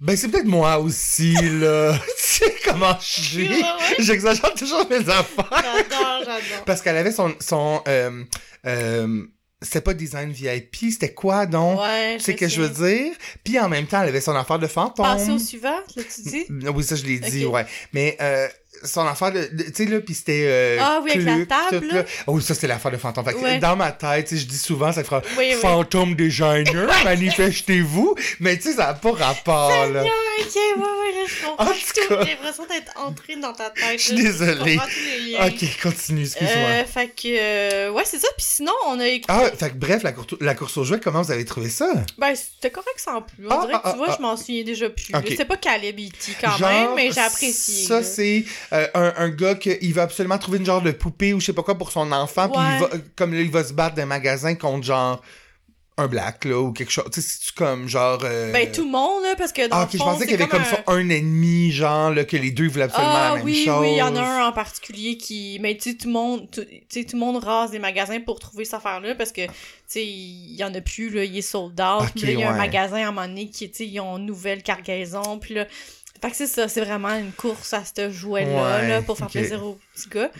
Ben, 0.00 0.16
c'est 0.16 0.28
peut-être 0.28 0.44
moi 0.44 0.76
aussi, 0.78 1.32
là. 1.34 1.96
tu 2.18 2.22
sais 2.22 2.54
comment 2.64 2.96
je 3.00 3.20
suis. 3.22 3.48
Ouais, 3.48 3.54
ouais. 3.62 3.96
J'exagère 4.00 4.52
toujours 4.54 4.86
mes 4.90 5.08
affaires. 5.08 5.48
J'adore, 5.50 6.18
j'adore. 6.20 6.64
Parce 6.66 6.82
qu'elle 6.82 6.96
avait 6.96 7.12
son... 7.12 7.34
son 7.40 7.82
euh, 7.88 8.24
euh, 8.66 9.24
c'était 9.64 9.80
pas 9.80 9.94
design 9.94 10.30
VIP, 10.30 10.76
c'était 10.90 11.12
quoi, 11.12 11.46
donc? 11.46 11.80
Ouais, 11.80 12.16
Tu 12.18 12.24
sais 12.24 12.34
que 12.36 12.46
je 12.48 12.60
veux 12.62 12.68
dire? 12.68 13.12
Puis 13.42 13.58
en 13.58 13.68
même 13.68 13.86
temps, 13.86 14.02
elle 14.02 14.10
avait 14.10 14.20
son 14.20 14.36
affaire 14.36 14.58
de 14.58 14.66
fantôme. 14.66 15.04
Passer 15.04 15.30
au 15.30 15.38
suivant, 15.38 15.74
l'as-tu 15.96 16.22
dit? 16.22 16.44
Oui, 16.74 16.84
ça, 16.84 16.94
je 16.96 17.04
l'ai 17.04 17.18
dit, 17.18 17.46
ouais. 17.46 17.66
Mais 17.92 18.16
euh, 18.20 18.46
son 18.84 19.06
affaire 19.06 19.32
de... 19.32 19.48
de- 19.52 19.64
tu 19.64 19.72
sais, 19.74 19.84
là, 19.86 20.00
puis 20.00 20.14
c'était... 20.14 20.44
euh, 20.46 20.78
Ah 20.80 21.00
oui, 21.02 21.10
avec 21.12 21.24
la 21.24 21.46
table, 21.46 21.88
tout, 21.88 21.94
là. 21.94 22.04
Oh, 22.26 22.40
ça, 22.40 22.54
c'est 22.54 22.66
l'affaire 22.66 22.90
de 22.92 22.96
fantôme. 22.96 23.24
Fait 23.24 23.32
que 23.34 23.38
Ouais. 23.38 23.58
dans 23.58 23.76
ma 23.76 23.92
tête, 23.92 24.28
tu 24.28 24.36
sais, 24.36 24.42
je 24.42 24.46
dis 24.46 24.58
souvent, 24.58 24.92
ça 24.92 25.04
fera 25.04 25.20
Oui, 25.38 25.50
oui. 25.52 25.54
fantôme 25.60 26.14
designer, 26.14 26.88
manifestez-vous. 27.04 28.14
Mais 28.40 28.56
tu 28.56 28.62
sais, 28.70 28.72
ça 28.76 28.86
n'a 28.86 28.94
pas 28.94 29.12
rapport, 29.12 29.86
là. 29.88 30.02
Ok, 30.02 30.54
ouais, 30.54 30.82
ouais, 30.82 31.26
je 31.26 31.44
comprends 31.46 31.64
En 31.64 31.68
tout 31.68 31.74
tout. 31.74 32.08
cas. 32.08 32.24
J'ai 32.24 32.30
l'impression 32.30 32.64
d'être 32.66 32.92
entrée 33.00 33.36
dans 33.36 33.52
ta 33.52 33.70
tête. 33.70 33.98
Je 33.98 34.02
suis 34.04 34.14
désolée. 34.16 34.78
Ok, 35.40 35.82
continue, 35.82 36.22
excuse-moi. 36.24 36.56
Euh, 36.68 36.84
fait 36.84 37.08
que, 37.08 37.28
euh, 37.28 37.90
ouais, 37.90 38.02
c'est 38.04 38.18
ça. 38.18 38.28
Puis 38.36 38.46
sinon, 38.48 38.72
on 38.86 38.98
a 39.00 39.06
écouté. 39.06 39.32
Ah, 39.32 39.50
fait 39.56 39.70
que 39.70 39.76
bref, 39.76 40.02
la, 40.02 40.12
cour- 40.12 40.26
la 40.40 40.54
course 40.54 40.76
aux 40.76 40.84
jouets, 40.84 41.00
comment 41.00 41.22
vous 41.22 41.30
avez 41.30 41.44
trouvé 41.44 41.68
ça? 41.68 41.88
Ben, 42.18 42.34
c'était 42.34 42.70
correct 42.70 42.98
sans 42.98 43.22
plus. 43.22 43.46
On 43.46 43.50
Ah, 43.50 43.60
dirait 43.66 43.72
que 43.74 43.78
ah, 43.84 43.90
tu 43.92 43.96
vois, 43.98 44.06
ah, 44.10 44.14
je 44.16 44.22
m'en 44.22 44.36
souviens 44.36 44.64
déjà 44.64 44.90
plus. 44.90 45.06
C'était 45.28 45.44
pas 45.44 45.56
Caleb 45.56 45.98
quand 46.40 46.56
Genre, 46.56 46.68
même, 46.68 46.94
mais 46.96 47.12
j'ai 47.12 47.20
apprécié. 47.20 47.86
Ça, 47.86 48.02
c'est 48.02 48.44
euh, 48.74 48.86
un, 48.94 49.12
un 49.16 49.28
gars 49.30 49.54
qui 49.54 49.76
il 49.80 49.94
va 49.94 50.02
absolument 50.02 50.38
trouver 50.38 50.58
une 50.58 50.66
genre 50.66 50.82
de 50.82 50.90
poupée 50.90 51.32
ou 51.32 51.40
je 51.40 51.46
sais 51.46 51.52
pas 51.52 51.62
quoi 51.62 51.78
pour 51.78 51.92
son 51.92 52.10
enfant, 52.12 52.48
puis 52.48 52.60
il 52.60 52.80
va, 52.80 52.90
comme 53.16 53.32
là, 53.32 53.40
il 53.40 53.50
va 53.50 53.62
se 53.64 53.72
battre 53.72 53.94
dans 53.96 54.02
un 54.02 54.06
magasin 54.06 54.54
contre 54.54 54.84
genre 54.84 55.22
un 55.96 56.08
black, 56.08 56.44
là, 56.46 56.58
ou 56.58 56.72
quelque 56.72 56.90
chose. 56.90 57.04
Tu 57.12 57.20
sais, 57.22 57.28
c'est-tu 57.28 57.52
comme 57.52 57.86
genre. 57.88 58.18
euh, 58.24 58.50
Ben, 58.52 58.68
tout 58.72 58.82
le 58.84 58.90
monde, 58.90 59.22
là, 59.22 59.36
parce 59.38 59.52
que 59.52 59.68
dans 59.68 59.76
Ah, 59.76 59.80
le 59.82 59.84
ok, 59.84 59.90
je 59.92 59.96
fond, 59.98 60.04
pensais 60.06 60.26
qu'il 60.26 60.34
y 60.34 60.36
c'est 60.38 60.42
avait 60.42 60.50
comme 60.50 60.62
un- 60.62 60.64
ça 60.64 60.82
un 60.88 61.08
ennemi, 61.08 61.70
genre, 61.70 62.10
là, 62.10 62.24
que 62.24 62.36
les 62.36 62.50
deux 62.50 62.66
voulaient 62.68 62.86
absolument 62.86 63.12
Ah 63.14 63.28
la 63.28 63.34
même 63.36 63.44
oui, 63.44 63.64
chose. 63.64 63.80
oui, 63.82 63.90
il 63.92 63.96
y 63.98 64.02
en 64.02 64.16
a 64.16 64.20
un 64.20 64.48
en 64.48 64.52
particulier 64.52 65.16
qui... 65.16 65.56
Mais 65.60 65.76
tu 65.76 65.92
sais, 65.92 65.96
tout 65.96 66.08
le 66.08 66.14
monde, 66.14 66.48
tu 66.50 66.62
sais, 66.88 67.04
tout 67.04 67.14
le 67.14 67.20
monde 67.20 67.36
rase 67.44 67.70
des 67.70 67.78
magasins 67.78 68.18
pour 68.18 68.40
trouver 68.40 68.64
cette 68.64 68.74
affaire-là 68.74 69.14
parce 69.14 69.30
que, 69.30 69.46
tu 69.46 69.52
sais, 69.86 70.04
il 70.04 70.56
y 70.56 70.64
en 70.64 70.74
a 70.74 70.80
plus, 70.80 71.10
là, 71.10 71.22
il 71.22 71.38
est 71.38 71.42
sold 71.42 71.80
out. 71.80 72.00
Là, 72.00 72.08
il 72.16 72.40
y 72.40 72.42
a 72.42 72.50
un 72.50 72.56
magasin 72.56 72.96
à 72.96 73.08
un 73.10 73.12
moment 73.12 73.28
donné 73.28 73.48
qui, 73.48 73.70
tu 73.70 73.76
sais, 73.76 73.86
ils 73.86 74.00
ont 74.00 74.18
une 74.18 74.26
nouvelle 74.26 74.64
cargaison. 74.64 75.38
Puis 75.38 75.54
là, 75.54 75.64
fait 76.24 76.30
que 76.30 76.36
c'est 76.36 76.46
ça, 76.46 76.68
c'est 76.68 76.80
vraiment 76.84 77.14
une 77.14 77.32
course 77.32 77.72
à 77.72 77.82
ce 77.84 78.10
jouet-là, 78.10 78.78
Ouais, 78.80 78.88
là, 78.88 79.02
pour 79.02 79.16
faire 79.18 79.28
plaisir 79.28 79.64
aux 79.64 79.78
petits 79.94 80.08
gars. 80.08 80.30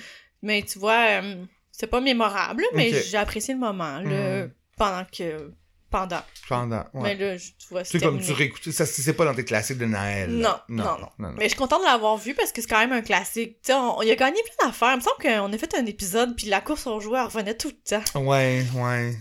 Mais 0.42 0.62
tu 0.62 0.78
vois, 0.78 1.20
euh, 1.22 1.36
c'est 1.72 1.86
pas 1.86 2.00
mémorable, 2.00 2.64
mais 2.74 2.92
j'ai 2.92 3.16
apprécié 3.16 3.54
le 3.54 3.60
moment, 3.60 4.00
là, 4.00 4.42
Mhm. 4.44 4.50
pendant 4.76 5.04
que... 5.04 5.50
Pendant. 5.90 6.22
Pendant, 6.48 6.84
ouais. 6.94 7.02
Mais 7.02 7.14
là, 7.14 7.36
je- 7.36 7.50
tu 7.50 7.68
vois, 7.70 7.84
C'est 7.84 8.00
comme 8.00 8.20
tu 8.20 8.32
réécoutes, 8.32 8.68
ça, 8.72 8.84
c'est 8.84 9.12
pas 9.12 9.24
dans 9.24 9.34
tes 9.34 9.44
classiques 9.44 9.78
de 9.78 9.84
Noël. 9.86 10.28
Non, 10.28 10.56
non, 10.68 10.84
non, 10.84 10.98
non. 10.98 11.08
non. 11.28 11.34
Mais 11.38 11.44
je 11.44 11.50
suis 11.50 11.56
contente 11.58 11.82
de 11.82 11.86
l'avoir 11.86 12.16
vu 12.16 12.34
parce 12.34 12.50
que 12.50 12.60
c'est 12.60 12.66
quand 12.66 12.80
même 12.80 12.92
un 12.92 13.00
classique. 13.00 13.58
Tu 13.62 13.68
sais, 13.68 13.74
on, 13.74 14.02
il 14.02 14.10
a 14.10 14.16
gagné 14.16 14.38
plein 14.58 14.66
d'affaires. 14.66 14.90
Il 14.94 14.96
me 14.96 15.00
semble 15.02 15.22
qu'on 15.22 15.52
a 15.52 15.56
fait 15.58 15.72
un 15.78 15.86
épisode, 15.86 16.34
puis 16.36 16.48
la 16.48 16.60
course 16.60 16.88
aux 16.88 16.98
joueurs 16.98 17.26
revenait 17.32 17.54
tout 17.56 17.68
le 17.68 17.74
temps. 18.00 18.20
Ouais, 18.22 18.64
ouais. 18.74 19.16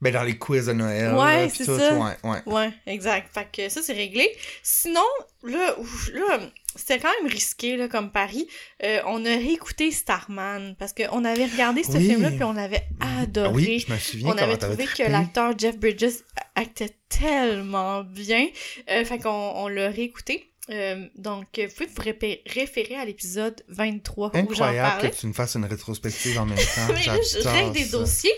Ben, 0.00 0.12
dans 0.12 0.22
les 0.22 0.36
quiz 0.36 0.66
de 0.66 0.72
Noël. 0.72 1.14
Ouais, 1.14 1.48
c'est 1.48 1.64
ça. 1.64 1.94
Ouais, 1.94 2.12
ouais. 2.24 2.42
Ouais, 2.46 2.70
exact. 2.86 3.32
Fait 3.32 3.48
que 3.50 3.68
ça, 3.68 3.82
c'est 3.82 3.94
réglé. 3.94 4.28
Sinon, 4.62 5.00
là, 5.42 5.78
ouf, 5.78 6.10
là 6.12 6.40
c'était 6.76 6.98
quand 6.98 7.10
même 7.22 7.32
risqué 7.32 7.76
là, 7.76 7.88
comme 7.88 8.10
pari. 8.10 8.46
Euh, 8.84 9.00
on 9.06 9.24
a 9.24 9.30
réécouté 9.30 9.90
Starman 9.90 10.76
parce 10.78 10.92
qu'on 10.92 11.24
avait 11.24 11.46
regardé 11.46 11.82
ce 11.82 11.92
Oui. 11.92 12.06
film-là, 12.06 12.30
puis 12.30 12.44
on 12.44 12.56
avait 12.56 12.82
adoré. 13.00 13.50
Oui, 13.54 13.84
je 13.86 13.92
me 13.92 13.98
souviens 13.98 14.28
On 14.28 14.38
avait 14.38 14.56
trouvé 14.56 14.84
que 14.84 15.02
l'acteur 15.02 15.58
Jeff 15.58 15.78
Bridges 15.78 16.22
actait 16.54 16.94
tellement 17.08 18.04
bien. 18.04 18.46
Euh, 18.90 19.04
fait 19.04 19.18
qu'on 19.18 19.30
on 19.30 19.68
l'a 19.68 19.88
réécouté. 19.88 20.52
Euh, 20.68 21.06
donc, 21.14 21.46
vous 21.58 21.74
pouvez 21.86 22.12
vous 22.12 22.40
référer 22.46 22.96
à 22.96 23.04
l'épisode 23.04 23.62
23 23.68 24.28
où 24.28 24.32
j'en 24.32 24.38
Incroyable 24.40 25.10
que 25.10 25.16
tu 25.16 25.26
me 25.28 25.32
fasses 25.32 25.54
une 25.54 25.64
rétrospective 25.64 26.38
en 26.40 26.46
même 26.46 26.58
temps. 26.74 26.88
Mais 26.92 27.04
là, 27.06 27.16
je 27.22 27.48
règle 27.48 27.72
des 27.72 27.84
dossiers. 27.86 28.32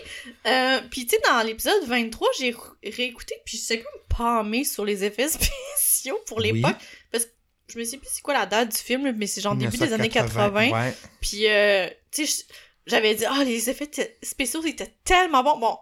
Euh, 0.45 0.79
puis, 0.91 1.05
tu 1.07 1.15
sais, 1.15 1.21
dans 1.27 1.41
l'épisode 1.45 1.83
23, 1.85 2.27
j'ai 2.37 2.51
ré- 2.51 2.91
réécouté, 2.91 3.35
puis 3.45 3.57
j'étais 3.57 3.81
comme 3.83 4.01
palmée 4.17 4.63
sur 4.63 4.85
les 4.85 5.03
effets 5.03 5.27
spéciaux 5.77 6.19
pour 6.27 6.37
Oui. 6.37 6.51
l'époque. 6.53 6.75
Parce 7.11 7.25
que 7.25 7.31
je 7.73 7.79
me 7.79 7.83
sais 7.83 7.97
plus 7.97 8.09
c'est 8.11 8.21
quoi 8.21 8.33
la 8.35 8.45
date 8.45 8.69
du 8.69 8.77
film, 8.77 9.11
mais 9.17 9.27
c'est 9.27 9.41
genre 9.41 9.55
début 9.55 9.77
des 9.77 9.93
années 9.93 10.09
80. 10.09 10.49
1980, 10.65 10.71
Ouais. 10.87 10.93
Puis, 11.21 11.47
euh, 11.47 11.87
tu 12.11 12.25
sais, 12.27 12.43
je- 12.47 12.53
j'avais 12.91 13.15
dit, 13.15 13.25
ah, 13.25 13.43
les 13.43 13.69
effets 13.69 13.89
spéciaux 14.23 14.63
étaient 14.65 14.93
tellement 15.03 15.43
bons. 15.43 15.57
Bon, 15.59 15.77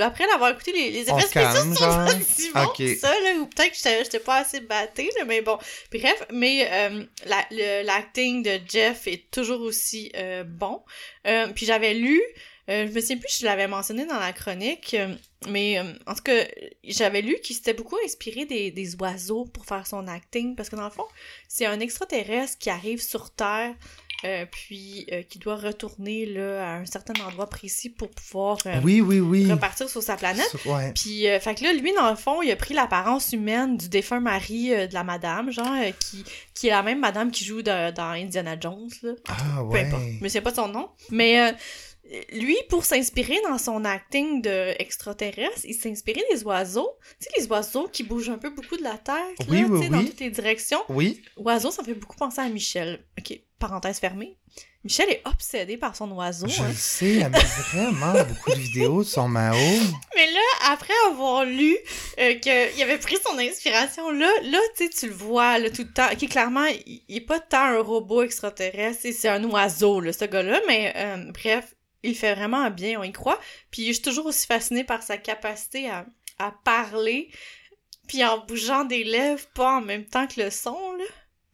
après 0.00 0.26
l'avoir 0.26 0.50
écouté, 0.52 0.72
les, 0.72 0.90
les 0.90 1.00
effets 1.02 1.12
spéciaux 1.52 1.74
sont 1.74 2.06
si 2.24 2.50
bons 2.52 2.72
que 2.94 2.94
ça, 2.96 3.10
là, 3.20 3.34
ou 3.40 3.46
peut-être 3.46 3.70
que 3.70 3.76
j'étais 3.76 4.04
j'étais 4.04 4.18
pas 4.20 4.36
assez 4.38 4.60
battée, 4.60 5.10
là, 5.18 5.24
mais 5.24 5.40
bon. 5.42 5.58
Bref, 5.92 6.24
mais 6.32 6.68
euh, 6.70 7.04
la- 7.26 7.46
le- 7.50 7.84
l'acting 7.84 8.42
de 8.42 8.58
Jeff 8.68 9.06
est 9.06 9.30
toujours 9.30 9.60
aussi 9.60 10.10
euh, 10.16 10.44
bon. 10.44 10.82
Euh, 11.26 11.48
puis 11.54 11.66
j'avais 11.66 11.94
lu, 11.94 12.20
euh, 12.70 12.86
je 12.86 12.92
me 12.92 13.00
souviens 13.00 13.16
plus 13.18 13.28
si 13.30 13.40
je 13.40 13.46
l'avais 13.46 13.66
mentionné 13.68 14.04
dans 14.06 14.18
la 14.18 14.32
chronique, 14.32 14.94
euh, 14.94 15.14
mais 15.48 15.78
euh, 15.78 15.84
en 16.06 16.14
tout 16.14 16.22
cas, 16.24 16.44
j'avais 16.84 17.22
lu 17.22 17.38
qu'il 17.42 17.54
s'était 17.56 17.72
beaucoup 17.74 17.96
inspiré 18.04 18.44
des, 18.44 18.70
des 18.70 18.94
oiseaux 18.96 19.44
pour 19.46 19.64
faire 19.64 19.86
son 19.86 20.06
acting, 20.08 20.54
parce 20.56 20.68
que 20.68 20.76
dans 20.76 20.84
le 20.84 20.90
fond, 20.90 21.06
c'est 21.48 21.66
un 21.66 21.80
extraterrestre 21.80 22.58
qui 22.58 22.68
arrive 22.70 23.00
sur 23.00 23.30
Terre, 23.30 23.74
euh, 24.24 24.44
puis 24.50 25.06
euh, 25.12 25.22
qui 25.22 25.38
doit 25.38 25.56
retourner 25.56 26.26
là, 26.26 26.72
à 26.72 26.76
un 26.78 26.86
certain 26.86 27.14
endroit 27.24 27.48
précis 27.48 27.88
pour 27.88 28.10
pouvoir 28.10 28.58
euh, 28.66 28.80
Oui, 28.82 29.00
oui, 29.00 29.20
oui. 29.20 29.50
repartir 29.50 29.88
sur 29.88 30.02
sa 30.02 30.16
planète. 30.16 30.50
Ouais. 30.66 30.92
Puis, 30.94 31.26
fait 31.40 31.54
que 31.54 31.64
là, 31.64 31.72
lui, 31.72 31.92
dans 31.94 32.10
le 32.10 32.16
fond, 32.16 32.42
il 32.42 32.50
a 32.50 32.56
pris 32.56 32.74
l'apparence 32.74 33.32
humaine 33.32 33.76
du 33.76 33.88
défunt 33.88 34.20
mari 34.20 34.70
de 34.70 34.92
la 34.94 35.04
madame, 35.04 35.50
genre, 35.52 35.72
qui, 36.00 36.24
qui 36.54 36.66
est 36.66 36.70
la 36.70 36.82
même 36.82 36.98
madame 37.00 37.30
qui 37.30 37.44
joue 37.44 37.62
de- 37.62 37.90
dans 37.92 38.10
Indiana 38.10 38.56
Jones, 38.60 38.88
là. 39.02 39.12
Ah, 39.28 39.34
Peu 39.58 39.62
ouais. 39.62 39.86
importe. 39.86 40.02
Mais 40.20 40.28
c'est 40.28 40.40
pas 40.40 40.54
son 40.54 40.68
nom. 40.68 40.88
Mais 41.10 41.54
lui, 42.32 42.56
pour 42.68 42.84
s'inspirer 42.84 43.38
dans 43.48 43.58
son 43.58 43.84
acting 43.84 44.40
de 44.42 44.74
extraterrestre, 44.80 45.60
il 45.64 45.76
inspiré 45.90 46.22
des 46.30 46.42
oiseaux. 46.44 46.90
Tu 47.20 47.26
sais, 47.26 47.30
les 47.40 47.46
oiseaux 47.48 47.88
qui 47.88 48.02
bougent 48.02 48.30
un 48.30 48.38
peu 48.38 48.50
beaucoup 48.50 48.76
de 48.76 48.82
la 48.82 48.98
tête, 48.98 49.46
Oui, 49.48 49.62
là, 49.62 49.66
oui, 49.68 49.88
dans 49.88 50.04
toutes 50.04 50.20
les 50.20 50.30
directions. 50.30 50.80
Oui. 50.88 51.22
Oiseau, 51.36 51.70
ça 51.70 51.82
me 51.82 51.86
fait 51.86 51.94
beaucoup 51.94 52.16
penser 52.16 52.40
à 52.40 52.48
Michel. 52.48 53.04
Ok, 53.18 53.38
parenthèse 53.58 53.98
fermée. 53.98 54.36
Michel 54.84 55.10
est 55.10 55.22
obsédé 55.26 55.76
par 55.76 55.96
son 55.96 56.10
oiseau. 56.12 56.46
Je 56.46 56.62
hein. 56.62 56.68
le 56.68 56.74
sais, 56.74 57.16
elle 57.16 57.30
met 57.30 57.38
vraiment 57.72 58.12
beaucoup 58.28 58.50
de 58.50 58.60
vidéos 58.60 59.02
de 59.02 59.08
son 59.08 59.28
Mao. 59.28 59.56
Mais 60.14 60.32
là, 60.32 60.70
après 60.72 60.94
avoir 61.10 61.44
lu 61.44 61.76
euh, 62.20 62.34
qu'il 62.34 62.82
avait 62.82 62.98
pris 62.98 63.16
son 63.26 63.36
inspiration, 63.38 64.10
là, 64.10 64.30
là, 64.44 64.58
tu 64.78 65.06
le 65.08 65.12
vois, 65.12 65.58
là, 65.58 65.68
tout 65.70 65.82
le 65.82 65.92
temps. 65.92 66.08
Ok, 66.12 66.28
clairement, 66.28 66.64
il, 66.86 67.02
il 67.08 67.16
est 67.16 67.20
pas 67.20 67.40
tant 67.40 67.64
un 67.64 67.80
robot 67.80 68.22
extraterrestre, 68.22 69.08
c'est 69.12 69.28
un 69.28 69.42
oiseau, 69.44 70.00
là, 70.00 70.12
ce 70.12 70.24
gars-là, 70.24 70.60
mais 70.68 70.92
euh, 70.96 71.32
bref, 71.32 71.74
il 72.02 72.14
fait 72.16 72.34
vraiment 72.34 72.70
bien, 72.70 72.98
on 73.00 73.02
y 73.02 73.12
croit. 73.12 73.40
Puis 73.70 73.86
je 73.88 73.92
suis 73.92 74.02
toujours 74.02 74.26
aussi 74.26 74.46
fascinée 74.46 74.84
par 74.84 75.02
sa 75.02 75.16
capacité 75.18 75.88
à, 75.90 76.06
à 76.38 76.52
parler, 76.64 77.30
puis 78.06 78.24
en 78.24 78.44
bougeant 78.46 78.84
des 78.84 79.04
lèvres, 79.04 79.46
pas 79.54 79.76
en 79.78 79.80
même 79.80 80.04
temps 80.06 80.26
que 80.26 80.40
le 80.40 80.50
son, 80.50 80.92
là. 80.96 81.04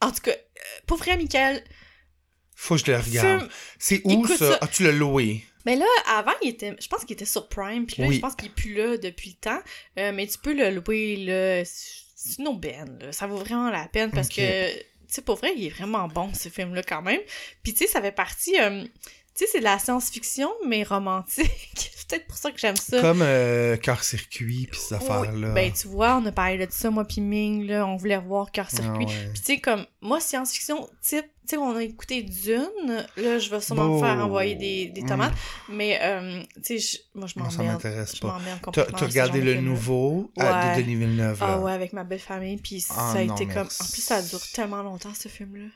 En 0.01 0.11
tout 0.13 0.21
cas, 0.23 0.33
euh, 0.33 0.81
pour 0.87 0.99
vrai, 0.99 1.17
Michael, 1.17 1.65
Faut 2.55 2.77
que 2.77 2.83
je 2.85 2.93
le 2.93 2.99
regarde. 2.99 3.49
C'est 3.79 4.03
où 4.05 4.27
ça? 4.27 4.37
ça. 4.37 4.59
Ah, 4.61 4.67
tu 4.69 4.83
l'as 4.85 4.93
loué? 4.93 5.45
Mais 5.67 5.77
là, 5.77 5.87
avant, 6.09 6.35
il 6.43 6.51
était, 6.51 6.77
je 6.79 6.87
pense 6.89 7.05
qu'il 7.07 7.15
était 7.15 7.25
sur 7.25 7.49
Prime, 7.49 7.87
puis 7.87 8.03
là, 8.03 8.09
Oui. 8.09 8.17
je 8.17 8.21
pense 8.21 8.35
qu'il 8.35 8.49
est 8.49 8.55
plus 8.55 8.75
là 8.75 8.99
depuis 8.99 9.31
le 9.31 9.37
temps. 9.37 9.63
Euh, 9.99 10.13
mais 10.13 10.27
tu 10.27 10.37
peux 10.39 10.53
le 10.53 10.69
louer, 10.71 11.17
là. 11.17 11.65
C'est 11.65 12.39
une 12.39 12.49
aubaine, 12.49 12.99
là. 13.01 13.13
Ça 13.13 13.27
vaut 13.27 13.39
vraiment 13.39 13.71
la 13.71 13.89
peine 13.89 14.11
parce 14.11 14.29
que, 14.29 14.73
tu 14.77 14.83
sais, 15.09 15.23
pour 15.23 15.37
vrai, 15.37 15.53
il 15.57 15.67
est 15.67 15.71
vraiment 15.71 16.07
bon, 16.07 16.33
ce 16.35 16.51
film-là, 16.51 16.83
quand 16.83 17.01
même. 17.03 17.21
Puis, 17.63 17.73
tu 17.73 17.79
sais, 17.81 17.87
ça 17.87 18.03
fait 18.03 18.13
partie. 18.13 18.61
euh, 18.61 18.85
tu 19.37 19.45
sais, 19.45 19.51
c'est 19.53 19.59
de 19.59 19.65
la 19.65 19.79
science-fiction, 19.79 20.49
mais 20.67 20.83
romantique. 20.85 21.51
c'est 21.97 22.09
peut-être 22.09 22.27
pour 22.27 22.37
ça 22.37 22.51
que 22.53 22.59
j'aime 22.59 22.77
ça. 22.77 23.01
Comme 23.01 23.23
euh, 23.23 23.77
Cœur-Circuit 23.77 24.69
pis 24.71 24.79
ces 24.79 24.95
Oui. 24.95 25.01
affaires-là. 25.03 25.49
Ben, 25.51 25.73
tu 25.73 25.89
vois, 25.89 26.17
on 26.19 26.27
a 26.27 26.33
parlé 26.33 26.65
de 26.67 26.71
ça, 26.71 26.91
moi, 26.91 27.05
puis 27.05 27.21
Ming, 27.21 27.67
là. 27.67 27.87
On 27.87 27.97
voulait 27.97 28.17
revoir 28.19 28.51
Cœur 28.53 28.69
Ah 28.73 28.77
Circuit. 28.77 29.07
ouais. 29.07 29.31
Puis 29.33 29.41
tu 29.41 29.47
sais, 29.55 29.61
comme, 29.61 29.85
moi, 30.01 30.21
science-fiction, 30.21 30.89
type, 31.03 31.25
tu 31.25 31.31
sais, 31.51 31.57
on 31.57 31.75
a 31.77 31.83
écouté 31.83 32.23
Dune, 32.23 33.07
là, 33.17 33.39
je 33.39 33.51
vais 33.51 33.61
sûrement 33.61 33.89
me 33.97 33.99
faire 34.01 34.25
envoyer 34.25 34.55
des, 34.55 34.87
des 34.87 35.03
Mm. 35.03 35.07
tomates, 35.09 35.35
mais, 35.69 35.99
euh, 36.03 36.43
tu 36.65 36.79
sais, 36.79 36.79
je- 36.79 37.19
moi, 37.19 37.27
je 37.27 37.39
Moi, 37.39 37.51
ça 37.51 37.59
m'emmerde. 37.59 37.75
m'intéresse 37.85 38.17
pas. 38.17 38.29
m'emmerde 38.29 38.61
avec 38.79 38.99
ce 38.99 39.05
regardé 39.05 39.41
le 39.41 39.61
nouveau 39.61 40.31
euh, 40.39 40.75
de 40.77 40.81
Denis 40.81 40.95
Villeneuve, 40.97 41.41
là? 41.41 41.47
Ah 41.55 41.59
ouais, 41.61 41.73
avec 41.73 41.93
ma 41.93 42.05
belle 42.05 42.19
famille, 42.21 42.57
puis 42.59 42.81
ça 42.81 42.95
Ah 42.97 43.13
a 43.13 43.25
non, 43.25 43.35
été 43.35 43.47
comme... 43.47 43.67
En 43.67 43.85
plus, 43.93 44.03
ça 44.03 44.23
dure 44.23 44.41
tellement 44.53 44.83
longtemps, 44.83 45.13
ce 45.15 45.29
film-là. 45.29 45.67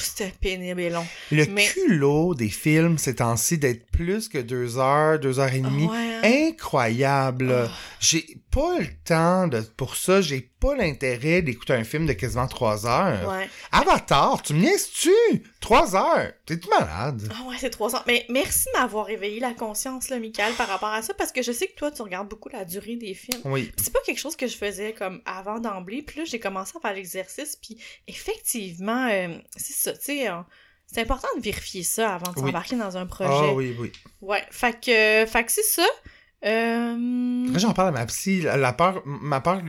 C'était 0.00 0.32
pénible 0.40 0.80
et 0.80 0.90
long. 0.90 1.04
Le 1.32 1.46
Mais- 1.46 1.66
culot 1.66 2.34
des 2.34 2.48
films 2.48 2.98
ces 2.98 3.16
temps-ci 3.16 3.58
d'être 3.58 3.86
plus 3.90 4.28
que 4.28 4.38
deux 4.38 4.78
heures, 4.78 5.18
deux 5.18 5.38
heures 5.40 5.52
et 5.52 5.60
demie. 5.60 5.88
Ah 5.88 5.92
ouais, 5.92 6.14
hein? 6.48 6.48
Incroyable. 6.50 7.52
Oh. 7.66 7.70
J'ai 8.00 8.24
pas 8.54 8.78
le 8.78 8.86
temps 9.04 9.48
de, 9.48 9.60
pour 9.60 9.96
ça. 9.96 10.20
J'ai 10.20 10.40
pas 10.60 10.76
l'intérêt 10.76 11.42
d'écouter 11.42 11.72
un 11.72 11.82
film 11.82 12.06
de 12.06 12.12
quasiment 12.12 12.46
trois 12.46 12.86
heures. 12.86 13.28
Ouais. 13.28 13.48
Avatar, 13.72 14.40
tu 14.42 14.54
me 14.54 14.60
niaises-tu? 14.60 15.10
Trois 15.60 15.96
heures? 15.96 16.32
T'es-tu 16.46 16.68
malade? 16.68 17.28
Ah 17.34 17.48
ouais, 17.48 17.56
c'est 17.58 17.70
trois 17.70 17.96
ans. 17.96 18.02
Mais 18.06 18.24
merci 18.28 18.66
de 18.72 18.78
m'avoir 18.78 19.06
réveillé 19.06 19.40
la 19.40 19.54
conscience, 19.54 20.08
là, 20.08 20.20
Michael, 20.20 20.54
par 20.54 20.68
rapport 20.68 20.90
à 20.90 21.02
ça, 21.02 21.14
parce 21.14 21.32
que 21.32 21.42
je 21.42 21.50
sais 21.50 21.66
que 21.66 21.74
toi, 21.74 21.90
tu 21.90 22.02
regardes 22.02 22.28
beaucoup 22.28 22.48
la 22.48 22.64
durée 22.64 22.94
des 22.96 23.14
films. 23.14 23.40
Oui. 23.44 23.72
C'est 23.76 23.92
pas 23.92 24.00
quelque 24.06 24.20
chose 24.20 24.36
que 24.36 24.46
je 24.46 24.56
faisais 24.56 24.92
comme 24.92 25.20
avant 25.26 25.58
d'emblée. 25.58 26.02
Puis 26.02 26.20
là, 26.20 26.24
j'ai 26.24 26.38
commencé 26.38 26.72
à 26.76 26.80
faire 26.80 26.94
l'exercice. 26.94 27.56
Puis 27.56 27.76
effectivement, 28.06 29.08
euh, 29.10 29.36
c'est 29.56 29.74
ça, 29.74 29.92
tu 29.94 30.04
sais, 30.04 30.28
euh, 30.28 30.36
c'est 30.86 31.00
important 31.00 31.28
de 31.36 31.42
vérifier 31.42 31.82
ça 31.82 32.14
avant 32.14 32.30
de 32.30 32.38
Oui. 32.38 32.46
s'embarquer 32.46 32.76
dans 32.76 32.96
un 32.96 33.06
projet. 33.06 33.30
Ah 33.32 33.52
oui, 33.52 33.74
oui. 33.80 33.90
Ouais, 34.20 34.44
fait 34.50 34.78
que, 34.80 35.26
fait 35.30 35.44
que 35.44 35.50
c'est 35.50 35.62
ça. 35.64 35.86
Euh... 36.44 37.46
J'en 37.56 37.72
parle 37.72 37.88
à 37.88 37.92
ma 37.92 38.06
psy. 38.06 38.42
La 38.42 38.72
peur, 38.72 39.02
ma 39.06 39.40
peur, 39.40 39.62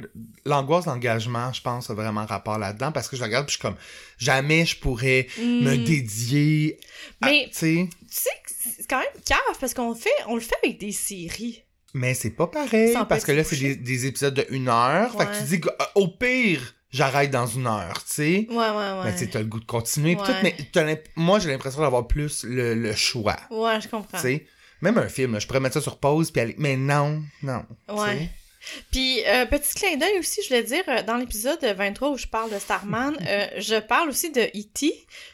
l'angoisse 0.45 0.85
d'engagement, 0.85 1.53
je 1.53 1.61
pense, 1.61 1.89
a 1.89 1.93
vraiment 1.93 2.25
rapport 2.25 2.57
là-dedans 2.57 2.91
parce 2.91 3.07
que 3.07 3.15
je 3.15 3.23
regarde 3.23 3.45
puis 3.45 3.53
je 3.53 3.59
suis 3.59 3.61
comme, 3.61 3.77
jamais 4.17 4.65
je 4.65 4.79
pourrais 4.79 5.27
me 5.39 5.75
hmm, 5.75 5.83
dédier 5.83 6.79
à, 7.21 7.29
Mais 7.29 7.45
tu 7.51 7.57
sais, 7.57 7.89
tu 7.89 8.07
sais 8.09 8.29
que 8.43 8.51
c'est 8.77 8.87
quand 8.89 8.99
même 8.99 9.07
cave 9.25 9.37
parce 9.59 9.73
qu'on 9.73 9.89
le 9.89 9.95
fait, 9.95 10.09
on 10.27 10.35
le 10.35 10.41
fait 10.41 10.55
avec 10.63 10.79
des 10.79 10.91
séries. 10.91 11.63
mais 11.93 12.13
c'est 12.13 12.31
pas 12.31 12.47
pareil 12.47 12.93
Sans 12.93 13.05
parce 13.05 13.23
que 13.23 13.31
là, 13.31 13.43
c'est 13.43 13.57
des, 13.57 13.75
des 13.75 14.05
épisodes 14.05 14.33
de 14.33 14.45
une 14.49 14.67
heure. 14.67 15.11
Fait 15.17 15.25
que 15.27 15.37
tu 15.37 15.43
dis 15.45 15.61
qu'au 15.61 16.07
pire, 16.09 16.73
j'arrête 16.89 17.31
dans 17.31 17.47
une 17.47 17.67
heure, 17.67 18.03
tu 18.05 18.13
sais. 18.13 18.47
Ouais, 18.49 18.55
ouais, 18.55 18.73
ouais. 18.73 19.01
Mais 19.05 19.15
tu 19.15 19.29
t'as 19.29 19.39
le 19.39 19.45
goût 19.45 19.59
de 19.59 19.65
continuer 19.65 20.15
Ouais. 20.15 20.23
tout, 20.73 20.79
mais 20.83 21.03
moi, 21.15 21.39
j'ai 21.39 21.49
l'impression 21.49 21.81
d'avoir 21.81 22.07
plus 22.07 22.43
le, 22.43 22.73
le 22.73 22.93
choix, 22.95 23.37
Ouais, 23.49 23.79
je 23.81 23.87
comprends. 23.87 24.17
tu 24.17 24.23
sais. 24.23 24.47
Même 24.81 24.97
un 24.97 25.07
film, 25.07 25.33
là, 25.33 25.39
je 25.39 25.47
pourrais 25.47 25.59
mettre 25.59 25.75
ça 25.75 25.81
sur 25.81 25.97
pause 25.97 26.31
puis 26.31 26.41
aller, 26.41 26.55
mais 26.57 26.75
non, 26.77 27.23
non. 27.41 27.63
Ouais. 27.89 28.29
Puis, 28.91 29.23
euh, 29.27 29.45
petit 29.45 29.75
clin 29.75 29.95
d'œil 29.97 30.19
aussi, 30.19 30.41
je 30.41 30.47
voulais 30.47 30.63
dire, 30.63 30.83
euh, 30.87 31.03
dans 31.03 31.17
l'épisode 31.17 31.63
23 31.63 32.09
où 32.09 32.17
je 32.17 32.27
parle 32.27 32.51
de 32.51 32.59
Starman, 32.59 33.15
euh, 33.27 33.47
je 33.57 33.79
parle 33.79 34.09
aussi 34.09 34.31
de 34.31 34.41
E.T. 34.41 34.91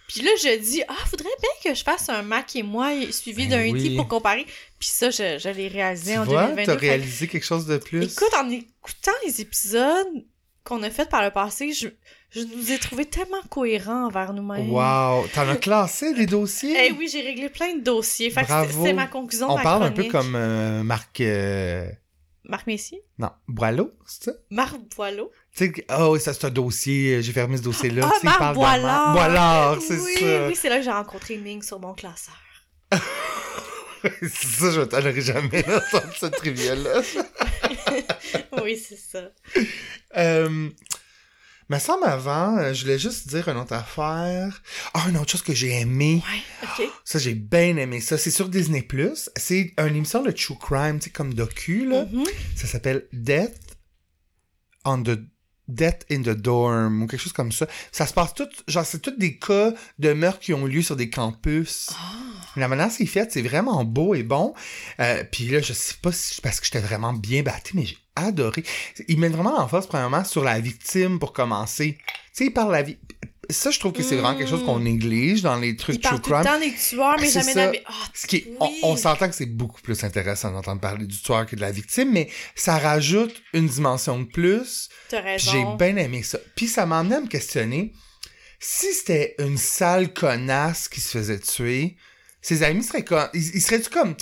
Puis 0.07 0.21
là, 0.21 0.31
je 0.41 0.59
dis, 0.59 0.83
ah, 0.87 1.05
faudrait 1.05 1.29
bien 1.41 1.71
que 1.71 1.77
je 1.77 1.83
fasse 1.83 2.09
un 2.09 2.21
Mac 2.23 2.55
et 2.55 2.63
moi 2.63 2.89
suivi 3.11 3.47
Ben 3.47 3.51
d'un 3.67 3.71
oui. 3.71 3.87
E.T. 3.87 3.95
pour 3.95 4.07
comparer. 4.07 4.45
Puis 4.79 4.89
ça, 4.89 5.09
je, 5.09 5.37
je 5.39 5.49
l'ai 5.49 5.67
réalisé 5.69 6.13
Tu 6.13 6.19
en 6.19 6.23
vois, 6.25 6.47
2022. 6.47 6.65
t'as 6.65 6.79
Fait 6.79 6.87
réalisé 6.87 7.27
quelque 7.27 7.45
chose 7.45 7.65
de 7.65 7.77
plus? 7.77 8.03
Écoute, 8.03 8.33
en 8.37 8.49
écoutant 8.49 9.11
les 9.25 9.41
épisodes 9.41 10.25
qu'on 10.63 10.83
a 10.83 10.89
fait 10.89 11.09
par 11.09 11.23
le 11.23 11.31
passé, 11.31 11.71
je, 11.71 11.87
je 12.31 12.41
nous 12.41 12.71
ai 12.71 12.77
trouvé 12.79 13.05
tellement 13.05 13.41
cohérents 13.49 14.05
envers 14.07 14.33
nous-mêmes. 14.33 14.69
Wow, 14.69 15.27
t'en 15.33 15.47
as 15.49 15.57
classé 15.57 16.13
les 16.13 16.25
dossiers? 16.25 16.75
Eh 16.87 16.91
oui, 16.93 17.09
j'ai 17.11 17.21
réglé 17.21 17.49
plein 17.49 17.75
de 17.75 17.81
dossiers. 17.81 18.29
Fait 18.31 18.43
Bravo. 18.43 18.83
c'est- 18.85 18.93
ma 18.93 19.07
conclusion 19.07 19.49
On 19.51 19.55
ma 19.57 19.63
parle 19.63 19.83
un 19.83 19.91
peu 19.91 20.05
comme 20.05 20.35
euh, 20.35 20.81
Marc. 20.83 21.19
euh, 21.21 21.87
Marc 22.45 22.67
Messier? 22.67 23.03
Non, 23.19 23.29
Boileau, 23.47 23.91
c'est 24.05 24.23
ça? 24.25 24.31
Marc 24.49 24.77
Boileau? 24.95 25.31
Tu 25.55 25.65
sais, 25.73 25.85
ah 25.89 26.09
oui, 26.09 26.19
ça 26.19 26.33
c'est 26.33 26.45
un 26.45 26.49
dossier, 26.49 27.15
euh, 27.17 27.21
j'ai 27.21 27.33
fermé 27.33 27.57
ce 27.57 27.61
dossier-là. 27.61 28.09
Ah, 28.11 28.17
Marc 28.23 28.39
parle 28.39 28.55
Boilard! 28.55 29.77
c'est 29.81 29.99
oui, 29.99 30.15
ça. 30.19 30.47
Oui, 30.47 30.55
c'est 30.55 30.69
là 30.69 30.77
que 30.77 30.83
j'ai 30.83 30.91
rencontré 30.91 31.37
Ming 31.37 31.61
sur 31.61 31.79
mon 31.79 31.93
classeur. 31.93 32.35
c'est 34.01 34.29
ça, 34.33 34.71
je 34.71 34.81
t'aurais 34.81 35.21
jamais 35.21 35.63
entendu 35.67 36.13
cette 36.19 36.35
trivia-là. 36.37 37.01
oui, 38.63 38.77
c'est 38.77 38.97
ça. 38.97 39.29
Euh, 40.17 40.69
me 41.71 41.79
semble 41.79 42.03
avant, 42.05 42.57
euh, 42.57 42.73
je 42.73 42.83
voulais 42.83 42.99
juste 42.99 43.29
dire 43.29 43.47
une 43.47 43.57
autre 43.57 43.73
affaire. 43.73 44.61
Ah, 44.93 45.05
une 45.09 45.17
autre 45.17 45.31
chose 45.31 45.41
que 45.41 45.53
j'ai 45.53 45.79
aimé. 45.79 46.21
Ouais, 46.29 46.67
ok. 46.85 46.89
Ça, 47.05 47.17
j'ai 47.17 47.33
bien 47.33 47.77
aimé 47.77 48.01
ça. 48.01 48.17
C'est 48.17 48.31
sur 48.31 48.49
Disney+. 48.49 48.87
C'est 49.37 49.73
une 49.77 49.95
émission 49.95 50.21
de 50.21 50.31
true 50.31 50.57
crime, 50.59 50.99
tu 50.99 51.05
sais, 51.05 51.09
comme 51.09 51.33
docu, 51.33 51.87
là. 51.87 52.05
Mhm. 52.11 52.25
Ça 52.55 52.67
s'appelle 52.67 53.07
Death 53.13 53.71
on 54.85 55.03
the 55.03 55.19
Death 55.75 56.05
in 56.11 56.21
the 56.21 56.29
Dorm 56.29 57.03
ou 57.03 57.07
quelque 57.07 57.21
chose 57.21 57.33
comme 57.33 57.51
ça. 57.51 57.67
Ça 57.91 58.05
se 58.05 58.13
passe 58.13 58.33
tout, 58.33 58.47
genre 58.67 58.85
c'est 58.85 58.99
tous 58.99 59.17
des 59.17 59.37
cas 59.37 59.73
de 59.99 60.13
meurtres 60.13 60.39
qui 60.39 60.53
ont 60.53 60.65
lieu 60.65 60.81
sur 60.81 60.95
des 60.95 61.09
campus. 61.09 61.89
Ah. 61.91 62.31
La 62.57 62.67
manière 62.67 62.91
c'est 62.91 63.05
fait, 63.05 63.31
c'est 63.31 63.41
vraiment 63.41 63.83
beau 63.85 64.13
et 64.13 64.23
bon. 64.23 64.53
Euh, 64.99 65.23
Puis 65.31 65.47
là, 65.47 65.61
je 65.61 65.73
sais 65.73 65.95
pas 66.01 66.11
si 66.11 66.35
c'est 66.35 66.41
parce 66.41 66.59
que 66.59 66.65
j'étais 66.65 66.79
vraiment 66.79 67.13
bien 67.13 67.43
battu, 67.43 67.75
mais 67.75 67.85
j'ai 67.85 67.97
adoré. 68.15 68.63
Ils 69.07 69.17
mettent 69.17 69.33
vraiment 69.33 69.57
l'emphase 69.57 69.87
premièrement 69.87 70.23
sur 70.23 70.43
la 70.43 70.59
victime 70.59 71.19
pour 71.19 71.33
commencer. 71.33 71.97
Tu 71.97 72.13
sais, 72.33 72.45
ils 72.45 72.51
parlent 72.51 72.69
de 72.69 72.73
la 72.73 72.83
vie. 72.83 72.97
Ça, 73.51 73.71
je 73.71 73.79
trouve 73.79 73.91
que 73.93 74.03
c'est 74.03 74.15
vraiment 74.15 74.37
quelque 74.37 74.49
chose 74.49 74.63
qu'on 74.63 74.79
néglige 74.79 75.41
dans 75.41 75.57
les 75.57 75.75
trucs 75.75 75.95
Il 75.95 76.01
true 76.01 76.19
tout 76.21 76.33
le 76.33 76.43
temps 76.43 76.59
des 76.59 76.73
tueurs, 76.73 77.17
mais 77.19 77.29
jamais 77.29 77.53
ça. 77.53 77.71
Ah, 77.85 77.91
Ce 78.13 78.27
qui 78.27 78.37
est- 78.37 78.47
on- 78.59 78.67
Oui. 78.67 78.79
on, 78.83 78.95
s'entend 78.97 79.29
que 79.29 79.35
c'est 79.35 79.45
beaucoup 79.45 79.81
plus 79.81 80.03
intéressant 80.03 80.51
d'entendre 80.51 80.81
parler 80.81 81.05
du 81.05 81.17
tueur 81.21 81.45
que 81.45 81.55
de 81.55 81.61
la 81.61 81.71
victime, 81.71 82.11
mais 82.11 82.29
ça 82.55 82.77
rajoute 82.77 83.33
une 83.53 83.67
dimension 83.67 84.19
de 84.19 84.25
plus. 84.25 84.89
t'as 85.09 85.21
Puis 85.21 85.31
raison. 85.31 85.51
j'ai 85.51 85.77
bien 85.77 85.95
aimé 85.97 86.23
ça. 86.23 86.37
Puis 86.55 86.67
ça 86.67 86.85
m'a 86.85 86.99
amené 86.99 87.15
à 87.15 87.21
me 87.21 87.27
questionner 87.27 87.93
si 88.59 88.93
c'était 88.93 89.35
une 89.39 89.57
sale 89.57 90.13
connasse 90.13 90.87
qui 90.87 91.01
se 91.01 91.17
faisait 91.17 91.39
tuer, 91.39 91.95
ses 92.41 92.63
amis 92.63 92.83
seraient 92.83 93.03
comme, 93.03 93.27
ils, 93.33 93.55
ils 93.55 93.61
seraient-tu 93.61 93.89
comme 93.89 94.15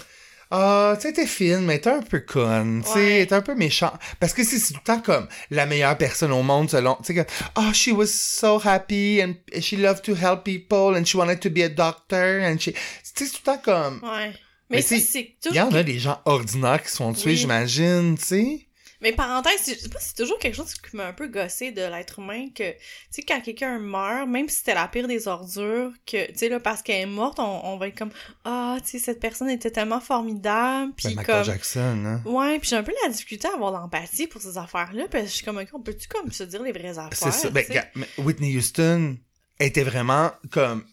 ah, 0.52 0.96
tu 0.96 1.02
sais, 1.08 1.14
t'es 1.14 1.28
fine, 1.28 1.62
mais 1.62 1.80
t'es 1.80 1.90
un 1.92 2.02
peu 2.02 2.20
conne, 2.22 2.84
tu 2.84 2.92
sais, 2.92 3.20
Ouais. 3.20 3.26
t'es 3.28 3.34
un 3.36 3.42
peu 3.42 3.56
méchant. 3.56 3.94
Parce 4.20 4.34
que 4.34 4.44
c'est 4.44 4.60
tout 4.60 4.74
le 4.80 4.84
temps 4.84 5.00
comme 5.00 5.28
la 5.52 5.66
meilleure 5.66 5.98
personne 5.98 6.32
au 6.32 6.42
monde 6.44 6.70
selon, 6.70 6.96
tu 6.96 7.06
sais, 7.06 7.16
comme, 7.16 7.26
oh, 7.58 7.74
she 7.74 7.90
was 7.90 8.08
so 8.08 8.60
happy 8.64 9.22
and 9.24 9.36
she 9.62 9.74
loved 9.74 10.02
to 10.04 10.16
help 10.16 10.44
people 10.44 10.96
and 10.98 11.06
she 11.06 11.16
wanted 11.16 11.40
to 11.40 11.50
be 11.50 11.60
a 11.62 11.70
doctor 11.70 12.42
and 12.44 12.58
she, 12.60 12.72
tu 12.74 12.74
sais, 12.74 13.26
c'est 13.26 13.26
tout 13.32 13.38
le 13.46 13.52
temps 13.54 13.62
comme, 13.64 14.02
Ouais. 14.04 14.34
Mais 14.72 14.82
c'est 14.84 14.98
il 15.46 15.56
y 15.56 15.60
en 15.62 15.72
a 15.74 15.82
des 15.82 15.98
gens 15.98 16.22
ordinaires 16.26 16.84
qui 16.84 16.92
se 16.92 16.98
font 16.98 17.12
tuer, 17.14 17.32
Oui. 17.32 17.36
j'imagine, 17.38 18.18
tu 18.18 18.26
sais. 18.26 18.66
Mais 19.02 19.14
parenthèse, 19.14 19.60
c'est- 19.62 19.76
je 19.76 19.80
sais 19.80 19.90
pas, 19.90 20.00
c'est 20.02 20.16
toujours 20.16 20.38
quelque 20.40 20.56
chose 20.56 20.74
qui 20.74 20.96
m'a 20.96 21.08
un 21.08 21.14
peu 21.14 21.28
gossé 21.28 21.72
de 21.72 21.82
l'être 21.82 22.20
humain 22.20 22.48
que, 22.54 22.72
tu 22.72 22.78
sais, 23.12 23.22
quand 23.22 23.40
quelqu'un 23.42 23.80
meurt, 23.80 24.28
même 24.28 24.50
si 24.50 24.58
c'était 24.58 24.74
la 24.74 24.88
pire 24.90 25.08
des 25.08 25.28
ordures, 25.30 25.92
que, 26.06 26.28
tu 26.32 26.38
sais, 26.38 26.50
là, 26.50 26.60
parce 26.60 26.82
qu'elle 26.82 27.02
est 27.02 27.06
morte, 27.06 27.40
on, 27.40 27.62
on 27.66 27.78
va 27.78 27.88
être 27.88 27.98
comme, 27.98 28.12
ah, 28.44 28.78
tu 28.84 28.90
sais, 28.92 29.00
cette 29.00 29.20
personne 29.22 29.50
était 29.50 29.72
tellement 29.72 30.02
formidable, 30.02 30.92
Ben, 30.92 30.94
puis 30.98 31.16
Michael 31.16 31.36
comme... 31.38 31.44
Jackson, 31.46 32.04
hein. 32.06 32.22
Ouais, 32.26 32.60
puis 32.60 32.70
j'ai 32.70 32.76
un 32.76 32.84
peu 32.84 32.94
la 33.04 33.10
difficulté 33.10 33.48
à 33.48 33.54
avoir 33.54 33.72
l'empathie 33.72 34.28
pour 34.28 34.42
ces 34.42 34.58
affaires-là, 34.58 35.08
parce 35.10 35.24
que 35.24 35.30
je 35.30 35.36
suis 35.36 35.46
comme, 35.46 35.58
ok, 35.60 35.70
on 35.74 35.82
peut-tu 35.82 36.08
comme 36.10 36.32
se 36.32 36.44
dire 36.44 36.62
les 36.62 36.72
vraies 36.74 36.98
affaires? 37.00 37.14
C'est 37.14 37.32
ça. 37.32 37.50
Ben, 37.50 37.66
Whitney 38.18 38.58
Houston 38.58 39.18
était 39.60 39.84
vraiment 39.84 40.32
comme. 40.52 40.84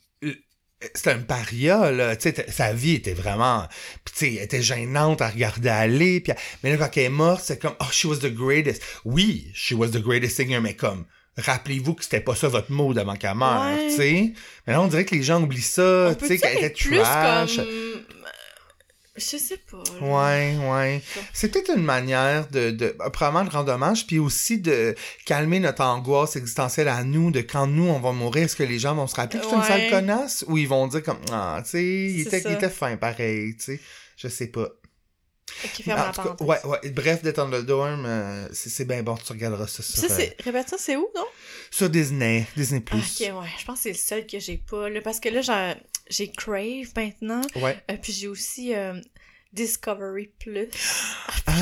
C'était 0.94 1.12
un 1.12 1.20
paria, 1.20 1.90
là. 1.90 2.14
Tu 2.16 2.30
sais, 2.30 2.46
sa 2.50 2.72
vie 2.74 2.94
était 2.96 3.14
vraiment. 3.14 3.66
Puis, 4.04 4.14
tu 4.14 4.18
sais, 4.26 4.34
elle 4.34 4.44
était 4.44 4.62
gênante 4.62 5.22
à 5.22 5.28
regarder 5.30 5.70
aller. 5.70 6.20
Puis, 6.20 6.34
mais 6.62 6.70
là, 6.70 6.76
quand 6.76 6.90
elle 6.96 7.04
est 7.04 7.08
morte, 7.08 7.42
c'est 7.44 7.58
comme, 7.60 7.74
oh, 7.80 7.86
she 7.90 8.04
was 8.04 8.16
the 8.18 8.32
greatest. 8.32 8.82
Oui, 9.04 9.50
she 9.54 9.72
was 9.72 9.88
the 9.88 10.02
greatest 10.02 10.36
singer, 10.36 10.60
mais 10.60 10.74
comme, 10.74 11.06
rappelez-vous 11.38 11.94
que 11.94 12.04
c'était 12.04 12.20
pas 12.20 12.34
ça 12.34 12.48
votre 12.48 12.70
mot 12.70 12.96
avant 12.96 13.16
qu'elle 13.16 13.34
meure, 13.36 13.62
Ouais. 13.74 13.88
tu 13.88 13.96
sais. 13.96 14.32
Mais 14.66 14.74
là, 14.74 14.82
on 14.82 14.86
dirait 14.86 15.06
que 15.06 15.14
les 15.14 15.22
gens 15.22 15.42
oublient 15.42 15.62
ça, 15.62 16.14
tu 16.18 16.26
sais, 16.26 16.36
qu'elle 16.38 16.58
était 16.58 16.70
trash. 16.70 17.56
comme... 17.56 17.66
Je 19.16 19.36
sais 19.36 19.58
pas. 19.70 19.82
là. 20.00 20.06
Ouais, 20.06 20.56
ouais. 20.70 21.02
C'est 21.32 21.48
peut-être 21.48 21.70
une 21.76 21.84
manière 21.84 22.48
de, 22.48 22.70
de 22.70 22.88
probablement 23.12 23.44
de 23.44 23.50
rendre 23.50 23.72
hommage, 23.72 24.06
puis 24.06 24.18
aussi 24.18 24.58
de 24.58 24.94
calmer 25.24 25.60
notre 25.60 25.82
angoisse 25.82 26.36
existentielle 26.36 26.88
à 26.88 27.02
nous, 27.04 27.30
de 27.30 27.40
quand 27.40 27.66
nous 27.66 27.88
on 27.88 28.00
va 28.00 28.12
mourir, 28.12 28.44
est-ce 28.44 28.56
que 28.56 28.62
les 28.62 28.78
gens 28.78 28.94
vont 28.94 29.06
se 29.06 29.16
rappeler 29.16 29.40
que 29.40 29.46
c'est 29.46 29.54
une 29.56 29.62
sale 29.62 29.90
connasse 29.90 30.44
ou 30.48 30.58
ils 30.58 30.68
vont 30.68 30.86
dire 30.86 31.02
comme 31.02 31.20
ah, 31.32 31.60
tu 31.64 31.70
sais, 31.70 31.84
il 31.84 32.20
était, 32.20 32.42
il 32.44 32.52
était 32.52 32.70
fin 32.70 32.96
pareil, 32.96 33.56
tu 33.56 33.64
sais. 33.64 33.80
Je 34.16 34.28
sais 34.28 34.46
pas. 34.48 34.68
Ok, 35.64 35.82
ferme 35.84 36.00
En 36.00 36.06
la 36.06 36.12
tout 36.12 36.22
cas, 36.22 36.44
ouais, 36.44 36.58
ouais. 36.64 36.90
Bref, 36.90 37.22
d'être 37.22 37.36
dans 37.36 37.46
le 37.46 37.62
dorm, 37.62 38.04
euh, 38.04 38.48
c'est 38.52 38.84
bien 38.84 39.02
bon, 39.02 39.14
tu 39.16 39.32
regarderas 39.32 39.66
ça 39.68 39.82
sur, 39.82 40.00
Ça, 40.00 40.06
euh, 40.06 40.16
c'est... 40.16 40.36
Répète 40.42 40.68
ça, 40.68 40.76
c'est 40.78 40.96
où, 40.96 41.08
non? 41.14 41.24
sur 41.70 41.88
Disney, 41.88 42.46
Disney+. 42.56 42.82
Ah, 42.90 42.96
ok, 42.96 43.20
ouais. 43.20 43.48
Je 43.58 43.64
pense 43.64 43.76
que 43.78 43.82
c'est 43.84 43.90
le 43.90 43.94
seul 43.94 44.26
que 44.26 44.38
j'ai 44.40 44.56
pas, 44.56 44.88
là. 44.88 45.00
Parce 45.02 45.20
que 45.20 45.28
là, 45.28 45.40
j'ai, 46.08 46.28
Crave 46.28 46.92
maintenant. 46.96 47.42
Ouais. 47.56 47.76
Euh, 47.90 47.96
puis 48.00 48.12
j'ai 48.12 48.28
aussi 48.28 48.74
euh, 48.74 49.00
Discovery 49.52 50.30
Plus. 50.38 50.68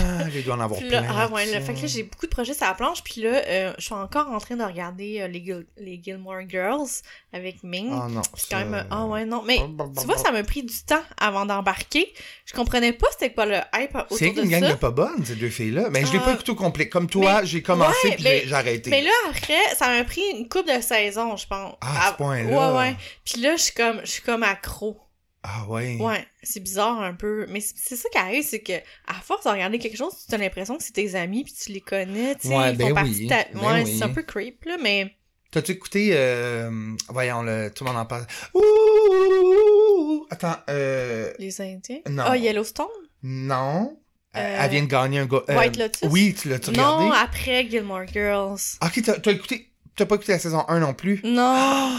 Ah, 0.05 0.25
il 0.35 0.45
doit 0.45 0.55
en 0.57 0.61
avoir 0.61 0.81
là, 0.83 0.87
plein. 1.03 1.07
ah 1.11 1.29
ouais, 1.29 1.47
là, 1.47 1.61
fait 1.61 1.75
que 1.75 1.81
là, 1.81 1.87
j'ai 1.87 2.03
beaucoup 2.03 2.27
de 2.27 2.31
projets 2.31 2.55
sur 2.55 2.67
la 2.67 2.75
planche. 2.75 3.03
Puis 3.03 3.23
là, 3.23 3.43
euh, 3.47 3.73
je 3.79 3.85
suis 3.85 3.95
encore 3.95 4.29
en 4.31 4.39
train 4.39 4.57
de 4.57 4.63
regarder 4.65 5.21
euh, 5.23 5.29
les, 5.29 5.41
Gil- 5.41 5.67
les 5.79 6.01
Gilmore 6.03 6.43
Girls 6.49 6.89
avec 7.33 7.63
Ming. 7.63 7.91
Ah 7.93 8.07
non. 8.11 8.23
C'est 8.37 8.51
quand 8.51 8.59
ça- 8.61 8.65
même... 8.65 8.87
Ah 8.91 9.07
ouais, 9.07 9.25
non. 9.25 9.43
Mais 9.47 9.59
tu 9.99 10.07
vois, 10.07 10.19
ça 10.19 10.31
m'a 10.33 10.43
pris 10.43 10.63
du 10.63 10.75
temps 10.87 11.03
avant 11.19 11.47
d'embarquer. 11.47 12.13
Je 12.45 12.53
comprenais 12.53 12.93
pas 12.93 13.07
c'était 13.13 13.33
quoi 13.33 13.47
le 13.47 13.57
hype 13.75 13.95
autour 13.95 14.17
C'est 14.19 14.31
de 14.31 14.43
une 14.43 14.51
gang 14.51 14.63
ça. 14.63 14.69
de 14.71 14.75
pas 14.75 14.91
bonnes, 14.91 15.25
ces 15.25 15.35
deux 15.37 15.49
filles-là. 15.49 15.89
Mais 15.91 16.05
je 16.05 16.13
l'ai 16.13 16.19
Ah. 16.23 16.35
pas 16.37 16.51
au 16.53 16.55
complet. 16.55 16.89
Comme 16.89 17.09
toi, 17.09 17.45
j'ai 17.45 17.63
commencé 17.63 18.09
ouais, 18.09 18.15
puis 18.17 18.25
mais- 18.25 18.41
j'ai- 18.43 18.49
j'ai 18.49 18.55
arrêté. 18.55 18.91
Mais 18.91 19.03
là, 19.03 19.11
après, 19.31 19.75
ça 19.77 19.89
m'a 19.89 20.05
pris 20.05 20.23
une 20.37 20.49
couple 20.49 20.77
de 20.77 20.83
saisons, 20.83 21.37
je 21.37 21.47
pense. 21.47 21.75
Ah, 21.81 22.09
à 22.09 22.11
ce 22.13 22.17
point-là. 22.17 22.73
Ouais, 22.73 22.79
ouais. 22.79 22.97
Puis 23.25 23.41
là, 23.41 23.57
je 23.57 23.63
suis 23.63 23.75
comme, 23.75 24.01
je 24.05 24.11
suis 24.11 24.23
comme 24.23 24.43
accro. 24.43 24.99
Ah 25.47 25.67
ouais. 25.69 25.99
Ouais, 26.01 26.27
c'est 26.43 26.61
bizarre 26.61 27.03
un 27.03 27.13
peu. 27.13 27.45
Mais 27.51 27.61
c'est 27.61 27.97
ça 27.97 28.09
qui 28.09 28.17
arrive, 28.17 28.43
c'est 28.45 28.63
que 28.63 28.73
à 29.07 29.13
force 29.23 29.45
de 29.45 29.51
regarder 29.51 29.79
quelque 29.79 29.97
chose, 29.99 30.15
tu 30.27 30.35
as 30.35 30.39
l'impression 30.39 30.79
que 30.79 30.83
c'est 30.83 30.93
tes 30.93 31.15
amis, 31.15 31.45
puis 31.45 31.53
tu 31.53 31.71
les 31.71 31.83
connais, 31.83 32.35
tu 32.37 32.49
sais. 32.49 32.57
Ouais, 32.57 32.71
ils 32.73 32.77
ben 32.79 32.89
font 32.89 32.95
partie 32.95 33.11
oui, 33.11 33.25
de 33.25 33.29
ta- 33.29 33.45
ben 33.53 33.61
Ouais, 33.61 33.83
oui. 33.85 33.97
c'est 33.99 34.05
un 34.05 34.09
peu 34.09 34.23
creep, 34.23 34.65
là, 34.65 34.77
mais... 34.83 35.15
T'as-tu 35.51 35.73
écouté, 35.73 36.11
euh, 36.15 36.71
voyons, 37.11 37.43
le, 37.43 37.69
tout 37.73 37.85
le 37.85 37.91
monde 37.91 38.01
en 38.01 38.07
parle. 38.07 38.27
Ouh! 38.55 40.27
Attends, 40.31 40.57
euh, 40.71 41.31
Les 41.39 41.61
Indiens? 41.61 42.01
Non. 42.09 42.25
Ah, 42.27 42.37
Yellowstone? 42.37 42.87
non. 43.23 43.99
Euh, 44.37 44.59
Elle 44.63 44.71
vient 44.73 44.83
de 44.83 44.89
gagner 44.89 45.19
un 45.21 45.27
go- 45.27 45.45
euh, 45.49 45.57
White 45.57 45.77
Lotus? 45.77 46.09
Oui, 46.11 46.35
tu 46.35 46.49
l'as-tu 46.49 46.71
regardé? 46.71 47.05
Non, 47.05 47.13
après 47.13 47.69
Gilmore 47.71 48.05
Girls. 48.13 48.59
Ah, 48.81 48.87
Ok, 48.89 49.01
t'as 49.05 49.21
t'as 49.21 49.31
écouté... 49.31 49.71
T'as 49.95 50.07
pas 50.07 50.17
écouté 50.17 50.33
la 50.33 50.41
saison 50.41 50.65
1 50.67 50.81
non 50.81 50.93
plus? 50.93 51.21
Non. 51.23 51.91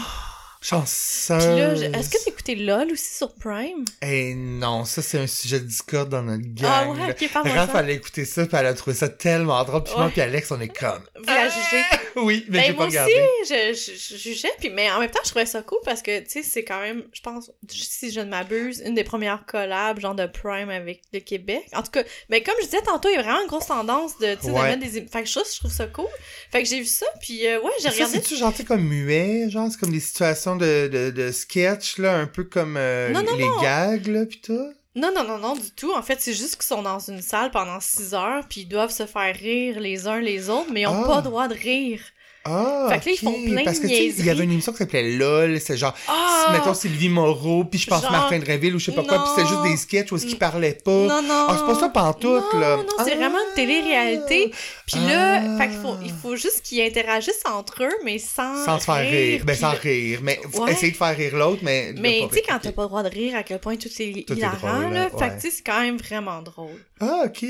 Chanceuse. 0.68 1.38
Puis 1.38 1.56
là, 1.58 1.74
je- 1.76 1.84
est-ce 1.84 2.10
que 2.10 2.18
t'as 2.24 2.30
écouté 2.30 2.54
LOL 2.56 2.90
aussi 2.92 3.14
sur 3.16 3.32
Prime? 3.34 3.84
Eh 4.02 4.34
non, 4.34 4.84
ça 4.84 5.00
c'est 5.00 5.18
un 5.18 5.26
sujet 5.28 5.60
de 5.60 5.64
discorde 5.66 6.08
dans 6.08 6.22
notre 6.22 6.42
gang. 6.54 6.66
Ah 6.72 6.90
ouais, 6.90 7.10
ok, 7.10 7.30
parle-moi 7.32 7.54
Raph 7.56 7.72
ça. 7.72 7.78
allait 7.78 7.94
écouter 7.94 8.24
ça, 8.24 8.46
puis 8.46 8.56
elle 8.58 8.66
a 8.66 8.74
trouvé 8.74 8.96
ça 8.96 9.08
tellement 9.08 9.62
drôle. 9.64 9.84
Puis 9.84 9.94
moi 9.96 10.10
puis 10.10 10.20
Alex, 10.20 10.50
on 10.50 10.60
est 10.60 10.68
comme... 10.76 11.02
Vous 11.16 11.24
la 11.26 11.48
jugez? 11.48 11.82
Oui, 12.16 12.44
mais 12.48 12.58
Ben, 12.58 12.64
j'ai 12.66 12.72
pas 12.72 12.76
moi 12.78 12.86
aussi, 12.86 12.96
regardé. 12.98 13.12
je, 13.48 13.74
je, 13.92 13.92
je 14.16 14.16
jugeais, 14.16 14.50
puis, 14.58 14.70
mais 14.70 14.90
en 14.90 14.98
même 15.00 15.10
temps, 15.10 15.20
je 15.24 15.30
trouvais 15.30 15.46
ça 15.46 15.62
cool 15.62 15.78
parce 15.84 16.02
que, 16.02 16.18
tu 16.20 16.30
sais, 16.30 16.42
c'est 16.42 16.64
quand 16.64 16.80
même, 16.80 17.04
je 17.12 17.20
pense, 17.20 17.50
si 17.68 18.10
je 18.10 18.20
ne 18.20 18.24
m'abuse, 18.30 18.82
une 18.84 18.94
des 18.94 19.04
premières 19.04 19.44
collabs, 19.46 20.00
genre 20.00 20.14
de 20.14 20.26
Prime 20.26 20.70
avec 20.70 21.02
le 21.12 21.20
Québec. 21.20 21.64
En 21.74 21.82
tout 21.82 21.90
cas, 21.92 22.02
ben, 22.28 22.42
comme 22.42 22.54
je 22.60 22.64
disais 22.66 22.82
tantôt, 22.82 23.08
il 23.08 23.14
y 23.14 23.18
a 23.18 23.22
vraiment 23.22 23.42
une 23.42 23.48
grosse 23.48 23.66
tendance 23.66 24.18
de, 24.18 24.34
tu 24.34 24.46
sais, 24.46 24.48
de 24.48 24.52
mettre 24.52 24.80
des... 24.80 25.06
Fait 25.06 25.22
que 25.22 25.28
je, 25.28 25.32
trouve- 25.34 25.52
je 25.52 25.58
trouve 25.60 25.72
ça 25.72 25.86
cool. 25.86 26.06
Fait 26.50 26.62
que 26.62 26.68
j'ai 26.68 26.80
vu 26.80 26.86
ça, 26.86 27.06
puis 27.20 27.46
euh, 27.46 27.60
ouais, 27.60 27.70
j'ai 27.82 27.88
regardé... 27.90 28.14
c'est-tu 28.14 28.36
genre, 28.36 28.52
comme 28.66 28.82
muet, 28.82 29.48
genre, 29.50 29.68
c'est 29.70 29.78
comme 29.78 29.92
des 29.92 30.00
situations 30.00 30.55
de, 30.56 30.88
de, 30.88 31.10
de 31.10 31.30
sketch, 31.32 31.98
là, 31.98 32.16
un 32.18 32.26
peu 32.26 32.44
comme 32.44 32.76
euh, 32.76 33.10
Non, 33.10 33.22
non, 33.22 33.36
les 33.36 33.44
non. 33.48 33.60
gags, 33.62 34.06
là, 34.08 34.26
pis 34.26 34.40
tout? 34.40 34.72
Non, 34.94 35.12
non, 35.14 35.24
non, 35.24 35.38
non, 35.38 35.54
du 35.54 35.70
tout. 35.72 35.92
En 35.92 36.02
fait, 36.02 36.20
c'est 36.20 36.32
juste 36.32 36.56
qu'ils 36.56 36.64
sont 36.64 36.82
dans 36.82 36.98
une 36.98 37.20
salle 37.20 37.50
pendant 37.50 37.80
six 37.80 38.14
heures, 38.14 38.44
puis 38.48 38.62
ils 38.62 38.66
doivent 38.68 38.90
se 38.90 39.04
faire 39.06 39.34
rire 39.36 39.78
les 39.78 40.06
uns 40.06 40.20
les 40.20 40.48
autres, 40.48 40.70
mais 40.72 40.82
ils 40.82 40.86
ont 40.86 41.02
Ah. 41.04 41.06
pas 41.06 41.20
droit 41.20 41.48
de 41.48 41.54
rire. 41.54 42.00
Ah, 42.48 42.86
Fait 42.90 43.00
que 43.00 43.04
là, 43.06 43.12
ils 43.12 43.18
font 43.18 43.32
plein 43.42 43.60
de 43.60 43.64
Parce 43.64 43.78
que, 43.78 43.86
tu 43.86 43.94
sais, 43.94 44.06
il 44.18 44.24
y 44.24 44.30
avait 44.30 44.44
une 44.44 44.52
émission 44.52 44.72
qui 44.72 44.78
s'appelait 44.78 45.16
LOL, 45.16 45.60
c'est 45.60 45.76
genre, 45.76 45.94
Ah! 46.08 46.50
mettons 46.52 46.74
Sylvie 46.74 47.08
Moreau, 47.08 47.64
puis 47.64 47.78
je 47.80 47.86
pense 47.86 48.02
Genre, 48.02 48.10
Martin 48.12 48.38
Dreville 48.38 48.74
ou 48.74 48.78
je 48.78 48.86
sais 48.86 48.92
pas 48.92 49.02
quoi, 49.02 49.18
puis 49.18 49.28
c'était 49.36 49.48
juste 49.48 49.62
des 49.62 49.76
sketchs 49.76 50.12
où 50.12 50.16
est-ce 50.16 50.26
qu'ils 50.26 50.38
parlaient 50.38 50.78
pas. 50.84 50.90
Non, 50.90 51.22
non. 51.22 51.46
Ah, 51.48 51.56
c'est 51.58 51.66
pas 51.74 51.80
ça 51.80 51.88
pantoute, 51.88 52.44
non, 52.54 52.60
là. 52.60 52.76
Non, 52.76 52.84
c'est 53.04 53.12
Ah. 53.12 53.16
vraiment 53.16 53.38
une 53.48 53.54
télé-réalité. 53.54 54.50
Puis 54.86 55.00
là, 55.06 55.40
Ah. 55.42 55.58
fait 55.58 55.68
qu'il 55.68 55.78
faut, 55.78 55.96
il 56.04 56.12
faut 56.12 56.36
juste 56.36 56.62
qu'ils 56.62 56.80
interagissent 56.82 57.42
entre 57.46 57.84
eux, 57.84 57.94
mais 58.04 58.18
sans. 58.18 58.64
Sans 58.64 58.78
se 58.78 58.84
faire 58.84 58.96
rire. 59.10 59.42
Ben, 59.44 59.56
sans 59.56 59.70
rire. 59.72 60.20
Mais 60.22 60.40
Ouais. 60.54 60.72
essayer 60.72 60.92
de 60.92 60.96
faire 60.96 61.16
rire 61.16 61.36
l'autre, 61.36 61.60
mais. 61.62 61.92
de 61.92 62.00
Mais 62.00 62.20
tu 62.28 62.36
sais, 62.36 62.42
quand 62.48 62.58
t'as 62.60 62.72
pas 62.72 62.82
le 62.82 62.88
droit 62.88 63.02
de 63.02 63.08
rire, 63.08 63.34
à 63.36 63.42
quel 63.42 63.58
point 63.58 63.76
tout 63.76 63.88
est 63.98 64.30
hilarant, 64.30 64.88
là. 64.90 65.08
Fait 65.10 65.28
que 65.30 65.34
tu 65.34 65.40
sais, 65.42 65.50
c'est 65.50 65.62
quand 65.64 65.80
même 65.80 65.96
vraiment 65.96 66.42
drôle. 66.42 66.80
Ah, 67.00 67.22
ok. 67.26 67.44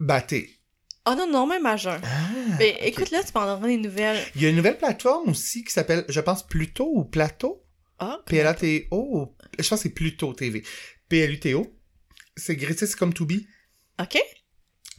Bah, 0.00 0.20
t'es. 0.20 0.48
Oh 1.06 1.14
non, 1.16 1.28
non, 1.28 1.46
même 1.46 1.66
à 1.66 1.76
jeun. 1.76 2.00
Ah, 2.04 2.08
Mais 2.58 2.78
écoute, 2.82 3.10
là, 3.10 3.22
tu 3.24 3.32
donneras 3.32 3.58
des 3.66 3.76
nouvelles. 3.76 4.22
Il 4.36 4.42
y 4.42 4.46
a 4.46 4.50
une 4.50 4.56
nouvelle 4.56 4.78
plateforme 4.78 5.30
aussi 5.30 5.64
qui 5.64 5.72
s'appelle, 5.72 6.04
je 6.08 6.20
pense, 6.20 6.46
Pluto 6.46 6.88
ou 6.94 7.04
Plateau. 7.04 7.64
Ah, 7.98 8.20
P-L-A-T-O. 8.26 9.34
Je 9.58 9.68
pense 9.68 9.78
que 9.78 9.82
c'est 9.82 9.94
Pluto 9.94 10.32
TV. 10.32 10.62
P-L-U-T-O. 11.08 11.66
C'est 12.36 12.58
c'est 12.74 12.96
comme 12.96 13.12
Tubi. 13.12 13.46
OK. 14.00 14.18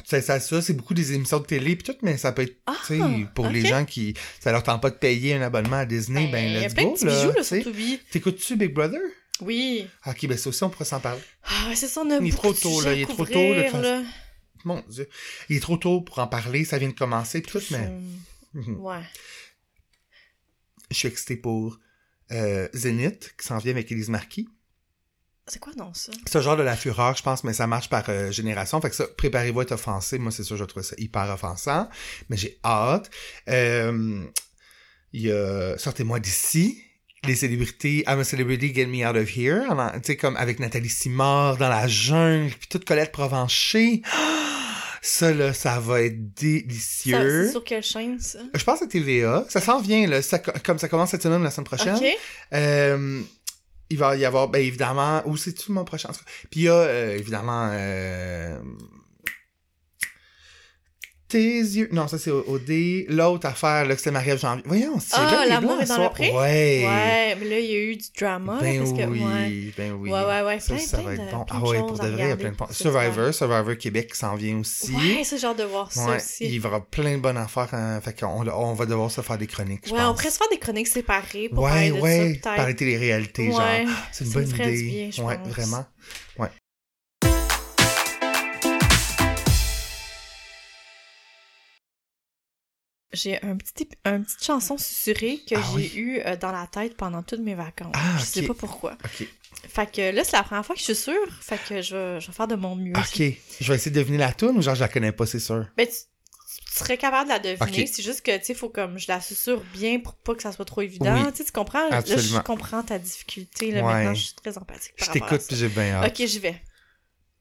C'est 0.05 0.21
ça, 0.21 0.39
ça 0.39 0.61
c'est 0.61 0.73
beaucoup 0.73 0.93
des 0.93 1.13
émissions 1.13 1.39
de 1.39 1.45
télé 1.45 1.75
pis 1.75 1.83
tout, 1.83 1.95
mais 2.01 2.17
ça 2.17 2.31
peut 2.31 2.41
être, 2.41 2.57
Ah, 2.65 2.75
tu 2.85 2.97
sais, 2.97 3.03
pour 3.33 3.47
les 3.47 3.65
gens 3.65 3.85
qui, 3.85 4.15
ça 4.39 4.51
leur 4.51 4.63
tente 4.63 4.81
pas 4.81 4.89
de 4.89 4.95
payer 4.95 5.35
un 5.35 5.41
abonnement 5.41 5.77
à 5.77 5.85
Disney, 5.85 6.27
ben, 6.27 6.45
il 6.45 6.53
y 6.53 6.57
a 6.57 6.61
let's 6.67 6.73
plein 6.73 6.85
go, 6.85 6.89
de 6.89 6.95
petits 6.95 7.05
là, 7.05 7.31
bijoux, 7.31 7.55
là. 7.55 7.97
T'écoutes-tu 8.11 8.55
Big 8.57 8.73
Brother? 8.73 8.99
Oui. 9.41 9.87
Ah, 10.03 10.11
Ok, 10.11 10.27
ben 10.27 10.37
ça 10.37 10.49
aussi, 10.49 10.63
on 10.63 10.69
pourrait 10.69 10.85
s'en 10.85 10.99
parler. 10.99 11.21
Ah, 11.43 11.71
c'est 11.75 11.87
ça, 11.87 12.01
on 12.01 12.09
a 12.09 12.17
Il 12.17 12.27
est 12.27 12.31
trop 12.31 12.53
tôt, 12.53 12.81
là, 12.81 12.93
il 12.93 13.01
est 13.03 13.05
trop 13.05 13.25
tôt, 13.25 13.53
là. 13.53 14.01
Mon 14.64 14.84
Dieu. 14.89 15.07
Il 15.49 15.57
est 15.57 15.59
trop 15.59 15.78
tôt 15.78 16.01
pour 16.01 16.20
en 16.20 16.28
parler, 16.28 16.66
ça 16.66 16.78
vient 16.78 16.89
de 16.89 16.93
commencer 16.93 17.41
tout, 17.41 17.61
mais 17.72 17.91
Mhm. 18.53 18.78
Ouais. 18.80 19.01
je 20.91 20.95
suis 20.95 21.07
excité 21.07 21.36
pour 21.36 21.80
euh, 22.32 22.68
Zénith, 22.74 23.34
qui 23.38 23.45
s'en 23.47 23.57
vient 23.57 23.72
avec 23.72 23.91
Élise 23.91 24.09
Marquis. 24.09 24.47
C'est 25.47 25.59
quoi, 25.59 25.74
non, 25.76 25.93
ça? 25.93 26.11
C'est 26.26 26.41
genre 26.41 26.55
de 26.55 26.64
la 26.64 26.78
fureur, 26.78 27.18
je 27.18 27.24
pense, 27.24 27.43
mais 27.43 27.51
ça 27.53 27.68
marche 27.68 27.89
par 27.89 28.07
euh, 28.09 28.32
génération. 28.32 28.80
Fait 28.80 28.89
que 28.89 28.95
ça, 28.95 29.07
préparez-vous 29.18 29.59
à 29.59 29.64
être 29.64 29.74
offensé. 29.74 30.18
Moi, 30.18 30.32
c'est 30.32 30.43
sûr, 30.43 30.55
je 30.55 30.64
trouve 30.64 30.84
ça 30.84 30.95
hyper 30.97 31.30
offensant. 31.30 31.89
Mais 32.30 32.38
j'ai 32.38 32.59
hâte. 32.64 33.09
Euh, 33.49 34.24
Il 35.11 35.22
y 35.22 35.32
a 35.32 35.78
Sortez-moi 35.78 36.20
d'ici. 36.20 36.82
Les 37.26 37.36
célébrités, 37.36 38.03
I'm 38.07 38.19
a 38.19 38.24
celebrity, 38.24 38.74
get 38.74 38.88
me 38.88 39.05
out 39.07 39.15
of 39.15 39.30
here. 39.36 39.63
Tu 39.95 39.99
sais, 40.03 40.17
comme 40.17 40.36
avec 40.36 40.59
Nathalie 40.59 40.89
Simard 40.89 41.57
dans 41.57 41.69
la 41.69 41.88
jungle, 41.88 42.53
puis 42.59 42.67
toute 42.67 42.86
Colette 42.86 43.11
Provencher. 43.11 44.01
Ça, 45.05 45.34
là, 45.34 45.51
ça 45.51 45.82
va 45.82 46.01
être 46.03 46.34
délicieux. 46.34 47.47
C'est 47.47 47.51
sur 47.51 47.63
quelle 47.65 47.84
chaîne, 47.84 48.21
ça? 48.21 48.39
Je 48.53 48.63
pense 48.63 48.82
à 48.82 48.88
TVA. 48.88 49.45
Ça 49.49 49.59
s'en 49.59 49.82
vient, 49.82 50.07
là. 50.07 50.21
Ça, 50.21 50.39
comme 50.39 50.80
ça 50.80 50.88
commence 50.88 51.09
cette 51.09 51.24
semaine, 51.24 51.43
la 51.43 51.51
semaine 51.51 51.65
prochaine. 51.65 51.97
OK. 51.97 52.05
Euh, 52.53 53.21
il 53.89 53.97
va 53.97 54.15
y 54.15 54.24
avoir, 54.24 54.47
ben 54.47 54.59
évidemment, 54.59 55.21
où 55.26 55.36
c'est-tu 55.36 55.74
mon 55.74 55.84
prochain? 55.84 56.09
en 56.09 56.13
tout 56.13 56.19
cas. 56.19 56.32
Puis 56.49 56.61
il 56.61 56.63
y 56.63 56.69
a, 56.69 56.74
euh, 56.74 57.17
évidemment, 57.17 57.69
euh, 57.74 58.57
tes 61.34 61.57
yeux. 61.59 61.89
Non, 61.91 62.07
ça 62.07 62.17
c'est 62.17 62.31
au. 62.31 62.59
L'autre 63.09 63.47
affaire, 63.47 63.86
là, 63.86 63.93
que 63.93 63.97
c'était 63.99 64.11
Marie-Ève 64.11 64.39
Janvier. 64.39 64.63
Voyons, 64.65 64.99
c'est 64.99 65.15
Ah, 65.17 65.45
L'amour 65.47 65.81
est 65.81 65.86
dans 65.86 66.03
le 66.03 66.09
pré? 66.09 66.29
Ouais. 66.31 66.86
Ouais, 66.86 67.38
mais 67.39 67.49
là, 67.49 67.59
il 67.59 67.65
y 67.65 67.73
a 67.75 67.79
eu 67.79 67.95
du 67.95 68.05
drama. 68.19 68.53
là, 68.55 68.59
Ben 68.61 68.77
parce 68.79 68.91
que, 68.93 69.03
oui, 69.05 69.21
ouais. 69.23 69.73
ben 69.77 69.91
oui. 69.93 70.11
Ouais, 70.11 70.19
ouais, 70.25 70.41
ouais, 70.43 70.59
Ça, 70.59 70.73
plein, 70.75 70.84
ça 70.84 70.97
plein 70.97 71.05
va 71.09 71.15
de- 71.17 71.21
être 71.21 71.31
bon. 71.31 71.45
Ah 71.49 71.59
ouais, 71.61 71.79
pour 71.79 71.99
de 71.99 72.07
vrai, 72.07 72.23
il 72.23 72.29
y 72.29 72.31
a 72.31 72.38
plein 72.38 72.51
de 72.51 72.55
points. 72.55 72.67
Survivor, 72.71 73.34
Survivor 73.34 73.77
Québec 73.77 74.15
s'en 74.15 74.36
vient 74.36 74.59
aussi. 74.59 74.93
Ouais, 74.93 75.23
j'ai 75.23 75.45
hâte 75.45 75.57
de 75.57 75.63
voir 75.63 75.91
ça 75.91 76.05
Ouais, 76.05 76.17
aussi. 76.17 76.45
il 76.45 76.53
y 76.55 76.65
aura 76.65 76.79
plein 76.81 77.15
de 77.17 77.21
bonnes 77.21 77.38
affaires. 77.38 77.69
hein, 77.73 77.99
fait 78.01 78.19
qu'on 78.19 78.47
on 78.47 78.73
va 78.73 78.86
devoir 78.86 79.09
se 79.11 79.21
faire 79.21 79.38
des 79.38 79.47
chroniques, 79.47 79.88
je 79.88 79.93
Ouais, 79.93 79.99
on 80.01 80.09
pense. 80.09 80.17
pourrait 80.17 80.31
se 80.31 80.38
faire 80.38 80.49
des 80.51 80.59
chroniques 80.59 80.88
séparées 80.88 81.49
pour 81.49 81.63
Ouais, 81.63 81.69
parler 81.71 81.89
de 81.91 81.99
ouais, 81.99 82.39
ça, 82.43 82.55
parler 82.55 82.75
télé-réalité, 82.75 83.51
genre. 83.51 83.61
C'est 84.11 84.25
une 84.25 84.31
bonne 84.31 84.47
idée. 84.49 85.09
ouais, 85.19 85.39
vraiment. 85.49 85.86
Ouais. 86.38 86.49
J'ai 93.14 93.41
un 93.43 93.55
petit, 93.57 93.88
un 94.05 94.22
petite 94.22 94.43
chanson 94.43 94.78
susurrée 94.78 95.39
que 95.47 95.55
Ah 95.55 95.61
j'ai 95.72 95.76
oui? 95.76 95.91
eue 95.95 96.20
euh, 96.26 96.36
dans 96.36 96.51
la 96.51 96.66
tête 96.68 96.97
pendant 96.97 97.22
toutes 97.22 97.41
mes 97.41 97.53
vacances. 97.55 97.93
Ah, 97.95 98.18
je 98.20 98.24
sais 98.26 98.41
ok. 98.41 98.47
pas 98.47 98.53
pourquoi. 98.55 98.97
Fait 99.70 99.89
que 99.91 100.11
là, 100.14 100.24
c'est 100.24 100.36
la 100.36 100.43
première 100.43 100.66
fois 100.66 100.74
que 100.76 100.80
je 100.80 100.86
suis 100.86 100.95
sûre. 100.95 101.14
Fait 101.41 101.59
que 101.70 101.82
je 101.82 101.95
vais, 101.95 102.20
je 102.22 102.28
vais 102.28 102.34
faire 102.34 102.47
de 102.47 102.55
mon 102.55 102.76
mieux. 102.76 102.93
OK. 102.97 103.22
Je 103.61 103.68
vais 103.68 103.76
essayer 103.76 103.91
de 103.91 103.99
deviner 103.99 104.18
la 104.18 104.34
tune 104.34 104.57
ou 104.57 104.61
genre 104.61 104.76
je 104.76 104.80
la 104.82 104.88
connais 104.89 105.11
pas, 105.11 105.26
c'est 105.28 105.39
sûr? 105.39 105.68
Ben, 105.78 105.88
tu, 105.88 105.93
tu 105.93 106.74
serais 106.74 106.97
capable 106.97 107.30
de 107.30 107.34
la 107.34 107.39
deviner. 107.39 107.86
C'est 107.86 108.01
juste 108.01 108.22
que, 108.22 108.36
tu 108.38 108.45
sais, 108.45 108.53
faut 108.55 108.70
comme 108.70 108.97
je 108.97 109.05
la 109.07 109.22
susurre 109.22 109.61
bien 109.74 109.99
pour 109.99 110.16
pas 110.16 110.34
que 110.34 110.41
ça 110.41 110.51
soit 110.51 110.66
trop 110.66 110.82
évident. 110.82 111.16
Oui. 111.24 111.32
Tu 111.34 111.43
sais, 111.43 111.51
comprends? 111.51 111.88
Là, 111.89 112.01
je 112.05 112.14
Absolument. 112.14 112.41
comprends 112.41 112.82
ta 112.82 112.97
difficulté. 112.97 113.72
Là, 113.72 113.84
Ouais. 113.84 113.93
Maintenant, 113.93 114.14
je 114.16 114.24
suis 114.24 114.34
très 114.34 114.57
empathique. 114.57 114.93
Je 114.97 115.05
par 115.05 115.14
t'écoute 115.14 115.41
puis 115.47 115.55
j'ai 115.55 115.70
bien 115.70 115.91
hâte. 115.93 116.20
Ok, 116.20 116.26
j'y 116.28 116.39
vais. 116.39 116.59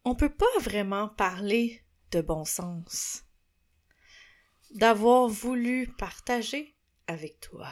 On 0.04 0.14
peut 0.14 0.28
pas 0.28 0.44
vraiment 0.60 1.08
parler 1.08 1.82
de 2.10 2.20
bon 2.20 2.44
sens. 2.44 3.22
D'avoir 4.72 5.28
voulu 5.28 5.86
partager 5.98 6.74
avec 7.06 7.40
toi. 7.40 7.68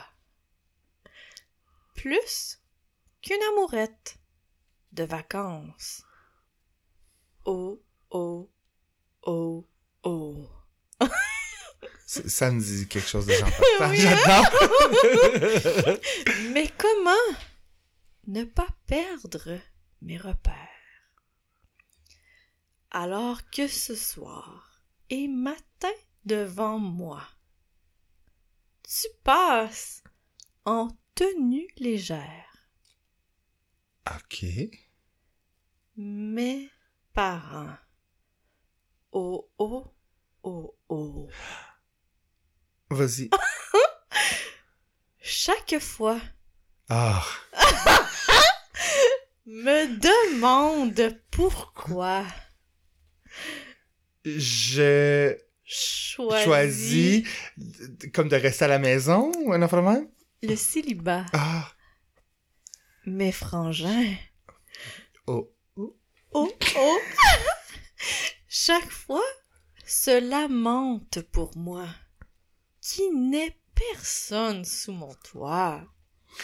Plus 1.95 2.61
qu'une 3.23 3.43
amourette 3.53 4.19
de 4.93 5.05
vacances. 5.05 6.03
Oh, 7.45 7.83
oh, 8.11 8.51
oh, 9.23 9.67
oh. 10.03 10.49
Ça- 12.07 12.51
me 12.51 12.61
dit 12.61 12.89
quelque 12.89 13.09
chose 13.09 13.27
de 13.27 13.33
hein? 13.33 13.95
J'adore. 13.95 14.51
Mais 16.53 16.69
comment 16.77 17.39
ne 18.27 18.45
pas 18.45 18.69
perdre 18.87 19.59
mes 20.03 20.19
repères? 20.19 20.57
Alors 22.91 23.49
que 23.51 23.69
ce 23.69 23.95
soir 23.95 24.83
et 25.09 25.29
matin 25.29 25.93
devant 26.25 26.79
moi, 26.79 27.23
tu 28.83 29.07
passes 29.23 30.03
en 30.65 30.89
tenue 31.15 31.69
légère. 31.79 32.51
OK. 34.09 34.45
Mes 35.97 36.71
parents. 37.13 37.77
Oh 39.13 39.51
oh 39.59 39.93
oh 40.43 40.75
oh. 40.89 41.29
Vas-y. 42.91 43.31
Chaque 45.21 45.79
fois 45.79 46.21
Ah. 46.89 47.25
me 49.47 49.87
demande 50.01 51.21
pourquoi. 51.31 52.25
Je 54.25 55.37
Choisis, 55.73 56.45
choisis 56.45 57.29
d- 57.57 58.11
comme 58.11 58.29
de 58.29 58.35
rester 58.37 58.65
à 58.65 58.69
la 58.69 58.79
maison 58.81 59.31
ou 59.45 59.53
un 59.53 59.63
enfant 59.63 59.83
même? 59.83 60.09
le 60.43 60.57
célibat. 60.57 61.27
Ah. 61.33 61.71
Mes 63.07 63.31
frangins. 63.31 64.15
Oh. 65.27 65.53
Oh 66.33 66.53
oh. 66.77 66.99
Chaque 68.49 68.91
fois 68.91 69.23
se 69.87 70.21
lamente 70.29 71.21
pour 71.31 71.57
moi, 71.57 71.87
qui 72.81 73.11
n'est 73.13 73.57
personne 73.75 74.65
sous 74.65 74.93
mon 74.93 75.15
toit. 75.15 75.83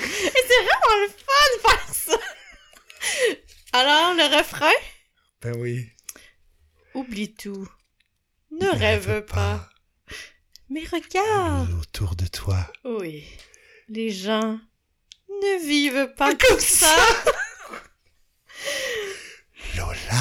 Et 0.00 0.04
c'est 0.04 0.64
vraiment 0.64 1.02
le 1.02 1.08
fun 1.08 1.54
de 1.54 1.60
faire 1.68 1.94
ça. 1.94 2.18
Alors 3.72 4.14
le 4.14 4.38
refrain? 4.38 4.72
Ben 5.42 5.56
oui. 5.56 5.88
Oublie 6.94 7.34
tout. 7.34 7.68
Ne 8.60 8.68
rêve 8.68 9.24
pas. 9.26 9.68
Mais 10.70 10.84
regarde. 10.84 11.68
Autour 11.80 12.16
de 12.16 12.26
toi. 12.26 12.58
Oui. 12.84 13.24
Les 13.88 14.10
gens 14.10 14.58
ne 15.28 15.66
vivent 15.66 16.12
pas 16.16 16.34
comme 16.34 16.58
ça. 16.60 16.94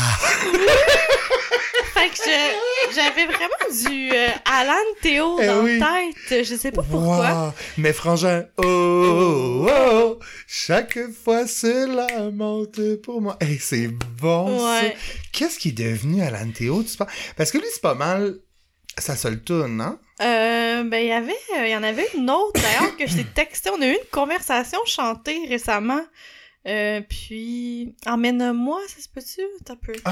Fait 1.94 2.10
que 2.10 2.16
je- 2.16 2.94
j'avais 2.96 3.26
vraiment 3.26 3.90
du 3.90 4.12
euh, 4.12 4.28
Alan 4.46 4.74
Théo 5.02 5.38
Eh 5.42 5.46
dans 5.48 5.64
oui. 5.64 5.80
la 5.80 5.88
tête. 6.28 6.44
Je 6.46 6.56
sais 6.56 6.72
pas 6.72 6.84
pourquoi. 6.84 7.32
Wow. 7.48 7.54
Mais 7.78 7.94
frangin, 7.94 8.46
oh, 8.58 8.64
oh, 8.64 9.70
oh, 9.70 10.20
chaque 10.48 11.00
fois 11.24 11.48
cela 11.48 12.08
monte 12.32 12.96
pour 13.02 13.22
moi. 13.22 13.38
Hey, 13.40 13.58
c'est 13.60 13.88
bon, 13.88 14.60
ça. 14.60 14.82
Ouais. 14.82 14.96
Qu'est-ce 15.32 15.58
qui 15.58 15.70
est 15.70 15.78
devenu 15.78 16.22
Alan 16.22 16.50
Théo, 16.54 16.84
tu 16.84 16.98
penses? 16.98 17.08
Parce 17.38 17.52
que 17.52 17.58
lui, 17.60 17.68
c'est 17.74 17.82
pas 17.82 17.96
mal 17.96 18.36
sa 18.98 19.16
seule 19.16 19.42
tune, 19.44 19.80
hein? 19.82 19.98
Euh, 20.22 20.84
ben, 20.84 21.00
il 21.02 21.08
y 21.08 21.12
avait, 21.12 21.34
euh, 21.58 21.66
il 21.66 21.72
y 21.72 21.76
en 21.76 21.84
avait 21.84 22.08
une 22.16 22.30
autre 22.30 22.62
d'ailleurs 22.62 22.96
que 22.98 23.06
je 23.08 23.16
t'ai 23.18 23.26
texté. 23.26 23.70
On 23.70 23.82
a 23.82 23.88
eu 23.88 23.92
une 23.92 24.10
conversation 24.12 24.80
chantée 24.86 25.46
récemment. 25.50 26.02
Euh, 26.68 27.02
puis, 27.08 27.96
emmène-moi, 28.06 28.82
ça 28.88 29.02
se 29.02 29.10
peut-tu? 29.10 29.42
T'as 29.64 29.76
peu. 29.76 29.94
Ah! 30.06 30.12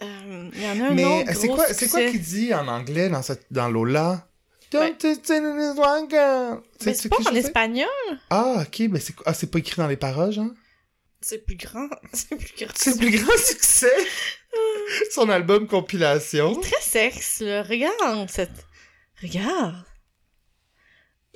Euh, 0.00 0.50
Il 0.54 0.62
y 0.62 0.66
en 0.66 0.84
a 0.84 0.88
un 0.88 0.94
Mais 0.94 1.04
autre. 1.04 1.32
c'est 1.34 1.48
quoi, 1.48 1.66
c'est 1.72 1.88
quoi 1.88 2.00
qu'il 2.04 2.20
dit 2.22 2.54
en 2.54 2.66
anglais 2.68 3.08
dans, 3.08 3.22
cette, 3.22 3.46
dans 3.50 3.68
Lola? 3.68 4.26
Ben-. 4.72 4.94
Mais 4.94 4.98
sais-tu 5.00 6.94
c'est 6.94 7.08
pas 7.08 7.16
qui 7.16 7.28
en 7.28 7.34
espagnol. 7.34 7.88
Ah, 8.30 8.62
ok, 8.66 8.80
mais 8.90 9.00
c'est 9.00 9.12
quoi? 9.14 9.24
Ah, 9.28 9.34
c'est 9.34 9.50
pas 9.50 9.58
écrit 9.58 9.76
dans 9.76 9.86
les 9.88 9.96
paroles, 9.96 10.32
genre? 10.32 10.50
C'est 11.20 11.44
plus 11.44 11.56
grand. 11.56 11.88
C'est 12.12 12.36
plus 12.36 12.54
grand. 12.56 12.72
C'est 12.76 12.96
plus 12.96 13.10
grand 13.10 13.36
succès! 13.36 13.92
Son 15.10 15.28
album 15.28 15.66
compilation. 15.66 16.54
très 16.60 16.80
sexe, 16.80 17.40
là. 17.40 17.62
Regarde 17.64 18.30
cette. 18.30 18.66
Regarde. 19.20 19.74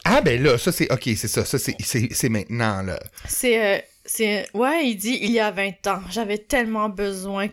Ah, 0.04 0.20
ben 0.20 0.42
là, 0.42 0.58
ça 0.58 0.72
c'est. 0.72 0.90
Ok, 0.92 1.02
c'est 1.16 1.28
ça. 1.28 1.44
Ça 1.44 1.58
c'est, 1.58 2.28
maintenant, 2.28 2.82
là. 2.82 2.98
C'est. 3.26 3.76
euh, 3.76 3.80
c'est. 4.04 4.46
Ouais, 4.54 4.86
il 4.88 4.96
dit 4.96 5.18
il 5.22 5.30
y 5.30 5.38
a 5.40 5.50
20 5.50 5.86
ans. 5.86 6.00
J'avais 6.10 6.38
tellement 6.38 6.88
besoin 6.88 7.48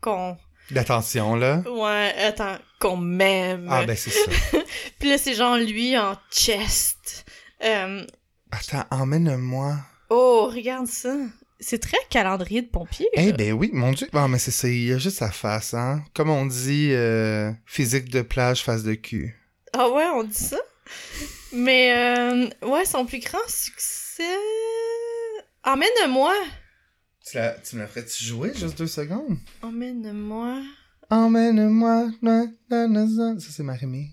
qu'on. 0.00 0.36
D'attention, 0.70 1.34
là. 1.34 1.62
Ouais, 1.68 2.14
attends, 2.22 2.56
qu'on 2.78 2.96
m'aime. 2.96 3.66
Ah, 3.68 3.84
ben 3.84 3.96
c'est 3.96 4.10
ça. 4.10 4.30
Puis 4.98 5.08
là, 5.08 5.18
c'est 5.18 5.34
genre 5.34 5.56
lui 5.56 5.98
en 5.98 6.14
chest. 6.30 7.24
Euh, 7.64 8.04
Attends, 8.52 8.84
emmène-moi. 8.90 9.76
Oh, 10.08 10.48
regarde 10.52 10.86
ça. 10.86 11.14
C'est 11.58 11.78
très 11.82 11.98
calendrier 12.08 12.62
de 12.62 12.68
pompier. 12.68 13.06
Eh 13.14 13.32
ben 13.32 13.52
oui, 13.52 13.70
mon 13.74 13.92
dieu. 13.92 14.08
Ah, 14.14 14.28
mais 14.28 14.38
c'est 14.38 14.50
ça. 14.52 14.68
Il 14.68 14.86
y 14.86 14.92
a 14.92 14.98
juste 14.98 15.18
sa 15.18 15.30
face, 15.30 15.74
hein. 15.74 16.02
Comme 16.14 16.30
on 16.30 16.46
dit, 16.46 16.88
euh, 16.92 17.52
physique 17.66 18.08
de 18.08 18.22
plage, 18.22 18.62
face 18.62 18.82
de 18.82 18.94
cul. 18.94 19.36
Ah 19.76 19.88
ouais, 19.90 20.06
on 20.14 20.24
dit 20.24 20.32
ça? 20.34 20.56
Mais, 21.52 21.92
euh, 21.92 22.48
ouais, 22.66 22.84
son 22.84 23.04
plus 23.06 23.18
grand 23.20 23.46
succès. 23.48 24.22
Emmène-moi. 25.64 26.34
Tu, 27.26 27.36
la- 27.36 27.54
tu 27.58 27.76
me 27.76 27.82
la 27.82 27.86
ferais-tu 27.88 28.24
jouer 28.24 28.52
juste 28.54 28.78
deux 28.78 28.86
secondes? 28.86 29.36
Emmène-moi. 29.62 30.62
Emmène-moi. 31.10 32.10
Ça, 32.20 33.48
c'est 33.50 33.62
Marimé. 33.62 34.10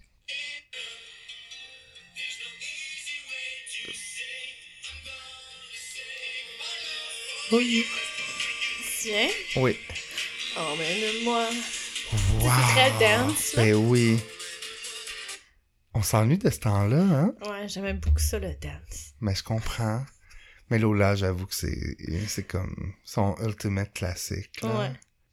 Oui. 7.52 7.86
Tiens. 9.02 9.30
Oui. 9.58 9.78
Emmène-moi. 10.56 11.46
Wow. 12.42 12.50
très 12.74 12.92
dance, 13.00 13.54
là. 13.56 13.64
Ben 13.64 13.76
oui. 13.76 14.18
On 15.98 16.04
s'ennuie 16.04 16.38
de 16.38 16.52
ce 16.52 16.60
temps-là, 16.60 17.00
hein? 17.00 17.34
Ouais, 17.50 17.68
j'aimais 17.68 17.94
beaucoup 17.94 18.20
ça, 18.20 18.38
le 18.38 18.50
dance. 18.50 19.14
Mais 19.20 19.34
je 19.34 19.44
comprends. 19.44 20.06
Mais 20.70 20.78
Lola, 20.78 21.16
j'avoue 21.16 21.48
que 21.48 21.56
c'est, 21.56 21.98
c'est 22.28 22.44
comme 22.44 22.94
son 23.04 23.36
ultimate 23.44 23.92
classique. 23.94 24.62
là. 24.62 24.70
Ouais. 24.80 24.92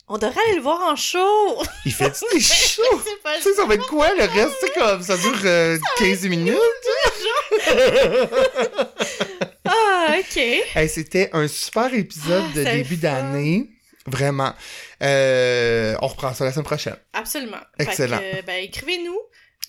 On 0.08 0.16
devrait 0.16 0.40
aller 0.46 0.56
le 0.56 0.62
voir 0.62 0.80
en 0.90 0.96
show. 0.96 1.62
Il 1.84 1.92
fait 1.92 2.18
des 2.32 2.40
shows! 2.40 2.82
C'est 3.04 3.22
pas 3.22 3.36
Tu 3.36 3.42
sais, 3.42 3.52
ça 3.54 3.66
va 3.66 3.74
être 3.74 3.86
quoi 3.88 4.08
le 4.14 4.24
reste? 4.24 4.54
C'est 4.58 4.72
comme, 4.72 5.02
ça 5.02 5.18
dure 5.18 5.38
euh, 5.44 5.78
15 5.98 6.26
minutes? 6.28 6.56
Ah, 9.66 10.16
ok. 10.18 10.36
Hey, 10.36 10.88
c'était 10.90 11.30
un 11.32 11.48
super 11.48 11.92
épisode 11.94 12.44
Ah, 12.54 12.58
de 12.58 12.64
début 12.64 12.96
d'année. 12.96 13.70
Vraiment. 14.06 14.52
Euh, 15.02 15.96
on 16.02 16.06
reprend 16.06 16.34
ça 16.34 16.44
la 16.44 16.52
semaine 16.52 16.66
prochaine. 16.66 16.96
Absolument. 17.14 17.60
Excellent. 17.78 18.20
Ben, 18.46 18.62
écrivez-nous. 18.62 19.18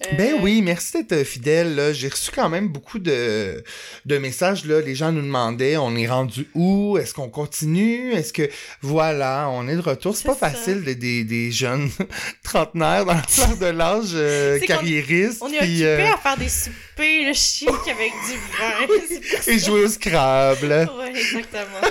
Euh, 0.03 0.07
Ben 0.17 0.33
oui, 0.41 0.61
merci 0.61 0.91
d'être 1.03 1.23
fidèle. 1.25 1.73
là. 1.75 1.93
J'ai 1.93 2.09
reçu 2.09 2.29
quand 2.35 2.49
même 2.49 2.67
beaucoup 2.67 2.99
de, 2.99 3.63
de 4.05 4.17
messages. 4.17 4.65
Là. 4.65 4.81
Les 4.81 4.93
gens 4.93 5.11
nous 5.13 5.21
demandaient, 5.21 5.77
on 5.77 5.95
est 5.95 6.07
rendu 6.07 6.47
où? 6.53 6.97
Est-ce 6.97 7.13
qu'on 7.13 7.29
continue? 7.29 8.11
Est-ce 8.11 8.33
que, 8.33 8.49
voilà, 8.81 9.47
on 9.51 9.67
est 9.69 9.75
de 9.75 9.81
retour? 9.81 10.15
C'est 10.17 10.25
pas 10.25 10.33
ça. 10.35 10.49
facile 10.49 10.83
des, 10.83 10.95
des, 10.95 11.23
des 11.23 11.49
jeunes 11.51 11.89
trentenaires 12.43 13.05
dans 13.05 13.13
la 13.13 13.23
fleur 13.23 13.55
de 13.55 13.65
l'âge 13.67 14.09
euh, 14.15 14.55
C'est 14.59 14.67
qu'on- 14.67 14.73
carriéristes. 14.73 15.41
On 15.41 15.47
est 15.47 15.59
puis, 15.59 15.83
occupé 15.85 15.85
euh, 15.85 16.13
à 16.13 16.17
faire 16.17 16.37
des 16.37 16.49
soupers, 16.49 17.27
le 17.27 17.33
chic 17.33 17.69
avec 17.69 18.11
du 18.11 18.37
vin. 18.59 19.47
Et 19.47 19.59
jouer 19.59 19.85
au 19.85 19.87
Scrabble. 19.87 20.89
Ouais, 20.97 21.09
exactement. 21.11 21.87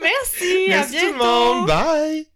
Merci, 0.00 0.64
à 0.66 0.68
Merci 0.68 0.90
bientôt. 0.92 1.06
tout 1.06 1.12
le 1.12 1.18
monde. 1.18 1.66
Bye! 1.68 2.26